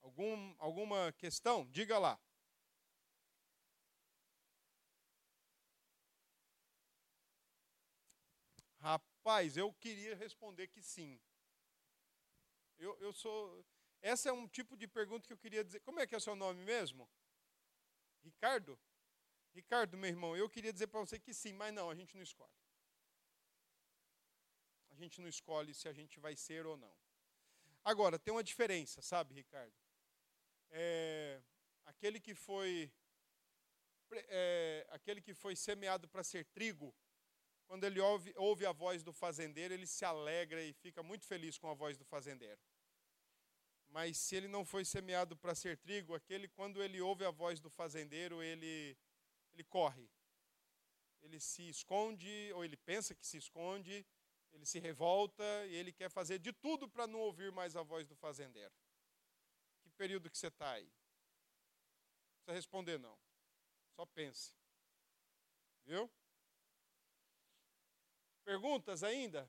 Algum, 0.01 0.55
alguma 0.59 1.13
questão? 1.13 1.65
Diga 1.71 1.97
lá. 1.97 2.19
Rapaz, 8.79 9.57
eu 9.57 9.73
queria 9.73 10.15
responder 10.15 10.67
que 10.67 10.81
sim. 10.81 11.19
Eu, 12.77 12.97
eu 12.99 13.11
sou. 13.11 13.65
Essa 14.01 14.29
é 14.29 14.31
um 14.31 14.47
tipo 14.47 14.77
de 14.77 14.87
pergunta 14.87 15.27
que 15.27 15.33
eu 15.33 15.37
queria 15.37 15.63
dizer. 15.63 15.81
Como 15.81 15.99
é 15.99 16.07
que 16.07 16.15
é 16.15 16.17
o 16.17 16.21
seu 16.21 16.35
nome 16.35 16.63
mesmo? 16.63 17.09
Ricardo? 18.23 18.79
Ricardo, 19.53 19.97
meu 19.97 20.09
irmão, 20.09 20.37
eu 20.37 20.49
queria 20.49 20.71
dizer 20.71 20.87
para 20.87 20.99
você 21.01 21.19
que 21.19 21.33
sim, 21.33 21.53
mas 21.53 21.73
não, 21.73 21.89
a 21.89 21.95
gente 21.95 22.15
não 22.15 22.23
escolhe. 22.23 22.53
A 24.91 24.95
gente 24.95 25.19
não 25.19 25.27
escolhe 25.27 25.73
se 25.73 25.87
a 25.87 25.93
gente 25.93 26.19
vai 26.19 26.35
ser 26.35 26.65
ou 26.65 26.77
não. 26.77 26.95
Agora, 27.83 28.19
tem 28.19 28.33
uma 28.33 28.43
diferença, 28.43 29.01
sabe, 29.01 29.33
Ricardo? 29.33 29.73
É, 30.69 31.41
aquele 31.85 32.19
que 32.19 32.35
foi 32.35 32.91
é, 34.11 34.87
aquele 34.89 35.21
que 35.21 35.33
foi 35.33 35.55
semeado 35.55 36.07
para 36.07 36.23
ser 36.23 36.45
trigo, 36.45 36.93
quando 37.69 37.85
ele 37.85 38.01
ouve, 38.01 38.33
ouve 38.35 38.65
a 38.65 38.73
voz 38.73 39.01
do 39.01 39.13
fazendeiro, 39.13 39.73
ele 39.73 39.87
se 39.87 40.03
alegra 40.03 40.61
e 40.61 40.73
fica 40.73 41.01
muito 41.01 41.25
feliz 41.25 41.57
com 41.57 41.69
a 41.69 41.73
voz 41.73 41.97
do 41.97 42.03
fazendeiro. 42.03 42.59
Mas 43.87 44.17
se 44.17 44.35
ele 44.35 44.49
não 44.49 44.65
foi 44.65 44.83
semeado 44.83 45.37
para 45.37 45.55
ser 45.55 45.77
trigo, 45.77 46.13
aquele 46.13 46.49
quando 46.49 46.83
ele 46.83 46.99
ouve 46.99 47.23
a 47.23 47.31
voz 47.31 47.61
do 47.61 47.69
fazendeiro, 47.69 48.43
ele 48.43 48.97
ele 49.53 49.63
corre. 49.63 50.09
Ele 51.21 51.39
se 51.39 51.69
esconde 51.69 52.51
ou 52.55 52.65
ele 52.65 52.75
pensa 52.75 53.15
que 53.15 53.25
se 53.25 53.37
esconde, 53.37 54.05
ele 54.51 54.65
se 54.65 54.79
revolta 54.79 55.43
e 55.67 55.75
ele 55.75 55.93
quer 55.93 56.09
fazer 56.09 56.39
de 56.39 56.51
tudo 56.51 56.89
para 56.89 57.07
não 57.07 57.19
ouvir 57.19 57.51
mais 57.51 57.75
a 57.77 57.83
voz 57.83 58.05
do 58.05 58.15
fazendeiro 58.15 58.73
período 59.99 60.29
que 60.29 60.37
você 60.37 60.47
está 60.47 60.71
aí? 60.71 60.85
Não 60.85 62.35
precisa 62.37 62.53
responder, 62.53 62.97
não. 62.97 63.19
Só 63.97 64.05
pense. 64.05 64.55
Viu? 65.85 66.09
Perguntas 68.49 69.03
ainda? 69.03 69.47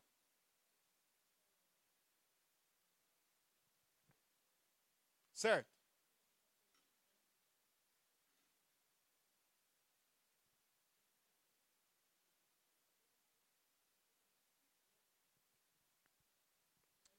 Certo? 5.32 5.74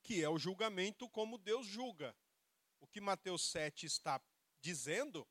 Que 0.04 0.24
é 0.24 0.30
o 0.30 0.38
julgamento 0.38 1.10
como 1.10 1.40
Deus 1.40 1.66
julga 1.66 2.16
que 2.92 3.02
Mateus 3.02 3.50
7 3.50 3.86
está 3.86 4.22
dizendo 4.60 5.28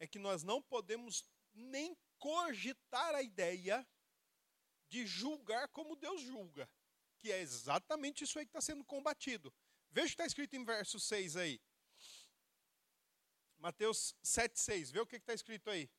é 0.00 0.06
que 0.08 0.18
nós 0.18 0.42
não 0.42 0.60
podemos 0.60 1.24
nem 1.54 1.96
cogitar 2.18 3.14
a 3.14 3.22
ideia 3.22 3.86
de 4.88 5.06
julgar 5.06 5.68
como 5.68 5.96
Deus 5.96 6.20
julga, 6.22 6.68
que 7.18 7.32
é 7.32 7.40
exatamente 7.40 8.24
isso 8.24 8.38
aí 8.38 8.44
que 8.44 8.50
está 8.50 8.60
sendo 8.60 8.84
combatido. 8.84 9.52
Veja 9.90 10.06
o 10.06 10.08
que 10.08 10.14
está 10.14 10.26
escrito 10.26 10.54
em 10.54 10.64
verso 10.64 10.98
6 11.00 11.36
aí. 11.36 11.60
Mateus 13.58 14.14
7,6. 14.24 14.92
Vê 14.92 15.00
o 15.00 15.06
que 15.06 15.16
está 15.16 15.34
escrito 15.34 15.70
aí. 15.70 15.90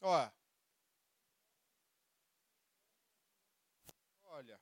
Ó. 0.00 0.30
Olha. 4.24 4.60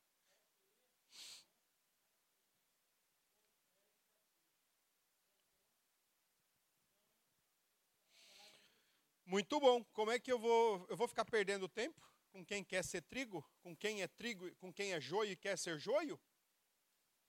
Muito 9.35 9.59
bom. 9.59 9.83
Como 9.93 10.13
é 10.13 10.19
que 10.21 10.31
eu 10.31 10.39
vou, 10.39 10.87
eu 10.89 10.97
vou 10.97 11.09
ficar 11.09 11.25
perdendo 11.25 11.69
tempo 11.69 12.01
com 12.31 12.45
quem 12.45 12.63
quer 12.63 12.85
ser 12.85 13.03
trigo, 13.03 13.45
com 13.65 13.75
quem 13.75 14.01
é 14.01 14.07
trigo, 14.07 14.49
com 14.59 14.73
quem 14.73 14.93
é 14.93 15.01
joio 15.01 15.33
e 15.33 15.35
quer 15.35 15.59
ser 15.59 15.77
joio? 15.77 16.21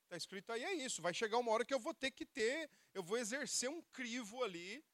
Está 0.03 0.15
escrito 0.15 0.51
aí 0.51 0.63
é 0.63 0.73
isso. 0.75 1.01
Vai 1.01 1.15
chegar 1.15 1.39
uma 1.39 1.51
hora 1.51 1.65
que 1.65 1.73
eu 1.73 1.79
vou 1.79 1.95
ter 1.95 2.11
que 2.11 2.23
ter, 2.23 2.69
eu 2.93 3.01
vou 3.01 3.17
exercer 3.17 3.71
um 3.71 3.81
crivo 3.91 4.43
ali 4.43 4.85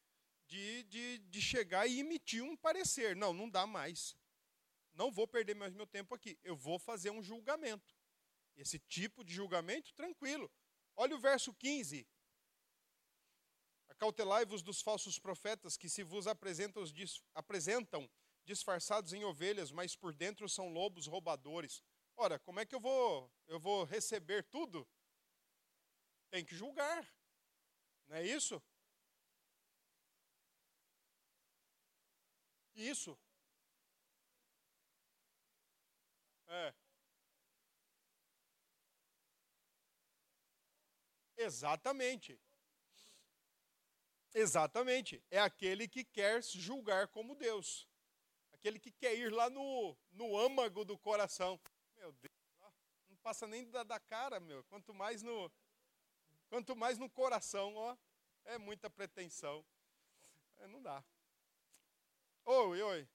de, 0.48 0.84
de, 0.84 1.18
de 1.18 1.42
chegar 1.42 1.86
e 1.86 2.00
emitir 2.00 2.46
um 2.46 2.56
parecer. 2.56 3.14
Não, 3.14 3.34
não 3.34 3.50
dá 3.50 3.68
mais. 3.68 4.16
Não 4.94 5.12
vou 5.12 5.28
perder 5.28 5.54
mais 5.54 5.74
meu 5.74 5.86
tempo 5.86 6.16
aqui. 6.16 6.40
Eu 6.42 6.56
vou 6.56 6.80
fazer 6.80 7.12
um 7.12 7.22
julgamento. 7.22 7.94
Esse 8.56 8.80
tipo 8.80 9.22
de 9.26 9.34
julgamento, 9.34 9.94
tranquilo. 9.96 10.50
Olha 10.96 11.14
o 11.14 11.20
verso 11.20 11.54
15. 11.56 12.08
Acautelai-vos 14.02 14.64
dos 14.64 14.82
falsos 14.82 15.20
profetas 15.20 15.78
que 15.78 15.88
se 15.88 16.02
vos 16.02 16.26
apresentam, 16.26 16.84
apresentam 17.36 18.10
disfarçados 18.44 19.14
em 19.14 19.24
ovelhas, 19.24 19.72
mas 19.72 19.96
por 19.96 20.12
dentro 20.12 20.50
são 20.50 20.70
lobos 20.70 21.06
roubadores. 21.06 21.84
Ora, 22.18 22.40
como 22.40 22.60
é 22.60 22.66
que 22.66 22.74
eu 22.74 22.80
vou 22.80 23.32
eu 23.48 23.60
vou 23.60 23.84
receber 23.84 24.44
tudo? 24.46 24.88
Tem 26.32 26.44
que 26.44 26.56
julgar. 26.56 27.08
Não 28.08 28.16
é 28.16 28.26
isso? 28.26 28.60
Isso. 32.74 33.16
É. 36.48 36.74
Exatamente. 41.38 42.40
Exatamente. 44.34 45.24
É 45.30 45.40
aquele 45.40 45.88
que 45.88 46.04
quer 46.04 46.42
julgar 46.44 47.08
como 47.08 47.36
Deus. 47.36 47.88
Aquele 48.54 48.80
que 48.80 48.92
quer 48.92 49.16
ir 49.16 49.32
lá 49.32 49.50
no, 49.50 49.98
no 50.12 50.38
âmago 50.38 50.86
do 50.86 50.98
coração. 50.98 51.60
Meu 51.96 52.12
Deus, 52.14 52.34
não 53.10 53.18
passa 53.18 53.48
nem 53.48 53.70
da, 53.70 53.84
da 53.84 54.00
cara, 54.00 54.40
meu. 54.40 54.64
Quanto 54.66 54.94
mais 54.94 55.22
no, 55.22 55.52
quanto 56.50 56.76
mais 56.76 56.98
no 56.98 57.10
coração, 57.10 57.76
ó. 57.76 57.98
É 58.46 58.58
muita 58.58 58.90
pretensão. 58.90 59.66
É, 60.58 60.68
não 60.68 60.82
dá. 60.82 61.04
Oi, 62.46 62.82
oi. 62.82 63.10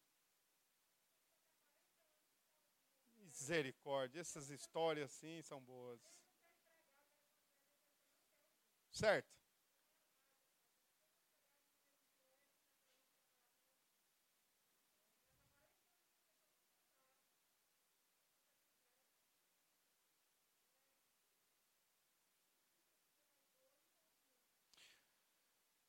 Misericórdia, 3.17 4.21
essas 4.21 4.51
histórias 4.51 5.13
assim 5.13 5.43
são 5.43 5.61
boas. 5.61 6.01
Certo? 8.91 9.36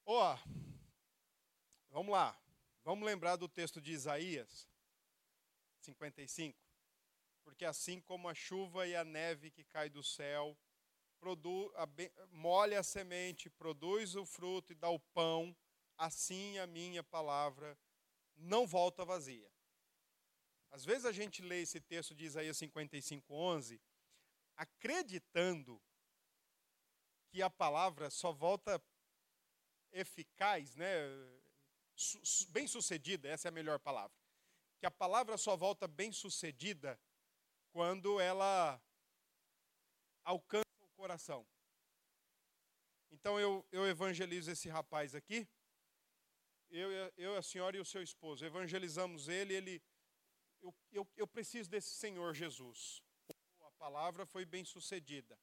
Ó, 0.10 0.34
oh, 0.34 0.38
vamos 1.89 2.14
lá. 2.14 2.39
Vamos 2.86 3.05
lembrar 3.05 3.36
do 3.36 3.49
texto 3.49 3.82
de 3.82 3.91
Isaías 3.91 4.66
55. 5.82 6.58
Porque 7.43 7.66
assim 7.66 7.99
como 7.99 8.30
a 8.30 8.34
chuva 8.34 8.88
e 8.88 8.95
a 8.95 9.03
neve 9.03 9.51
que 9.51 9.66
cai 9.66 9.89
do 9.89 10.01
céu, 10.01 10.58
molha 12.30 12.80
a 12.80 12.84
semente, 12.84 13.49
produz 13.49 14.16
o 14.16 14.26
fruto 14.26 14.72
e 14.72 14.76
dá 14.76 14.89
o 14.89 14.97
pão, 14.97 15.53
assim 15.97 16.58
a 16.58 16.66
minha 16.66 17.03
palavra 17.03 17.78
não 18.38 18.66
volta 18.66 19.03
vazia. 19.03 19.51
Às 20.72 20.86
vezes 20.86 21.03
a 21.03 21.12
gente 21.12 21.41
lê 21.41 21.64
esse 21.64 21.82
texto 21.82 22.16
de 22.16 22.24
Isaías 22.24 22.55
55, 22.55 23.34
11, 23.34 23.82
acreditando 24.55 25.82
que 27.28 27.41
a 27.41 27.49
palavra 27.49 28.10
só 28.10 28.32
volta 28.32 28.82
eficaz, 30.00 30.76
né? 30.76 30.88
bem 32.50 32.68
sucedida, 32.68 33.28
essa 33.28 33.48
é 33.48 33.50
a 33.50 33.52
melhor 33.52 33.80
palavra. 33.80 34.16
Que 34.80 34.86
a 34.86 34.91
palavra 34.91 35.38
só 35.38 35.56
volta 35.56 35.88
bem 35.88 36.12
sucedida 36.12 37.00
quando 37.72 38.20
ela 38.20 38.80
alcança 40.24 40.66
o 40.82 40.89
coração. 40.89 41.45
Então 43.12 43.39
eu, 43.39 43.66
eu 43.72 43.88
evangelizo 43.88 44.52
esse 44.52 44.70
rapaz 44.70 45.16
aqui, 45.16 45.48
eu, 46.70 46.91
eu, 47.18 47.36
a 47.36 47.41
senhora 47.41 47.78
e 47.78 47.80
o 47.80 47.86
seu 47.86 48.04
esposo, 48.04 48.45
evangelizamos 48.45 49.28
ele, 49.28 49.54
ele 49.54 49.82
eu, 50.62 50.76
eu, 50.91 51.08
eu 51.16 51.28
preciso 51.28 51.70
desse 51.70 51.95
Senhor 51.95 52.34
Jesus. 52.34 53.02
A 53.62 53.72
palavra 53.72 54.26
foi 54.26 54.45
bem 54.45 54.66
sucedida. 54.66 55.39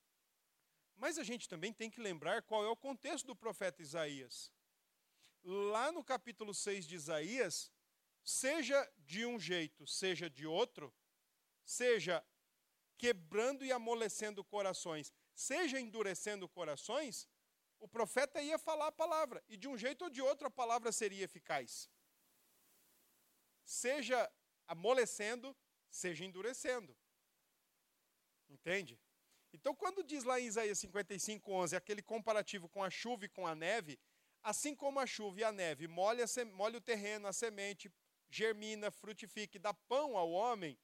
Mas 0.97 1.19
a 1.19 1.25
gente 1.25 1.49
também 1.49 1.73
tem 1.73 1.91
que 1.91 2.01
lembrar 2.01 2.43
qual 2.43 2.65
é 2.65 2.69
o 2.69 2.77
contexto 2.77 3.27
do 3.27 3.37
profeta 3.37 3.83
Isaías. 3.83 4.53
Lá 5.43 5.93
no 5.93 6.03
capítulo 6.03 6.55
6 6.55 6.87
de 6.87 6.95
Isaías, 6.95 7.71
seja 8.23 8.91
de 8.99 9.27
um 9.27 9.39
jeito, 9.39 9.87
seja 9.87 10.31
de 10.31 10.47
outro, 10.47 10.95
seja 11.65 12.25
quebrando 12.97 13.65
e 13.65 13.73
amolecendo 13.73 14.43
corações, 14.45 15.13
seja 15.35 15.81
endurecendo 15.81 16.49
corações, 16.49 17.29
o 17.79 17.89
profeta 17.89 18.41
ia 18.41 18.59
falar 18.59 18.87
a 18.87 18.93
palavra, 18.93 19.45
e 19.47 19.57
de 19.57 19.69
um 19.69 19.77
jeito 19.77 20.05
ou 20.05 20.11
de 20.11 20.23
outro 20.23 20.47
a 20.47 20.51
palavra 20.51 20.91
seria 20.91 21.25
eficaz. 21.25 21.91
Seja 23.63 24.31
amolecendo, 24.67 25.55
seja 25.91 26.25
endurecendo. 26.25 26.97
Entende? 28.49 28.99
Então, 29.55 29.73
quando 29.73 30.03
diz 30.03 30.25
lá 30.25 30.41
em 30.41 30.47
Isaías 30.47 30.81
55, 30.81 31.53
11, 31.53 31.77
aquele 31.77 32.03
comparativo 32.03 32.69
com 32.69 32.83
a 32.83 32.91
chuva 32.91 33.25
e 33.25 33.29
com 33.29 33.47
a 33.47 33.55
neve, 33.55 34.01
assim 34.43 34.75
como 34.75 34.99
a 34.99 35.07
chuva 35.07 35.41
e 35.41 35.45
a 35.45 35.53
neve 35.53 35.87
molha, 35.87 36.25
molha 36.53 36.79
o 36.79 36.81
terreno, 36.81 37.29
a 37.29 37.33
semente, 37.33 37.89
germina, 38.29 38.91
frutifica 38.91 39.57
e 39.57 39.61
dá 39.61 39.73
pão 39.73 40.17
ao 40.17 40.29
homem, 40.33 40.77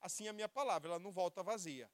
assim 0.00 0.26
a 0.26 0.32
minha 0.32 0.48
palavra, 0.48 0.90
ela 0.90 0.98
não 0.98 1.12
volta 1.12 1.40
vazia. 1.40 1.88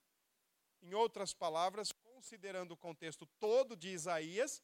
Em 0.80 0.94
outras 0.94 1.34
palavras, 1.34 1.92
considerando 1.92 2.72
o 2.72 2.78
contexto 2.78 3.26
todo 3.38 3.76
de 3.76 3.90
Isaías, 3.90 4.62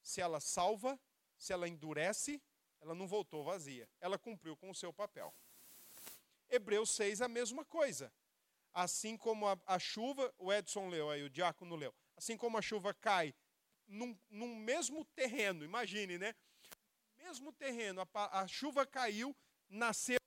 se 0.00 0.20
ela 0.20 0.38
salva, 0.38 0.98
se 1.36 1.52
ela 1.52 1.68
endurece, 1.68 2.40
ela 2.80 2.94
não 2.94 3.08
voltou 3.08 3.42
vazia. 3.42 3.88
Ela 4.00 4.16
cumpriu 4.16 4.56
com 4.56 4.70
o 4.70 4.74
seu 4.74 4.92
papel. 4.92 5.34
Hebreus 6.48 6.90
6, 6.90 7.20
a 7.20 7.28
mesma 7.28 7.64
coisa. 7.64 8.12
Assim 8.72 9.16
como 9.16 9.48
a, 9.48 9.58
a 9.66 9.78
chuva, 9.78 10.32
o 10.38 10.52
Edson 10.52 10.88
leu 10.88 11.10
aí, 11.10 11.22
o 11.22 11.30
diácono 11.30 11.74
leu, 11.74 11.94
assim 12.16 12.36
como 12.36 12.56
a 12.56 12.62
chuva 12.62 12.94
cai 12.94 13.34
num, 13.86 14.16
num 14.30 14.54
mesmo 14.54 15.04
terreno, 15.04 15.64
imagine, 15.64 16.18
né? 16.18 16.34
Mesmo 17.16 17.52
terreno, 17.52 18.00
a, 18.14 18.40
a 18.40 18.46
chuva 18.46 18.86
caiu, 18.86 19.36
nasceu 19.68 20.18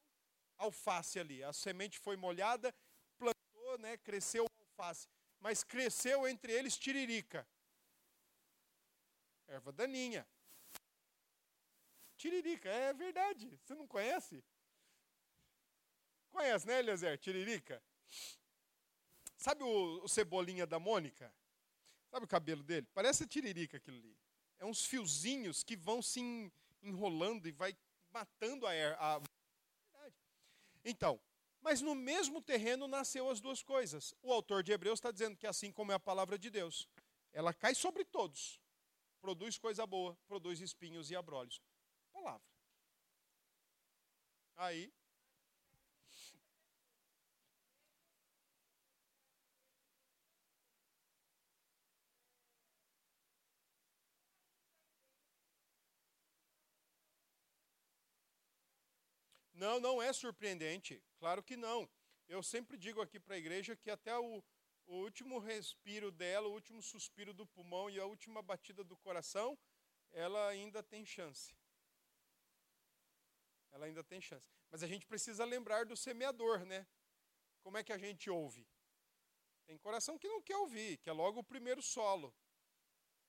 alface 0.58 1.20
ali. 1.20 1.44
A 1.44 1.54
semente 1.54 2.00
foi 2.00 2.16
molhada, 2.16 2.74
plantou, 3.18 3.78
né, 3.80 3.98
cresceu 3.98 4.46
alface. 4.60 5.08
Mas 5.40 5.64
cresceu 5.64 6.28
entre 6.28 6.52
eles 6.52 6.78
tiririca. 6.78 7.48
Erva 9.48 9.72
daninha. 9.72 10.28
Tiririca, 12.18 12.70
é 12.70 12.94
verdade. 12.94 13.60
Você 13.64 13.76
não 13.76 13.88
conhece? 13.88 14.44
Conhece, 16.30 16.66
né, 16.66 16.80
Eliezer? 16.80 17.18
Tiririca? 17.18 17.84
Sabe 19.38 19.64
o, 19.64 20.04
o, 20.04 20.08
Cebolinha 20.08 20.66
da 20.66 20.80
Mônica? 20.80 21.34
Sabe 22.10 22.26
o 22.26 22.28
cabelo 22.28 22.64
dele? 22.64 22.88
Parece 22.94 23.28
tiririca 23.28 23.78
aquilo 23.78 23.98
ali. 23.98 24.18
É 24.60 24.66
uns 24.66 24.86
fiozinhos 24.86 25.64
que 25.64 25.76
vão 25.76 26.02
se 26.02 26.22
enrolando 26.82 27.48
e 27.48 27.52
vai 27.52 27.76
matando 28.12 28.66
a, 28.66 28.72
a... 28.72 29.22
Então, 30.86 31.20
mas 31.62 31.82
no 31.82 31.96
mesmo 31.96 32.42
terreno 32.42 32.88
nasceu 32.88 33.30
as 33.30 33.40
duas 33.40 33.64
coisas. 33.64 34.14
O 34.22 34.32
autor 34.32 34.64
de 34.64 34.72
Hebreus 34.72 35.00
está 35.00 35.12
dizendo 35.12 35.36
que 35.36 35.48
assim 35.48 35.72
como 35.72 35.92
é 35.92 35.96
a 35.96 36.00
palavra 36.00 36.38
de 36.38 36.50
Deus, 36.50 36.88
ela 37.32 37.54
cai 37.54 37.74
sobre 37.74 38.06
todos, 38.06 38.62
produz 39.20 39.58
coisa 39.58 39.86
boa, 39.88 40.18
produz 40.28 40.60
espinhos 40.62 41.10
e 41.10 41.16
abrolhos. 41.16 41.62
Palavra. 42.12 42.48
Aí 44.56 44.94
Não, 59.64 59.80
não 59.80 60.02
é 60.02 60.12
surpreendente. 60.12 61.02
Claro 61.18 61.42
que 61.42 61.56
não. 61.56 61.90
Eu 62.28 62.44
sempre 62.44 62.76
digo 62.76 63.00
aqui 63.02 63.18
para 63.18 63.36
a 63.36 63.38
igreja 63.38 63.78
que 63.78 63.90
até 63.90 64.14
o, 64.20 64.44
o 64.86 64.96
último 64.98 65.40
respiro 65.40 66.12
dela, 66.12 66.50
o 66.50 66.52
último 66.52 66.82
suspiro 66.82 67.34
do 67.34 67.46
pulmão 67.48 67.90
e 67.90 67.98
a 67.98 68.06
última 68.06 68.42
batida 68.42 68.84
do 68.84 68.98
coração, 68.98 69.58
ela 70.12 70.50
ainda 70.50 70.84
tem 70.84 71.06
chance. 71.06 71.56
Ela 73.72 73.86
ainda 73.86 74.04
tem 74.04 74.20
chance. 74.20 74.50
Mas 74.70 74.84
a 74.84 74.88
gente 74.88 75.08
precisa 75.08 75.46
lembrar 75.46 75.86
do 75.86 75.96
semeador, 75.96 76.66
né? 76.66 76.86
Como 77.62 77.78
é 77.78 77.84
que 77.86 77.94
a 77.94 77.98
gente 77.98 78.30
ouve? 78.30 78.68
Tem 79.66 79.78
coração 79.78 80.18
que 80.18 80.28
não 80.28 80.42
quer 80.42 80.58
ouvir, 80.58 80.98
que 80.98 81.10
é 81.10 81.14
logo 81.14 81.40
o 81.40 81.44
primeiro 81.54 81.82
solo. 81.82 82.36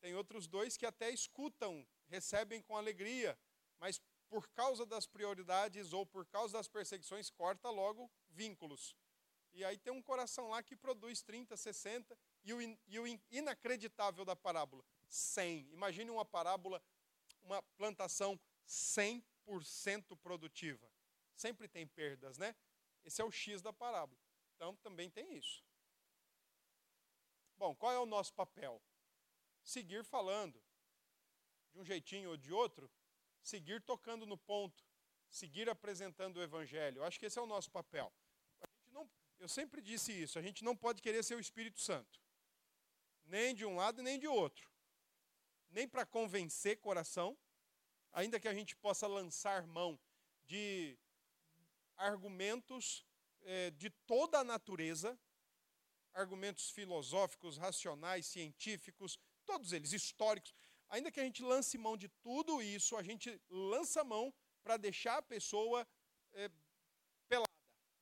Tem 0.00 0.16
outros 0.16 0.48
dois 0.48 0.76
que 0.76 0.84
até 0.84 1.10
escutam, 1.10 1.86
recebem 2.08 2.60
com 2.60 2.76
alegria, 2.76 3.38
mas 3.78 4.02
por 4.34 4.48
causa 4.48 4.84
das 4.84 5.06
prioridades 5.06 5.92
ou 5.92 6.04
por 6.04 6.26
causa 6.26 6.54
das 6.54 6.66
perseguições, 6.66 7.30
corta 7.30 7.70
logo 7.70 8.10
vínculos. 8.30 8.96
E 9.52 9.64
aí 9.64 9.78
tem 9.78 9.92
um 9.92 10.02
coração 10.02 10.48
lá 10.48 10.60
que 10.60 10.74
produz 10.74 11.22
30, 11.22 11.56
60, 11.56 12.18
e 12.42 12.52
o, 12.52 12.60
e 12.60 12.98
o 12.98 13.20
inacreditável 13.30 14.24
da 14.24 14.34
parábola, 14.34 14.84
100. 15.06 15.68
Imagine 15.70 16.10
uma 16.10 16.24
parábola, 16.24 16.82
uma 17.44 17.62
plantação 17.62 18.36
100% 18.66 19.22
produtiva. 20.20 20.90
Sempre 21.36 21.68
tem 21.68 21.86
perdas, 21.86 22.36
né? 22.36 22.56
Esse 23.04 23.22
é 23.22 23.24
o 23.24 23.30
X 23.30 23.62
da 23.62 23.72
parábola. 23.72 24.20
Então 24.56 24.74
também 24.78 25.08
tem 25.08 25.32
isso. 25.36 25.64
Bom, 27.56 27.72
qual 27.76 27.92
é 27.92 28.00
o 28.00 28.06
nosso 28.06 28.34
papel? 28.34 28.82
Seguir 29.62 30.02
falando, 30.02 30.60
de 31.70 31.78
um 31.78 31.84
jeitinho 31.84 32.30
ou 32.30 32.36
de 32.36 32.52
outro, 32.52 32.90
seguir 33.44 33.82
tocando 33.82 34.24
no 34.26 34.38
ponto, 34.38 34.82
seguir 35.30 35.68
apresentando 35.68 36.38
o 36.38 36.42
evangelho. 36.42 36.98
Eu 36.98 37.04
acho 37.04 37.20
que 37.20 37.26
esse 37.26 37.38
é 37.38 37.42
o 37.42 37.46
nosso 37.46 37.70
papel. 37.70 38.12
Não, 38.90 39.08
eu 39.38 39.48
sempre 39.48 39.82
disse 39.82 40.10
isso, 40.10 40.38
a 40.38 40.42
gente 40.42 40.64
não 40.64 40.74
pode 40.74 41.02
querer 41.02 41.22
ser 41.22 41.36
o 41.36 41.40
Espírito 41.40 41.80
Santo. 41.80 42.20
Nem 43.26 43.54
de 43.54 43.64
um 43.64 43.76
lado 43.76 44.02
nem 44.02 44.18
de 44.18 44.26
outro. 44.26 44.68
Nem 45.70 45.86
para 45.86 46.06
convencer 46.06 46.78
coração, 46.78 47.36
ainda 48.12 48.40
que 48.40 48.48
a 48.48 48.54
gente 48.54 48.74
possa 48.76 49.06
lançar 49.06 49.66
mão 49.66 50.00
de 50.44 50.98
argumentos 51.96 53.04
é, 53.42 53.70
de 53.72 53.90
toda 53.90 54.38
a 54.38 54.44
natureza, 54.44 55.18
argumentos 56.12 56.70
filosóficos, 56.70 57.58
racionais, 57.58 58.26
científicos, 58.26 59.18
todos 59.44 59.72
eles 59.72 59.92
históricos 59.92 60.54
ainda 60.94 61.10
que 61.10 61.20
a 61.20 61.24
gente 61.24 61.42
lance 61.42 61.76
mão 61.76 61.96
de 61.96 62.08
tudo 62.08 62.62
isso, 62.62 62.96
a 62.96 63.02
gente 63.02 63.40
lança 63.50 64.04
mão 64.04 64.32
para 64.62 64.76
deixar 64.76 65.18
a 65.18 65.22
pessoa 65.22 65.86
é, 66.32 66.48
pelada, 67.28 67.50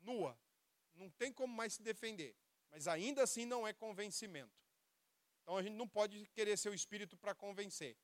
nua. 0.00 0.38
Não 0.94 1.10
tem 1.10 1.32
como 1.32 1.52
mais 1.52 1.74
se 1.74 1.82
defender. 1.82 2.36
Mas 2.70 2.86
ainda 2.86 3.22
assim 3.22 3.46
não 3.46 3.66
é 3.66 3.72
convencimento. 3.72 4.54
Então 5.40 5.56
a 5.56 5.62
gente 5.62 5.74
não 5.74 5.88
pode 5.88 6.26
querer 6.28 6.56
ser 6.56 6.68
o 6.68 6.74
espírito 6.74 7.16
para 7.16 7.34
convencer. 7.34 7.96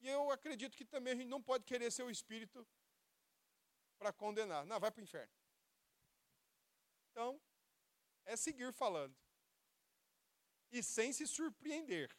E 0.00 0.08
eu 0.08 0.30
acredito 0.30 0.76
que 0.76 0.84
também 0.84 1.12
a 1.12 1.16
gente 1.16 1.28
não 1.28 1.42
pode 1.42 1.64
querer 1.64 1.90
ser 1.90 2.02
o 2.02 2.10
espírito 2.10 2.66
para 3.98 4.12
condenar. 4.12 4.66
Não, 4.66 4.78
vai 4.78 4.90
para 4.90 5.00
o 5.00 5.04
inferno. 5.04 5.32
Então, 7.10 7.40
é 8.24 8.36
seguir 8.36 8.72
falando. 8.72 9.16
E 10.70 10.82
sem 10.82 11.12
se 11.12 11.26
surpreender 11.26 12.14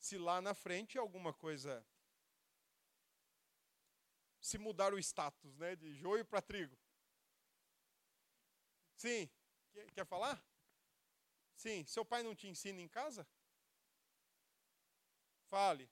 se 0.00 0.16
lá 0.16 0.40
na 0.40 0.54
frente 0.54 0.98
alguma 0.98 1.32
coisa 1.32 1.86
se 4.40 4.56
mudar 4.56 4.94
o 4.94 4.98
status, 4.98 5.56
né, 5.58 5.76
de 5.76 5.94
joio 5.94 6.24
para 6.24 6.40
trigo. 6.40 6.76
Sim, 8.96 9.28
quer 9.94 10.06
falar? 10.06 10.42
Sim, 11.54 11.84
seu 11.84 12.04
pai 12.04 12.22
não 12.22 12.34
te 12.34 12.48
ensina 12.48 12.80
em 12.80 12.88
casa? 12.88 13.28
Fale. 15.50 15.90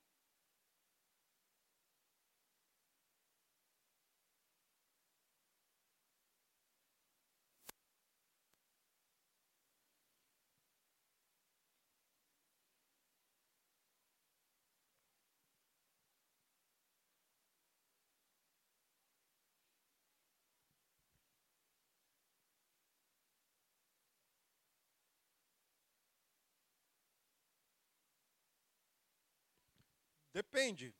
Depende. 30.31 30.93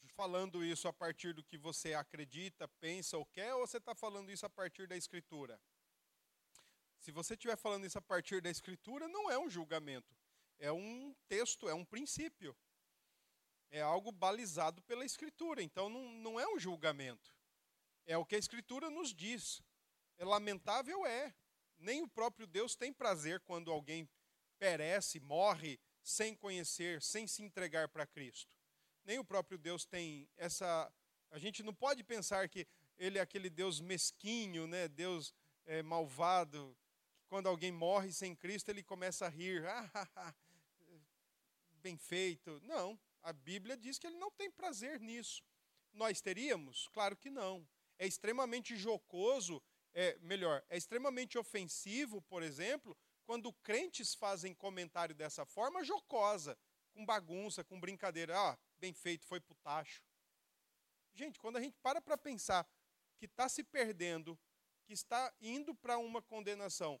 Tá 0.00 0.08
falando 0.14 0.64
isso 0.64 0.86
a 0.86 0.92
partir 0.92 1.32
do 1.32 1.42
que 1.42 1.56
você 1.56 1.94
acredita, 1.94 2.68
pensa 2.80 3.16
ou 3.16 3.24
quer, 3.26 3.54
ou 3.54 3.66
você 3.66 3.78
está 3.78 3.94
falando 3.94 4.30
isso 4.30 4.44
a 4.44 4.50
partir 4.50 4.86
da 4.86 4.96
Escritura? 4.96 5.60
Se 6.98 7.10
você 7.10 7.34
estiver 7.34 7.56
falando 7.56 7.86
isso 7.86 7.98
a 7.98 8.02
partir 8.02 8.40
da 8.40 8.50
Escritura, 8.50 9.08
não 9.08 9.30
é 9.30 9.38
um 9.38 9.48
julgamento. 9.48 10.16
É 10.58 10.72
um 10.72 11.14
texto, 11.28 11.68
é 11.68 11.74
um 11.74 11.84
princípio. 11.84 12.56
É 13.70 13.80
algo 13.80 14.10
balizado 14.12 14.82
pela 14.82 15.04
Escritura. 15.04 15.62
Então 15.62 15.88
não, 15.88 16.08
não 16.12 16.40
é 16.40 16.46
um 16.48 16.58
julgamento. 16.58 17.34
É 18.06 18.16
o 18.16 18.24
que 18.24 18.36
a 18.36 18.38
Escritura 18.38 18.90
nos 18.90 19.14
diz. 19.14 19.62
É 20.18 20.24
lamentável, 20.24 21.06
é. 21.06 21.34
Nem 21.78 22.02
o 22.02 22.08
próprio 22.08 22.46
Deus 22.46 22.74
tem 22.74 22.92
prazer 22.92 23.40
quando 23.40 23.70
alguém 23.70 24.08
perece, 24.58 25.20
morre, 25.20 25.78
sem 26.02 26.34
conhecer, 26.34 27.02
sem 27.02 27.26
se 27.26 27.42
entregar 27.42 27.88
para 27.88 28.06
Cristo 28.06 28.55
nem 29.06 29.18
o 29.18 29.24
próprio 29.24 29.56
Deus 29.56 29.86
tem 29.86 30.28
essa. 30.36 30.92
A 31.30 31.38
gente 31.38 31.62
não 31.62 31.72
pode 31.72 32.02
pensar 32.02 32.48
que 32.48 32.66
ele 32.98 33.18
é 33.18 33.20
aquele 33.20 33.48
Deus 33.48 33.80
mesquinho, 33.80 34.66
né? 34.66 34.88
Deus 34.88 35.32
é, 35.64 35.82
malvado, 35.82 36.76
que 37.16 37.24
quando 37.28 37.48
alguém 37.48 37.70
morre 37.70 38.12
sem 38.12 38.34
Cristo 38.34 38.68
ele 38.68 38.82
começa 38.82 39.26
a 39.26 39.28
rir. 39.28 39.62
Ah, 40.16 40.34
bem 41.82 41.96
feito. 41.96 42.60
Não, 42.64 42.98
a 43.22 43.32
Bíblia 43.32 43.76
diz 43.76 43.96
que 43.96 44.08
ele 44.08 44.18
não 44.18 44.30
tem 44.32 44.50
prazer 44.50 44.98
nisso. 44.98 45.40
Nós 45.92 46.20
teríamos? 46.20 46.88
Claro 46.88 47.16
que 47.16 47.30
não. 47.30 47.64
É 47.96 48.06
extremamente 48.06 48.76
jocoso, 48.76 49.62
é 49.94 50.18
melhor, 50.18 50.64
é 50.68 50.76
extremamente 50.76 51.38
ofensivo, 51.38 52.20
por 52.22 52.42
exemplo, 52.42 52.96
quando 53.24 53.52
crentes 53.52 54.14
fazem 54.14 54.52
comentário 54.52 55.14
dessa 55.14 55.44
forma 55.44 55.84
jocosa, 55.84 56.58
com 56.92 57.06
bagunça, 57.06 57.62
com 57.62 57.78
brincadeira. 57.78 58.36
Ah, 58.36 58.58
bem 58.78 58.92
feito, 58.92 59.26
foi 59.26 59.40
para 59.40 59.52
o 59.52 59.56
tacho. 59.56 60.02
Gente, 61.14 61.38
quando 61.38 61.56
a 61.56 61.60
gente 61.60 61.76
para 61.82 62.00
para 62.00 62.16
pensar 62.16 62.68
que 63.18 63.26
está 63.26 63.48
se 63.48 63.64
perdendo, 63.64 64.38
que 64.84 64.92
está 64.92 65.34
indo 65.40 65.74
para 65.74 65.98
uma 65.98 66.22
condenação, 66.22 67.00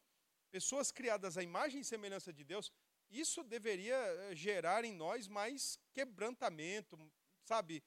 pessoas 0.50 0.90
criadas 0.90 1.36
à 1.36 1.42
imagem 1.42 1.80
e 1.80 1.84
semelhança 1.84 2.32
de 2.32 2.44
Deus, 2.44 2.72
isso 3.10 3.44
deveria 3.44 3.94
eh, 3.94 4.34
gerar 4.34 4.84
em 4.84 4.92
nós 4.92 5.28
mais 5.28 5.78
quebrantamento, 5.92 6.98
sabe? 7.44 7.84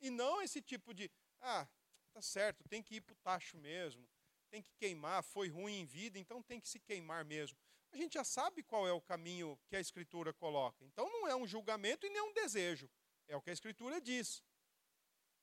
E 0.00 0.10
não 0.10 0.40
esse 0.40 0.62
tipo 0.62 0.94
de, 0.94 1.10
ah, 1.40 1.68
tá 2.12 2.22
certo, 2.22 2.64
tem 2.68 2.82
que 2.82 2.96
ir 2.96 3.00
para 3.00 3.12
o 3.12 3.16
tacho 3.16 3.56
mesmo, 3.56 4.08
tem 4.50 4.62
que 4.62 4.72
queimar, 4.76 5.22
foi 5.22 5.48
ruim 5.48 5.80
em 5.80 5.86
vida, 5.86 6.18
então 6.18 6.42
tem 6.42 6.60
que 6.60 6.68
se 6.68 6.78
queimar 6.80 7.24
mesmo 7.24 7.61
a 7.92 7.96
gente 7.96 8.14
já 8.14 8.24
sabe 8.24 8.62
qual 8.62 8.88
é 8.88 8.92
o 8.92 9.00
caminho 9.00 9.58
que 9.68 9.76
a 9.76 9.80
Escritura 9.80 10.32
coloca. 10.32 10.84
Então 10.84 11.10
não 11.12 11.28
é 11.28 11.36
um 11.36 11.46
julgamento 11.46 12.06
e 12.06 12.10
nem 12.10 12.22
um 12.22 12.32
desejo. 12.32 12.90
É 13.28 13.36
o 13.36 13.42
que 13.42 13.50
a 13.50 13.52
Escritura 13.52 14.00
diz. 14.00 14.42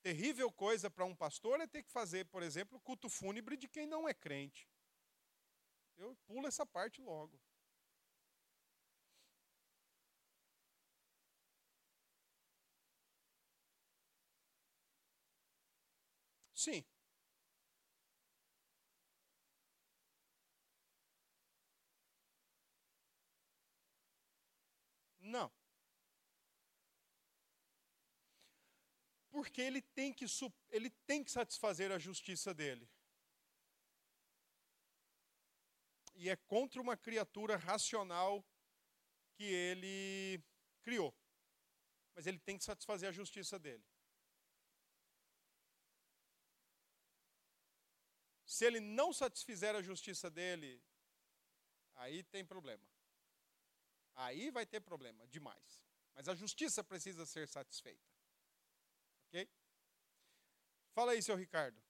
Terrível 0.01 0.51
coisa 0.51 0.89
para 0.89 1.05
um 1.05 1.15
pastor 1.15 1.59
é 1.61 1.67
ter 1.67 1.83
que 1.83 1.91
fazer, 1.91 2.25
por 2.25 2.41
exemplo, 2.41 2.79
culto 2.79 3.09
fúnebre 3.09 3.55
de 3.55 3.67
quem 3.67 3.85
não 3.85 4.07
é 4.07 4.13
crente. 4.13 4.67
Eu 5.97 6.15
pulo 6.25 6.47
essa 6.47 6.65
parte 6.65 7.01
logo. 7.01 7.39
Sim, 16.53 16.83
Não. 25.29 25.51
Porque 29.29 29.61
ele 29.61 29.81
tem 29.81 30.11
que, 30.11 30.25
ele 30.69 30.89
tem 31.05 31.23
que 31.23 31.31
satisfazer 31.31 31.91
a 31.91 31.99
justiça 31.99 32.53
dele. 32.53 32.89
E 36.15 36.29
é 36.29 36.35
contra 36.35 36.81
uma 36.81 36.97
criatura 36.97 37.55
racional 37.55 38.43
que 39.35 39.43
ele 39.43 40.43
criou. 40.81 41.15
Mas 42.15 42.27
ele 42.27 42.39
tem 42.39 42.57
que 42.57 42.63
satisfazer 42.63 43.07
a 43.07 43.11
justiça 43.13 43.57
dele. 43.57 43.85
Se 48.45 48.65
ele 48.65 48.79
não 48.79 49.13
satisfizer 49.13 49.75
a 49.75 49.81
justiça 49.81 50.29
dele, 50.29 50.83
aí 51.93 52.23
tem 52.23 52.43
problema. 52.43 52.83
Aí 54.19 54.51
vai 54.51 54.65
ter 54.65 54.81
problema 54.81 55.25
demais. 55.27 55.81
Mas 56.13 56.27
a 56.27 56.35
justiça 56.35 56.83
precisa 56.83 57.25
ser 57.25 57.47
satisfeita. 57.47 58.05
Ok? 59.27 59.49
Fala 60.93 61.13
aí, 61.13 61.21
seu 61.23 61.37
Ricardo. 61.37 61.81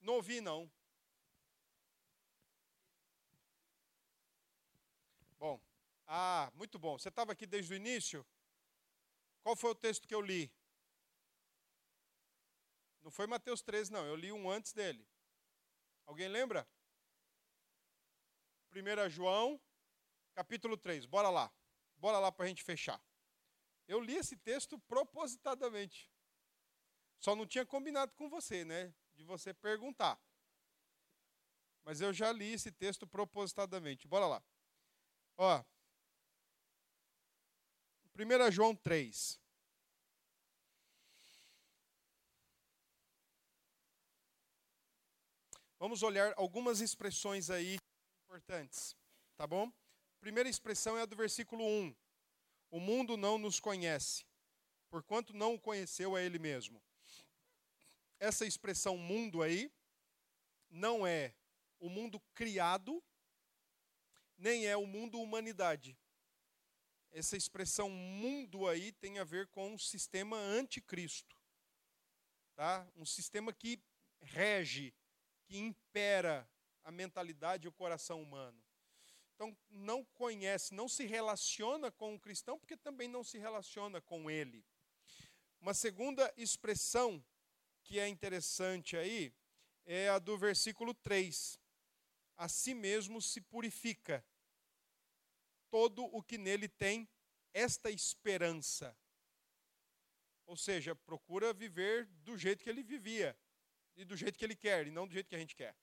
Não 0.00 0.14
ouvi, 0.14 0.40
não. 0.40 0.68
Bom, 5.38 5.60
ah, 6.08 6.50
muito 6.56 6.76
bom. 6.76 6.98
Você 6.98 7.08
estava 7.08 7.30
aqui 7.30 7.46
desde 7.46 7.72
o 7.72 7.76
início? 7.76 8.26
Qual 9.44 9.54
foi 9.54 9.70
o 9.70 9.74
texto 9.76 10.08
que 10.08 10.14
eu 10.14 10.20
li? 10.20 10.52
Não 13.02 13.12
foi 13.12 13.28
Mateus 13.28 13.62
13, 13.62 13.92
não. 13.92 14.04
Eu 14.04 14.16
li 14.16 14.32
um 14.32 14.50
antes 14.50 14.72
dele. 14.72 15.06
Alguém 16.06 16.26
lembra? 16.26 16.68
1 18.72 19.08
João, 19.08 19.60
capítulo 20.34 20.76
3. 20.76 21.06
Bora 21.06 21.30
lá. 21.30 21.52
Bora 21.96 22.18
lá 22.18 22.30
para 22.30 22.44
a 22.44 22.48
gente 22.48 22.62
fechar. 22.62 23.02
Eu 23.86 24.00
li 24.00 24.16
esse 24.16 24.36
texto 24.36 24.78
propositadamente. 24.80 26.10
Só 27.18 27.34
não 27.34 27.46
tinha 27.46 27.66
combinado 27.66 28.12
com 28.14 28.28
você, 28.28 28.64
né? 28.64 28.94
De 29.14 29.24
você 29.24 29.52
perguntar. 29.52 30.20
Mas 31.84 32.00
eu 32.00 32.12
já 32.12 32.30
li 32.30 32.52
esse 32.52 32.70
texto 32.70 33.06
propositadamente. 33.06 34.06
Bora 34.06 34.26
lá. 34.26 34.42
Ó. 35.36 35.64
1 38.14 38.50
João 38.52 38.76
3. 38.76 39.40
Vamos 45.78 46.02
olhar 46.02 46.34
algumas 46.36 46.80
expressões 46.80 47.50
aí 47.50 47.78
importantes, 48.28 48.94
tá 49.38 49.46
bom? 49.46 49.72
Primeira 50.20 50.50
expressão 50.50 50.98
é 50.98 51.00
a 51.00 51.06
do 51.06 51.16
versículo 51.16 51.64
1. 51.64 51.96
O 52.70 52.78
mundo 52.78 53.16
não 53.16 53.38
nos 53.38 53.58
conhece, 53.58 54.26
porquanto 54.90 55.32
não 55.32 55.54
o 55.54 55.58
conheceu 55.58 56.14
a 56.14 56.20
ele 56.20 56.38
mesmo. 56.38 56.82
Essa 58.20 58.44
expressão 58.44 58.98
mundo 58.98 59.42
aí 59.42 59.72
não 60.68 61.06
é 61.06 61.34
o 61.80 61.88
mundo 61.88 62.20
criado, 62.34 63.02
nem 64.36 64.66
é 64.66 64.76
o 64.76 64.86
mundo 64.86 65.18
humanidade. 65.18 65.98
Essa 67.10 67.34
expressão 67.34 67.88
mundo 67.88 68.68
aí 68.68 68.92
tem 68.92 69.18
a 69.18 69.24
ver 69.24 69.46
com 69.46 69.72
um 69.72 69.78
sistema 69.78 70.36
anticristo. 70.36 71.34
Tá? 72.54 72.86
Um 72.94 73.06
sistema 73.06 73.54
que 73.54 73.82
rege, 74.20 74.92
que 75.46 75.56
impera 75.56 76.46
a 76.88 76.90
mentalidade 76.90 77.66
e 77.66 77.68
o 77.68 77.72
coração 77.72 78.22
humano. 78.22 78.58
Então, 79.34 79.54
não 79.68 80.02
conhece, 80.06 80.72
não 80.72 80.88
se 80.88 81.04
relaciona 81.04 81.90
com 81.90 82.14
o 82.14 82.18
cristão, 82.18 82.58
porque 82.58 82.78
também 82.78 83.06
não 83.06 83.22
se 83.22 83.36
relaciona 83.36 84.00
com 84.00 84.30
ele. 84.30 84.64
Uma 85.60 85.74
segunda 85.74 86.32
expressão 86.34 87.22
que 87.84 87.98
é 87.98 88.08
interessante 88.08 88.96
aí 88.96 89.34
é 89.84 90.08
a 90.08 90.18
do 90.18 90.38
versículo 90.38 90.94
3. 90.94 91.60
A 92.38 92.48
si 92.48 92.72
mesmo 92.72 93.20
se 93.20 93.42
purifica 93.42 94.24
todo 95.70 96.04
o 96.06 96.22
que 96.22 96.38
nele 96.38 96.68
tem 96.68 97.06
esta 97.52 97.90
esperança. 97.90 98.96
Ou 100.46 100.56
seja, 100.56 100.96
procura 100.96 101.52
viver 101.52 102.06
do 102.24 102.34
jeito 102.38 102.64
que 102.64 102.70
ele 102.70 102.82
vivia 102.82 103.38
e 103.94 104.06
do 104.06 104.16
jeito 104.16 104.38
que 104.38 104.44
ele 104.46 104.56
quer, 104.56 104.86
e 104.86 104.90
não 104.90 105.06
do 105.06 105.12
jeito 105.12 105.28
que 105.28 105.36
a 105.36 105.38
gente 105.38 105.54
quer. 105.54 105.76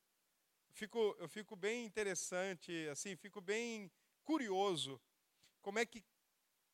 Fico, 0.75 1.15
eu 1.19 1.29
fico 1.29 1.55
bem 1.55 1.85
interessante, 1.85 2.85
assim, 2.89 3.15
fico 3.15 3.39
bem 3.39 3.89
curioso 4.25 5.01
como 5.61 5.79
é 5.79 5.85
que 5.85 6.03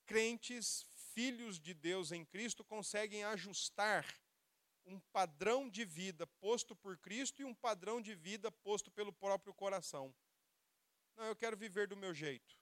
crentes, 0.07 0.87
filhos 1.13 1.59
de 1.59 1.75
Deus 1.75 2.11
em 2.11 2.25
Cristo, 2.25 2.63
conseguem 2.63 3.23
ajustar 3.25 4.03
um 4.87 4.99
padrão 4.99 5.69
de 5.69 5.85
vida 5.85 6.25
posto 6.25 6.75
por 6.75 6.97
Cristo 6.97 7.43
e 7.43 7.45
um 7.45 7.53
padrão 7.53 8.01
de 8.01 8.15
vida 8.15 8.51
posto 8.51 8.89
pelo 8.89 9.13
próprio 9.13 9.53
coração. 9.53 10.11
Não, 11.15 11.25
eu 11.25 11.35
quero 11.35 11.55
viver 11.55 11.87
do 11.87 11.95
meu 11.95 12.11
jeito. 12.11 12.59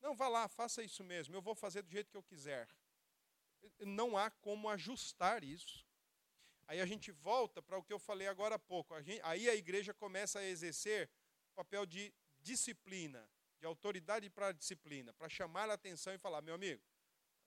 Não, 0.00 0.16
vá 0.16 0.26
lá, 0.26 0.48
faça 0.48 0.82
isso 0.82 1.04
mesmo, 1.04 1.36
eu 1.36 1.40
vou 1.40 1.54
fazer 1.54 1.82
do 1.82 1.90
jeito 1.92 2.10
que 2.10 2.16
eu 2.16 2.22
quiser. 2.24 2.68
Não 3.78 4.18
há 4.18 4.28
como 4.28 4.68
ajustar 4.68 5.44
isso. 5.44 5.86
Aí 6.72 6.80
a 6.80 6.86
gente 6.86 7.12
volta 7.12 7.60
para 7.60 7.76
o 7.76 7.82
que 7.82 7.92
eu 7.92 7.98
falei 7.98 8.26
agora 8.26 8.54
há 8.54 8.58
pouco. 8.58 8.94
A 8.94 9.02
gente, 9.02 9.20
aí 9.24 9.46
a 9.46 9.54
igreja 9.54 9.92
começa 9.92 10.38
a 10.38 10.44
exercer 10.46 11.06
o 11.50 11.54
papel 11.54 11.84
de 11.84 12.14
disciplina, 12.40 13.28
de 13.58 13.66
autoridade 13.66 14.30
para 14.30 14.52
disciplina, 14.52 15.12
para 15.12 15.28
chamar 15.28 15.68
a 15.68 15.74
atenção 15.74 16.14
e 16.14 16.18
falar: 16.18 16.40
meu 16.40 16.54
amigo, 16.54 16.82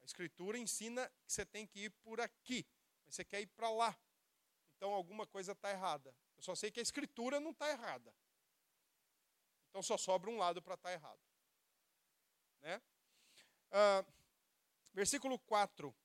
a 0.03 0.05
Escritura 0.05 0.59
ensina 0.59 1.11
que 1.25 1.33
você 1.33 1.43
tem 1.43 1.65
que 1.65 1.85
ir 1.85 1.89
por 2.03 2.21
aqui, 2.21 2.67
mas 3.03 3.15
você 3.15 3.25
quer 3.25 3.41
ir 3.41 3.47
para 3.47 3.67
lá. 3.71 3.99
Então 4.77 4.93
alguma 4.93 5.25
coisa 5.25 5.53
está 5.53 5.71
errada. 5.71 6.15
Eu 6.37 6.43
só 6.43 6.53
sei 6.53 6.69
que 6.69 6.79
a 6.79 6.83
Escritura 6.83 7.39
não 7.39 7.49
está 7.49 7.67
errada. 7.71 8.15
Então 9.69 9.81
só 9.81 9.97
sobra 9.97 10.29
um 10.29 10.37
lado 10.37 10.61
para 10.61 10.75
estar 10.75 10.89
tá 10.89 10.93
errado. 10.93 11.21
Né? 12.61 12.79
Ah, 13.71 14.05
versículo 14.93 15.39
4: 15.39 15.95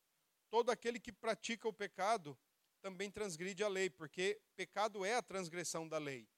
Todo 0.49 0.71
aquele 0.71 0.99
que 0.99 1.13
pratica 1.13 1.69
o 1.69 1.73
pecado 1.75 2.35
também 2.81 3.11
transgride 3.11 3.63
a 3.63 3.69
lei, 3.69 3.89
porque 3.89 4.41
pecado 4.57 5.05
é 5.05 5.15
a 5.15 5.23
transgressão 5.23 5.89
da 5.89 5.99
lei. 5.99 6.29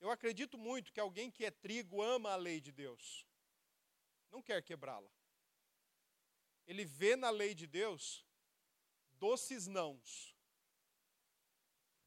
Eu 0.00 0.10
acredito 0.10 0.58
muito 0.58 0.92
que 0.92 1.00
alguém 1.00 1.30
que 1.30 1.44
é 1.44 1.50
trigo 1.50 2.02
ama 2.02 2.32
a 2.32 2.36
lei 2.36 2.60
de 2.60 2.72
Deus, 2.72 3.26
não 4.30 4.42
quer 4.42 4.62
quebrá-la. 4.62 5.10
Ele 6.66 6.84
vê 6.84 7.16
na 7.16 7.30
lei 7.30 7.54
de 7.54 7.66
Deus 7.66 8.26
doces 9.12 9.66
nãos. 9.66 10.36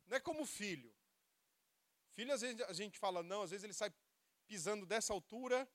Não 0.06 0.18
é 0.18 0.20
como 0.20 0.46
filho. 0.46 0.94
Filho, 2.12 2.34
às 2.34 2.42
vezes 2.42 2.62
a 2.62 2.74
gente 2.74 3.00
fala 3.00 3.24
não, 3.24 3.42
às 3.42 3.52
vezes 3.52 3.64
ele 3.64 3.74
sai 3.74 3.94
pisando 4.46 4.86
dessa 4.86 5.14
altura, 5.14 5.70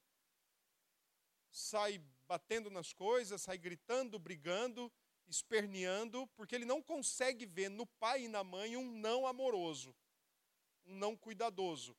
sai 1.51 1.99
batendo 2.27 2.71
nas 2.71 2.93
coisas, 2.93 3.41
sai 3.41 3.57
gritando, 3.57 4.19
brigando, 4.19 4.93
esperneando, 5.27 6.27
porque 6.37 6.55
ele 6.55 6.65
não 6.65 6.83
consegue 6.83 7.47
ver 7.47 7.69
no 7.69 7.87
pai 7.87 8.25
e 8.25 8.29
na 8.29 8.45
mãe 8.45 8.77
um 8.77 8.91
não 8.91 9.27
amoroso, 9.27 9.95
um 10.85 10.95
não 10.95 11.17
cuidadoso. 11.17 11.97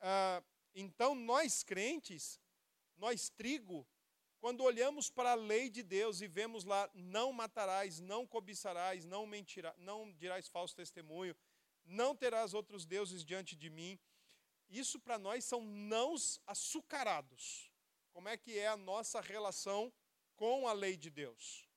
Ah, 0.00 0.42
então, 0.74 1.14
nós 1.14 1.62
crentes, 1.62 2.40
nós 2.96 3.28
trigo, 3.28 3.86
quando 4.40 4.64
olhamos 4.64 5.10
para 5.10 5.32
a 5.32 5.36
lei 5.36 5.68
de 5.68 5.82
Deus 5.82 6.20
e 6.20 6.26
vemos 6.26 6.64
lá, 6.64 6.90
não 6.94 7.32
matarás, 7.32 8.00
não 8.00 8.26
cobiçarás, 8.26 9.04
não 9.04 9.26
mentirás, 9.26 9.76
não 9.78 10.12
dirás 10.12 10.48
falso 10.48 10.74
testemunho, 10.74 11.36
não 11.84 12.16
terás 12.16 12.54
outros 12.54 12.84
deuses 12.84 13.24
diante 13.24 13.54
de 13.54 13.70
mim, 13.70 13.98
isso 14.68 14.98
para 14.98 15.18
nós 15.18 15.44
são 15.44 15.60
nãos 15.60 16.40
açucarados. 16.46 17.70
Como 18.12 18.28
é 18.28 18.36
que 18.36 18.58
é 18.58 18.68
a 18.68 18.76
nossa 18.76 19.20
relação 19.20 19.92
com 20.34 20.66
a 20.66 20.72
lei 20.72 20.96
de 20.96 21.10
Deus? 21.10 21.68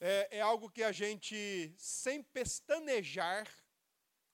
É, 0.00 0.38
é, 0.38 0.40
algo 0.40 0.70
que 0.70 0.82
a 0.82 0.92
gente, 0.92 1.74
sem 1.76 2.22
pestanejar, 2.22 3.48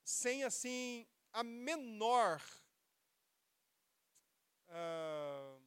sem 0.04 0.44
assim 0.44 1.06
a 1.32 1.42
menor 1.42 2.42
uh, 4.68 5.62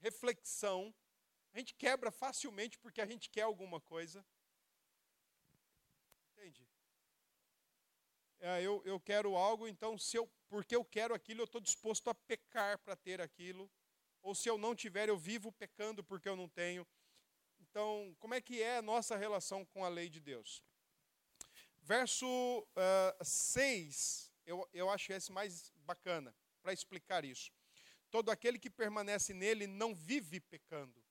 reflexão, 0.00 0.92
a 1.54 1.58
gente 1.58 1.74
quebra 1.74 2.10
facilmente 2.10 2.78
porque 2.78 3.00
a 3.00 3.06
gente 3.06 3.30
quer 3.30 3.42
alguma 3.42 3.80
coisa. 3.80 4.24
Entende? 6.32 6.68
é, 8.40 8.62
eu, 8.62 8.82
eu 8.84 9.00
quero 9.00 9.36
algo, 9.36 9.66
então, 9.66 9.98
se 9.98 10.16
eu, 10.16 10.30
porque 10.48 10.74
eu 10.74 10.84
quero 10.84 11.14
aquilo, 11.14 11.40
eu 11.40 11.44
estou 11.44 11.60
disposto 11.60 12.08
a 12.08 12.14
pecar 12.14 12.78
para 12.78 12.96
ter 12.96 13.20
aquilo. 13.20 13.70
Ou 14.22 14.34
se 14.34 14.48
eu 14.48 14.58
não 14.58 14.74
tiver, 14.74 15.08
eu 15.08 15.16
vivo 15.16 15.52
pecando 15.52 16.02
porque 16.02 16.28
eu 16.28 16.36
não 16.36 16.48
tenho. 16.48 16.86
Então, 17.60 18.16
como 18.18 18.34
é 18.34 18.40
que 18.40 18.62
é 18.62 18.78
a 18.78 18.82
nossa 18.82 19.16
relação 19.16 19.64
com 19.64 19.84
a 19.84 19.88
lei 19.88 20.08
de 20.08 20.20
Deus? 20.20 20.62
Verso 21.82 22.26
uh, 22.26 23.24
6, 23.24 24.32
eu, 24.44 24.68
eu 24.72 24.90
acho 24.90 25.12
esse 25.12 25.32
mais 25.32 25.72
bacana 25.86 26.34
para 26.62 26.72
explicar 26.72 27.24
isso. 27.24 27.50
Todo 28.10 28.30
aquele 28.30 28.58
que 28.58 28.68
permanece 28.68 29.32
nele 29.32 29.66
não 29.66 29.94
vive 29.94 30.40
pecando. 30.40 31.02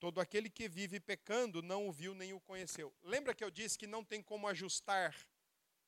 Todo 0.00 0.18
aquele 0.18 0.48
que 0.48 0.68
vive 0.68 0.98
pecando 0.98 1.62
não 1.62 1.86
o 1.86 1.92
viu 1.92 2.14
nem 2.14 2.32
o 2.32 2.40
conheceu. 2.40 2.92
Lembra 3.02 3.34
que 3.34 3.44
eu 3.44 3.50
disse 3.50 3.78
que 3.78 3.86
não 3.86 4.02
tem 4.02 4.22
como 4.22 4.48
ajustar 4.48 5.14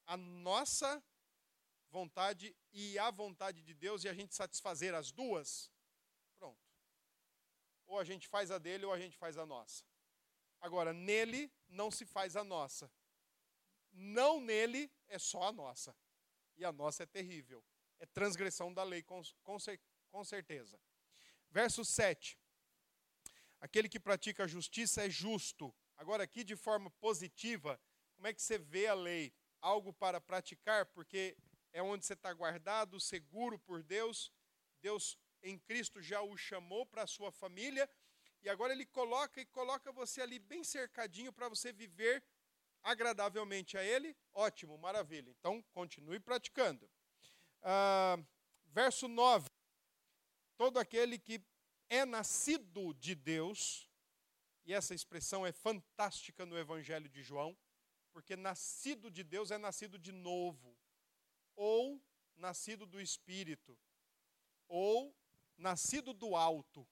a 0.06 0.16
nossa 0.16 1.02
vontade 1.90 2.54
e 2.72 2.98
a 2.98 3.10
vontade 3.10 3.62
de 3.62 3.72
Deus 3.72 4.04
e 4.04 4.08
a 4.08 4.14
gente 4.14 4.34
satisfazer 4.34 4.94
as 4.94 5.10
duas. 5.10 5.71
Ou 7.92 7.98
a 7.98 8.04
gente 8.04 8.26
faz 8.26 8.50
a 8.50 8.58
dele 8.58 8.84
ou 8.86 8.92
a 8.92 8.98
gente 8.98 9.16
faz 9.16 9.36
a 9.36 9.44
nossa. 9.44 9.84
Agora, 10.60 10.92
nele 10.92 11.52
não 11.68 11.90
se 11.90 12.06
faz 12.06 12.36
a 12.36 12.44
nossa. 12.44 12.90
Não 13.92 14.40
nele 14.40 14.90
é 15.08 15.18
só 15.18 15.42
a 15.48 15.52
nossa. 15.52 15.94
E 16.56 16.64
a 16.64 16.72
nossa 16.72 17.02
é 17.02 17.06
terrível. 17.06 17.64
É 17.98 18.06
transgressão 18.06 18.72
da 18.72 18.82
lei, 18.82 19.02
com, 19.02 19.20
com, 19.42 19.56
com 20.10 20.24
certeza. 20.24 20.80
Verso 21.50 21.84
7. 21.84 22.38
Aquele 23.60 23.88
que 23.88 24.00
pratica 24.00 24.44
a 24.44 24.48
justiça 24.48 25.04
é 25.04 25.10
justo. 25.10 25.74
Agora, 25.96 26.24
aqui 26.24 26.42
de 26.42 26.56
forma 26.56 26.90
positiva, 26.92 27.80
como 28.16 28.26
é 28.26 28.32
que 28.32 28.42
você 28.42 28.58
vê 28.58 28.86
a 28.86 28.94
lei? 28.94 29.32
algo 29.62 29.92
para 29.92 30.20
praticar, 30.20 30.86
porque 30.86 31.36
é 31.72 31.80
onde 31.80 32.04
você 32.04 32.12
está 32.14 32.32
guardado, 32.34 33.00
seguro 33.00 33.58
por 33.60 33.82
Deus. 33.82 34.30
Deus 34.82 35.16
em 35.42 35.58
Cristo 35.58 36.00
já 36.00 36.22
o 36.22 36.36
chamou 36.36 36.86
para 36.86 37.02
a 37.02 37.06
sua 37.06 37.30
família 37.30 37.88
e 38.42 38.48
agora 38.48 38.72
ele 38.72 38.86
coloca 38.86 39.40
e 39.40 39.46
coloca 39.46 39.92
você 39.92 40.20
ali 40.20 40.38
bem 40.38 40.64
cercadinho 40.64 41.32
para 41.32 41.48
você 41.48 41.72
viver 41.72 42.22
agradavelmente 42.82 43.76
a 43.76 43.84
Ele. 43.84 44.16
Ótimo, 44.32 44.76
maravilha. 44.76 45.30
Então 45.38 45.62
continue 45.72 46.18
praticando. 46.18 46.90
Ah, 47.62 48.18
verso 48.66 49.06
9: 49.06 49.48
Todo 50.56 50.78
aquele 50.78 51.18
que 51.18 51.40
é 51.88 52.04
nascido 52.04 52.92
de 52.94 53.14
Deus, 53.14 53.88
e 54.64 54.72
essa 54.72 54.94
expressão 54.94 55.46
é 55.46 55.52
fantástica 55.52 56.44
no 56.44 56.58
Evangelho 56.58 57.08
de 57.08 57.22
João 57.22 57.56
porque 58.12 58.36
nascido 58.36 59.10
de 59.10 59.24
Deus 59.24 59.50
é 59.50 59.58
nascido 59.58 59.98
de 59.98 60.12
novo, 60.12 60.78
ou 61.56 62.00
nascido 62.36 62.86
do 62.86 63.00
Espírito, 63.00 63.78
ou 64.68 65.16
nascido 65.62 66.12
do 66.12 66.34
alto. 66.34 66.86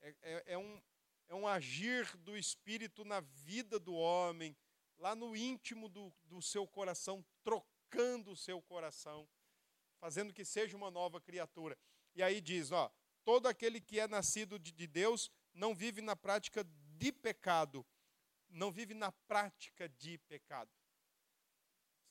É, 0.00 0.14
é, 0.22 0.44
é, 0.54 0.58
um, 0.58 0.82
é 1.28 1.34
um 1.34 1.46
agir 1.46 2.16
do 2.16 2.36
Espírito 2.36 3.04
na 3.04 3.20
vida 3.20 3.78
do 3.78 3.94
homem, 3.94 4.56
lá 4.98 5.14
no 5.14 5.36
íntimo 5.36 5.88
do, 5.88 6.12
do 6.24 6.42
seu 6.42 6.66
coração, 6.66 7.24
trocando 7.44 8.32
o 8.32 8.36
seu 8.36 8.60
coração, 8.62 9.28
fazendo 10.00 10.32
que 10.32 10.44
seja 10.44 10.76
uma 10.76 10.90
nova 10.90 11.20
criatura. 11.20 11.78
E 12.14 12.22
aí 12.22 12.40
diz: 12.40 12.72
ó, 12.72 12.90
todo 13.22 13.46
aquele 13.46 13.80
que 13.80 14.00
é 14.00 14.08
nascido 14.08 14.58
de, 14.58 14.72
de 14.72 14.86
Deus 14.86 15.30
não 15.52 15.74
vive 15.74 16.00
na 16.00 16.16
prática 16.16 16.64
de 16.64 17.12
pecado, 17.12 17.86
não 18.48 18.72
vive 18.72 18.94
na 18.94 19.12
prática 19.12 19.88
de 19.88 20.18
pecado. 20.18 20.70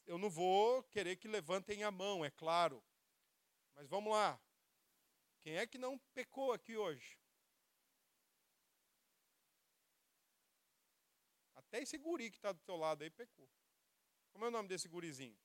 Eu 0.06 0.18
não 0.18 0.30
vou 0.30 0.84
querer 0.84 1.16
que 1.16 1.28
levantem 1.28 1.84
a 1.84 1.92
mão, 1.92 2.24
é 2.24 2.30
claro. 2.30 2.84
Mas 3.76 3.88
vamos 3.88 4.12
lá. 4.12 4.40
Quem 5.42 5.58
é 5.58 5.66
que 5.66 5.78
não 5.78 5.98
pecou 6.14 6.54
aqui 6.54 6.78
hoje? 6.78 7.18
Até 11.56 11.82
esse 11.82 11.98
guri 11.98 12.30
que 12.30 12.38
está 12.38 12.52
do 12.52 12.60
teu 12.60 12.76
lado 12.76 13.04
aí 13.04 13.10
pecou. 13.10 13.50
Como 14.32 14.46
é 14.46 14.48
o 14.48 14.52
nome 14.52 14.68
desse 14.68 14.88
gurizinho? 14.88 15.38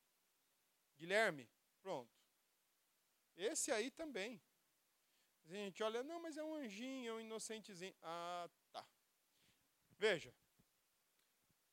Guilherme? 0.99 1.49
Pronto. 1.81 2.13
Esse 3.37 3.71
aí 3.71 3.91
também. 3.91 4.43
A 5.47 5.49
gente 5.51 5.83
olha, 5.83 6.03
não, 6.03 6.21
mas 6.21 6.37
é 6.37 6.43
um 6.43 6.55
anjinho, 6.55 7.11
é 7.11 7.15
um 7.15 7.21
inocentezinho. 7.21 7.95
Ah, 8.03 8.51
tá. 8.73 8.87
Veja, 9.93 10.35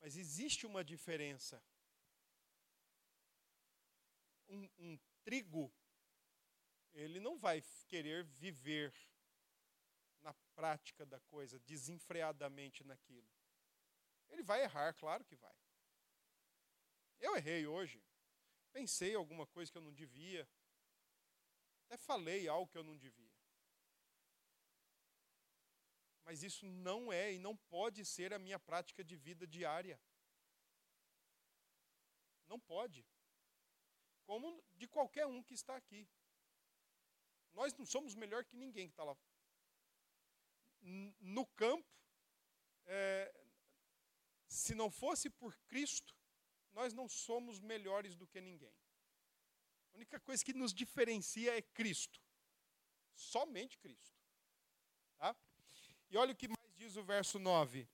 mas 0.00 0.16
existe 0.16 0.66
uma 0.66 0.84
diferença. 0.84 1.62
Um, 4.48 4.68
um 4.78 4.98
trigo, 5.24 5.72
ele 6.94 7.18
não 7.20 7.36
vai 7.36 7.62
querer 7.88 8.24
viver 8.24 8.94
na 10.20 10.32
prática 10.54 11.04
da 11.04 11.20
coisa, 11.20 11.58
desenfreadamente 11.60 12.84
naquilo. 12.84 13.28
Ele 14.28 14.42
vai 14.42 14.62
errar, 14.62 14.94
claro 14.94 15.24
que 15.24 15.36
vai. 15.36 15.54
Eu 17.20 17.36
errei 17.36 17.66
hoje. 17.66 18.02
Pensei 18.72 19.14
alguma 19.14 19.46
coisa 19.46 19.70
que 19.70 19.78
eu 19.78 19.82
não 19.82 19.92
devia. 19.92 20.48
Até 21.86 21.96
falei 21.96 22.48
algo 22.48 22.70
que 22.70 22.78
eu 22.78 22.84
não 22.84 22.96
devia. 22.96 23.32
Mas 26.24 26.42
isso 26.42 26.64
não 26.64 27.12
é 27.12 27.34
e 27.34 27.38
não 27.38 27.56
pode 27.56 28.04
ser 28.04 28.32
a 28.32 28.38
minha 28.38 28.58
prática 28.58 29.04
de 29.04 29.14
vida 29.14 29.46
diária. 29.46 30.00
Não 32.46 32.58
pode. 32.58 33.06
Como 34.24 34.64
de 34.72 34.88
qualquer 34.88 35.26
um 35.26 35.42
que 35.42 35.54
está 35.54 35.76
aqui. 35.76 36.08
Nós 37.54 37.72
não 37.74 37.86
somos 37.86 38.14
melhor 38.14 38.44
que 38.44 38.56
ninguém 38.56 38.88
que 38.88 38.92
está 38.92 39.04
lá. 39.04 39.16
No 41.20 41.46
campo, 41.46 41.88
é, 42.86 43.32
se 44.48 44.74
não 44.74 44.90
fosse 44.90 45.30
por 45.30 45.56
Cristo, 45.66 46.14
nós 46.72 46.92
não 46.92 47.08
somos 47.08 47.60
melhores 47.60 48.16
do 48.16 48.26
que 48.26 48.40
ninguém. 48.40 48.74
A 49.92 49.96
única 49.96 50.18
coisa 50.20 50.44
que 50.44 50.52
nos 50.52 50.74
diferencia 50.74 51.56
é 51.56 51.62
Cristo. 51.62 52.20
Somente 53.14 53.78
Cristo. 53.78 54.18
Tá? 55.16 55.34
E 56.10 56.16
olha 56.16 56.32
o 56.32 56.36
que 56.36 56.48
mais 56.48 56.74
diz 56.74 56.96
o 56.96 57.04
verso 57.04 57.38
9. 57.38 57.88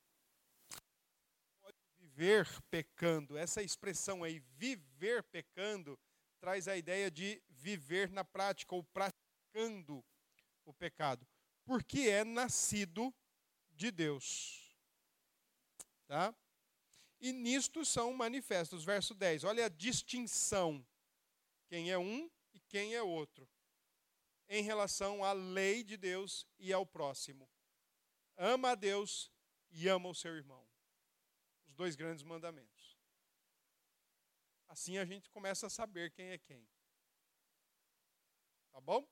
Pode 1.61 1.77
viver 1.99 2.47
pecando. 2.71 3.37
Essa 3.37 3.63
expressão 3.63 4.25
aí, 4.25 4.39
viver 4.57 5.23
pecando, 5.25 5.99
traz 6.41 6.67
a 6.67 6.77
ideia 6.77 7.11
de 7.11 7.43
viver 7.49 8.11
na 8.11 8.25
prática 8.25 8.75
ou 8.75 8.83
praticando 9.51 10.05
o 10.65 10.73
pecado. 10.73 11.27
Porque 11.65 12.09
é 12.09 12.25
nascido 12.25 13.15
de 13.73 13.91
Deus. 13.91 14.77
Tá? 16.07 16.35
E 17.21 17.33
nisto 17.33 17.85
são 17.85 18.13
manifestos. 18.13 18.85
Verso 18.85 19.15
10. 19.15 19.45
Olha 19.45 19.67
a 19.67 19.69
distinção. 19.69 20.85
Quem 21.69 21.91
é 21.91 21.99
um 21.99 22.31
e 22.53 22.61
quem 22.61 22.95
é 22.95 23.03
outro. 23.03 23.49
Em 24.49 24.63
relação 24.63 25.23
à 25.23 25.33
lei 25.33 25.85
de 25.85 25.97
Deus 25.97 26.47
e 26.59 26.73
ao 26.73 26.85
próximo. 26.85 27.49
Ama 28.37 28.71
a 28.71 28.75
Deus 28.75 29.31
e 29.71 29.87
ama 29.87 30.09
o 30.09 30.15
seu 30.15 30.35
irmão. 30.35 30.67
Os 31.67 31.75
dois 31.75 31.95
grandes 31.95 32.25
mandamentos. 32.25 32.99
Assim 34.67 34.99
a 34.99 35.05
gente 35.05 35.29
começa 35.31 35.67
a 35.67 35.71
saber 35.71 36.11
quem 36.11 36.31
é 36.31 36.39
quem. 36.39 36.67
Tá 38.73 38.81
bom? 38.81 39.07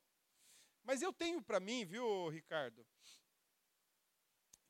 Mas 0.88 1.02
eu 1.02 1.12
tenho 1.12 1.42
para 1.42 1.60
mim, 1.60 1.84
viu, 1.84 2.30
Ricardo, 2.30 2.82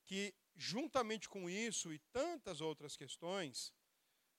que 0.05 0.35
juntamente 0.57 1.29
com 1.29 1.49
isso 1.49 1.93
e 1.93 2.01
tantas 2.13 2.61
outras 2.61 2.97
questões, 2.97 3.73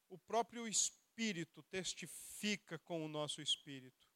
o 0.09 0.17
próprio 0.17 0.67
Espírito 0.67 1.63
testifica 1.63 2.77
com 2.79 3.05
o 3.05 3.07
nosso 3.07 3.41
espírito. 3.41 4.09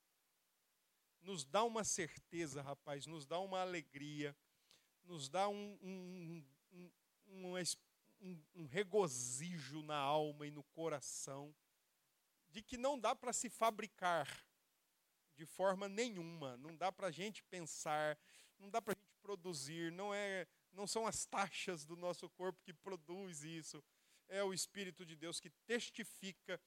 Nos 1.22 1.46
dá 1.46 1.64
uma 1.64 1.86
certeza, 1.86 2.62
rapaz, 2.62 3.06
nos 3.06 3.26
dá 3.26 3.40
uma 3.40 3.62
alegria, 3.62 4.36
nos 5.06 5.30
dá 5.30 5.48
um, 5.48 5.80
um, 5.82 6.46
um, 7.30 8.44
um, 8.56 8.66
regozijo 8.66 9.82
na 9.84 9.96
alma 9.96 10.46
e 10.46 10.52
no 10.52 10.64
coração, 10.64 11.56
de 12.50 12.62
que 12.62 12.76
não 12.76 13.00
dá 13.00 13.16
para 13.16 13.32
se 13.32 13.50
fabricar 13.50 14.28
de 15.36 15.46
forma 15.46 15.90
nenhuma, 15.90 16.58
não 16.58 16.76
dá 16.76 16.92
para 16.92 17.08
a 17.08 17.12
gente 17.12 17.44
pensar, 17.44 18.18
não 18.60 18.70
dá 18.70 18.82
para 18.82 18.94
a 18.94 18.96
gente 18.96 19.16
produzir, 19.22 19.92
não 19.92 20.14
é 20.14 20.48
não 20.74 20.88
são 20.88 21.06
as 21.06 21.26
taxas 21.26 21.86
do 21.86 21.96
nosso 21.96 22.30
corpo 22.32 22.62
que 22.64 22.74
produz 22.74 23.44
isso. 23.44 23.84
É 24.28 24.44
o 24.44 24.54
Espírito 24.54 25.06
de 25.06 25.16
Deus 25.16 25.40
que 25.40 25.50
testifica 25.68 26.60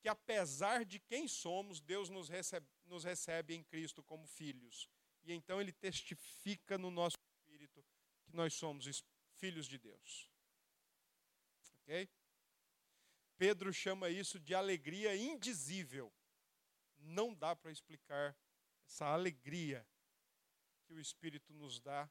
que, 0.00 0.08
apesar 0.08 0.84
de 0.84 0.98
quem 0.98 1.28
somos, 1.28 1.80
Deus 1.80 2.08
nos 2.10 2.28
recebe, 2.28 2.66
nos 2.84 3.04
recebe 3.04 3.54
em 3.54 3.62
Cristo 3.62 4.02
como 4.02 4.26
filhos. 4.26 4.88
E 5.22 5.32
então 5.32 5.60
ele 5.60 5.72
testifica 5.72 6.76
no 6.76 6.90
nosso 6.90 7.16
espírito 7.16 7.84
que 8.24 8.34
nós 8.34 8.54
somos 8.54 9.04
filhos 9.36 9.66
de 9.66 9.78
Deus. 9.78 10.28
Ok? 11.80 12.08
Pedro 13.36 13.72
chama 13.72 14.08
isso 14.08 14.38
de 14.38 14.54
alegria 14.54 15.16
indizível. 15.16 16.12
Não 17.04 17.34
dá 17.34 17.54
para 17.54 17.70
explicar 17.70 18.36
essa 18.86 19.06
alegria 19.06 19.86
que 20.86 20.92
o 20.92 20.98
Espírito 20.98 21.52
nos 21.52 21.80
dá 21.80 22.10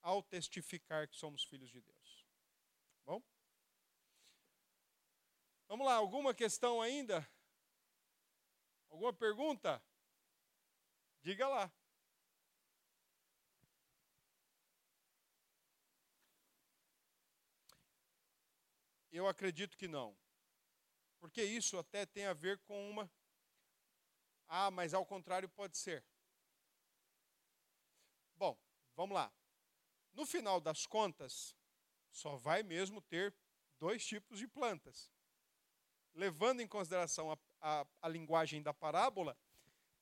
ao 0.00 0.22
testificar 0.22 1.08
que 1.08 1.16
somos 1.16 1.44
filhos 1.44 1.70
de 1.70 1.80
Deus. 1.80 2.26
Bom? 3.04 3.22
Vamos 5.68 5.86
lá, 5.86 5.94
alguma 5.94 6.34
questão 6.34 6.80
ainda? 6.80 7.28
Alguma 8.88 9.12
pergunta? 9.12 9.82
Diga 11.22 11.46
lá. 11.48 11.72
Eu 19.12 19.26
acredito 19.26 19.76
que 19.76 19.88
não. 19.88 20.16
Porque 21.18 21.42
isso 21.42 21.76
até 21.78 22.06
tem 22.06 22.26
a 22.26 22.32
ver 22.32 22.58
com 22.60 22.90
uma. 22.90 23.10
Ah, 24.52 24.68
mas 24.68 24.92
ao 24.92 25.06
contrário 25.06 25.48
pode 25.48 25.78
ser. 25.78 26.04
Bom, 28.34 28.58
vamos 28.96 29.14
lá. 29.14 29.32
No 30.12 30.26
final 30.26 30.60
das 30.60 30.86
contas, 30.86 31.54
só 32.10 32.34
vai 32.36 32.64
mesmo 32.64 33.00
ter 33.00 33.32
dois 33.78 34.04
tipos 34.04 34.40
de 34.40 34.48
plantas. 34.48 35.12
Levando 36.12 36.60
em 36.60 36.66
consideração 36.66 37.30
a, 37.30 37.38
a, 37.60 37.86
a, 38.02 38.08
linguagem 38.08 38.60
da 38.60 38.74
parábola, 38.74 39.38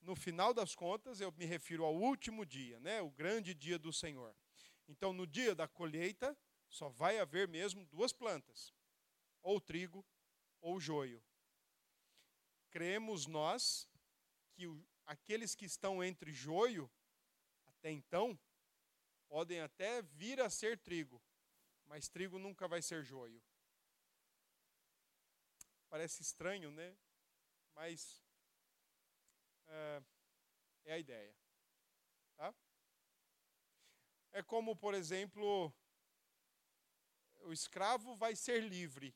no 0.00 0.16
final 0.16 0.54
das 0.54 0.74
contas, 0.74 1.20
eu 1.20 1.30
me 1.32 1.44
refiro 1.44 1.84
ao 1.84 1.94
último 1.94 2.46
dia, 2.46 2.80
né, 2.80 3.02
o 3.02 3.10
grande 3.10 3.52
dia 3.52 3.78
do 3.78 3.92
Senhor. 3.92 4.34
Então, 4.88 5.12
no 5.12 5.26
dia 5.26 5.54
da 5.54 5.68
colheita, 5.68 6.34
só 6.70 6.88
vai 6.88 7.18
haver 7.18 7.46
mesmo 7.46 7.84
duas 7.84 8.14
plantas: 8.14 8.72
ou 9.42 9.60
trigo 9.60 10.02
ou 10.62 10.80
joio. 10.80 11.22
Cremos 12.70 13.26
nós 13.26 13.87
que 14.58 14.66
o, 14.66 14.84
aqueles 15.06 15.54
que 15.54 15.64
estão 15.64 16.02
entre 16.02 16.32
joio, 16.32 16.90
até 17.64 17.92
então, 17.92 18.36
podem 19.28 19.60
até 19.60 20.02
vir 20.02 20.40
a 20.40 20.50
ser 20.50 20.76
trigo, 20.76 21.22
mas 21.86 22.08
trigo 22.08 22.40
nunca 22.40 22.66
vai 22.66 22.82
ser 22.82 23.04
joio. 23.04 23.40
Parece 25.88 26.22
estranho, 26.22 26.72
né? 26.72 26.98
Mas 27.72 28.20
é, 29.68 30.02
é 30.86 30.92
a 30.94 30.98
ideia. 30.98 31.36
Tá? 32.36 32.52
É 34.32 34.42
como, 34.42 34.74
por 34.74 34.92
exemplo, 34.92 35.72
o 37.42 37.52
escravo 37.52 38.16
vai 38.16 38.34
ser 38.34 38.60
livre, 38.64 39.14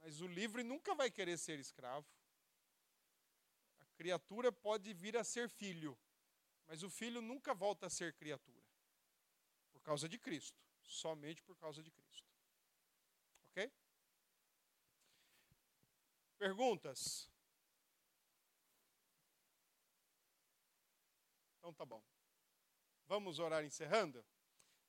mas 0.00 0.20
o 0.20 0.26
livre 0.26 0.62
nunca 0.62 0.94
vai 0.94 1.10
querer 1.10 1.38
ser 1.38 1.58
escravo. 1.58 2.06
Criatura 3.96 4.50
pode 4.50 4.92
vir 4.94 5.16
a 5.16 5.24
ser 5.24 5.48
filho, 5.48 5.98
mas 6.66 6.82
o 6.82 6.90
filho 6.90 7.20
nunca 7.20 7.54
volta 7.54 7.86
a 7.86 7.90
ser 7.90 8.14
criatura. 8.14 8.62
Por 9.72 9.82
causa 9.82 10.08
de 10.08 10.18
Cristo. 10.18 10.60
Somente 10.82 11.42
por 11.42 11.56
causa 11.56 11.82
de 11.82 11.90
Cristo. 11.90 12.28
Ok? 13.50 13.72
Perguntas? 16.38 17.30
Então 21.58 21.72
tá 21.72 21.84
bom. 21.84 22.02
Vamos 23.06 23.38
orar 23.38 23.64
encerrando? 23.64 24.24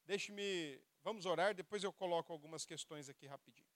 Deixe-me. 0.06 0.82
Vamos 1.04 1.26
orar, 1.26 1.54
depois 1.54 1.84
eu 1.84 1.92
coloco 1.92 2.32
algumas 2.32 2.66
questões 2.66 3.10
aqui 3.10 3.28
rapidinho. 3.28 3.73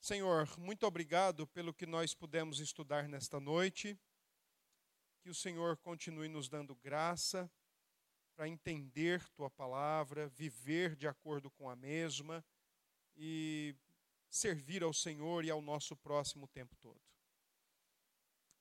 Senhor, 0.00 0.48
muito 0.58 0.86
obrigado 0.86 1.46
pelo 1.46 1.74
que 1.74 1.84
nós 1.84 2.14
pudemos 2.14 2.60
estudar 2.60 3.08
nesta 3.08 3.40
noite. 3.40 3.98
Que 5.20 5.28
o 5.28 5.34
Senhor 5.34 5.76
continue 5.78 6.28
nos 6.28 6.48
dando 6.48 6.74
graça 6.76 7.50
para 8.36 8.48
entender 8.48 9.28
tua 9.30 9.50
palavra, 9.50 10.28
viver 10.28 10.94
de 10.94 11.08
acordo 11.08 11.50
com 11.50 11.68
a 11.68 11.74
mesma 11.74 12.44
e 13.16 13.74
servir 14.30 14.84
ao 14.84 14.94
Senhor 14.94 15.44
e 15.44 15.50
ao 15.50 15.60
nosso 15.60 15.96
próximo 15.96 16.46
tempo 16.46 16.76
todo. 16.76 17.02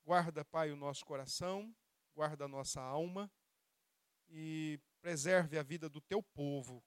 Guarda, 0.04 0.44
Pai, 0.44 0.72
o 0.72 0.76
nosso 0.76 1.06
coração, 1.06 1.76
guarda 2.16 2.46
a 2.46 2.48
nossa 2.48 2.82
alma 2.82 3.32
e 4.28 4.80
preserve 5.00 5.60
a 5.60 5.64
vida 5.64 5.88
do 5.88 6.02
teu 6.02 6.24
povo, 6.24 6.84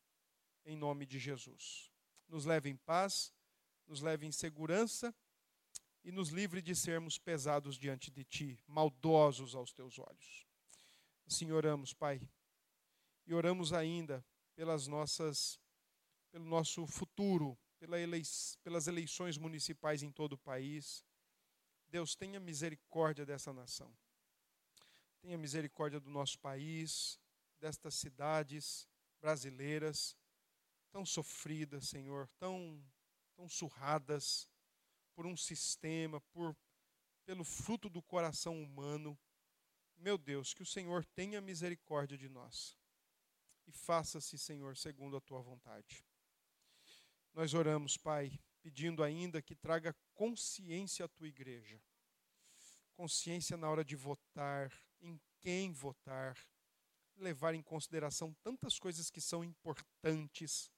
em 0.64 0.76
nome 0.76 1.06
de 1.06 1.18
Jesus. 1.18 1.92
Nos 2.26 2.44
leve 2.44 2.68
em 2.68 2.76
paz, 2.76 3.32
nos 3.90 4.00
leve 4.00 4.24
em 4.24 4.32
segurança 4.32 5.14
e 6.02 6.10
nos 6.10 6.30
livre 6.30 6.62
de 6.62 6.74
sermos 6.74 7.18
pesados 7.18 7.76
diante 7.76 8.10
de 8.10 8.24
ti, 8.24 8.58
maldosos 8.66 9.54
aos 9.54 9.72
teus 9.72 9.98
olhos. 9.98 10.46
Assim 11.26 11.50
oramos, 11.52 11.92
Pai 11.92 12.20
e 13.30 13.34
oramos 13.34 13.72
ainda 13.72 14.26
pelas 14.56 14.88
nossas, 14.88 15.60
pelo 16.32 16.44
nosso 16.44 16.84
futuro, 16.84 17.56
pela 17.78 17.96
pelas 18.62 18.88
eleições 18.88 19.38
municipais 19.38 20.02
em 20.02 20.10
todo 20.10 20.32
o 20.32 20.38
país. 20.38 21.04
Deus, 21.86 22.16
tenha 22.16 22.40
misericórdia 22.40 23.24
dessa 23.24 23.52
nação. 23.52 23.96
Tenha 25.20 25.38
misericórdia 25.38 26.00
do 26.00 26.10
nosso 26.10 26.40
país, 26.40 27.20
destas 27.60 27.94
cidades 27.94 28.88
brasileiras, 29.20 30.16
tão 30.90 31.06
sofridas, 31.06 31.88
Senhor, 31.88 32.28
tão, 32.36 32.82
tão 33.40 33.48
surradas 33.48 34.46
por 35.14 35.24
um 35.24 35.34
sistema, 35.34 36.20
por, 36.20 36.54
pelo 37.24 37.42
fruto 37.42 37.88
do 37.88 38.02
coração 38.02 38.62
humano. 38.62 39.18
Meu 39.96 40.18
Deus, 40.18 40.52
que 40.52 40.62
o 40.62 40.66
Senhor 40.66 41.06
tenha 41.06 41.40
misericórdia 41.40 42.18
de 42.18 42.28
nós 42.28 42.76
e 43.66 43.72
faça-se, 43.72 44.36
Senhor, 44.36 44.76
segundo 44.76 45.16
a 45.16 45.22
tua 45.22 45.40
vontade. 45.40 46.04
Nós 47.32 47.54
oramos, 47.54 47.96
Pai, 47.96 48.38
pedindo 48.60 49.02
ainda 49.02 49.40
que 49.40 49.54
traga 49.54 49.96
consciência 50.14 51.06
à 51.06 51.08
tua 51.08 51.28
igreja. 51.28 51.80
Consciência 52.94 53.56
na 53.56 53.70
hora 53.70 53.82
de 53.82 53.96
votar, 53.96 54.70
em 55.00 55.18
quem 55.38 55.72
votar, 55.72 56.36
levar 57.16 57.54
em 57.54 57.62
consideração 57.62 58.34
tantas 58.42 58.78
coisas 58.78 59.10
que 59.10 59.20
são 59.20 59.42
importantes, 59.42 60.70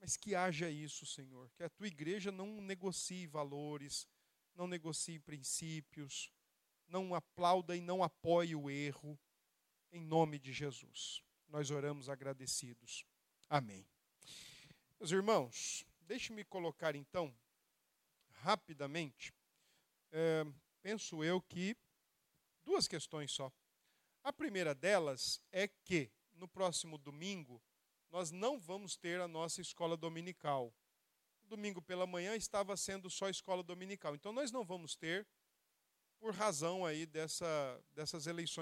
mas 0.00 0.16
que 0.16 0.34
haja 0.34 0.70
isso, 0.70 1.04
Senhor, 1.04 1.50
que 1.56 1.62
a 1.62 1.68
tua 1.68 1.86
igreja 1.86 2.30
não 2.30 2.60
negocie 2.60 3.26
valores, 3.26 4.06
não 4.54 4.66
negocie 4.66 5.18
princípios, 5.18 6.32
não 6.86 7.14
aplauda 7.14 7.76
e 7.76 7.80
não 7.80 8.02
apoie 8.02 8.54
o 8.54 8.70
erro, 8.70 9.18
em 9.90 10.00
nome 10.00 10.38
de 10.38 10.52
Jesus. 10.52 11.22
Nós 11.48 11.70
oramos 11.70 12.08
agradecidos. 12.08 13.04
Amém. 13.48 13.86
Meus 14.98 15.10
irmãos, 15.10 15.84
deixe-me 16.00 16.44
colocar 16.44 16.94
então, 16.94 17.34
rapidamente, 18.30 19.32
é, 20.10 20.44
penso 20.82 21.22
eu 21.22 21.40
que 21.40 21.76
duas 22.64 22.88
questões 22.88 23.30
só. 23.32 23.52
A 24.22 24.32
primeira 24.32 24.74
delas 24.74 25.40
é 25.52 25.68
que 25.68 26.10
no 26.34 26.48
próximo 26.48 26.98
domingo 26.98 27.62
nós 28.10 28.30
não 28.30 28.58
vamos 28.58 28.96
ter 28.96 29.20
a 29.20 29.28
nossa 29.28 29.60
escola 29.60 29.96
dominical. 29.96 30.74
Domingo 31.44 31.80
pela 31.80 32.06
manhã 32.06 32.34
estava 32.36 32.76
sendo 32.76 33.08
só 33.10 33.28
escola 33.28 33.62
dominical. 33.62 34.14
Então 34.14 34.32
nós 34.32 34.50
não 34.50 34.64
vamos 34.64 34.96
ter 34.96 35.26
por 36.18 36.32
razão 36.34 36.84
aí 36.84 37.06
dessa, 37.06 37.80
dessas 37.92 38.26
eleições 38.26 38.56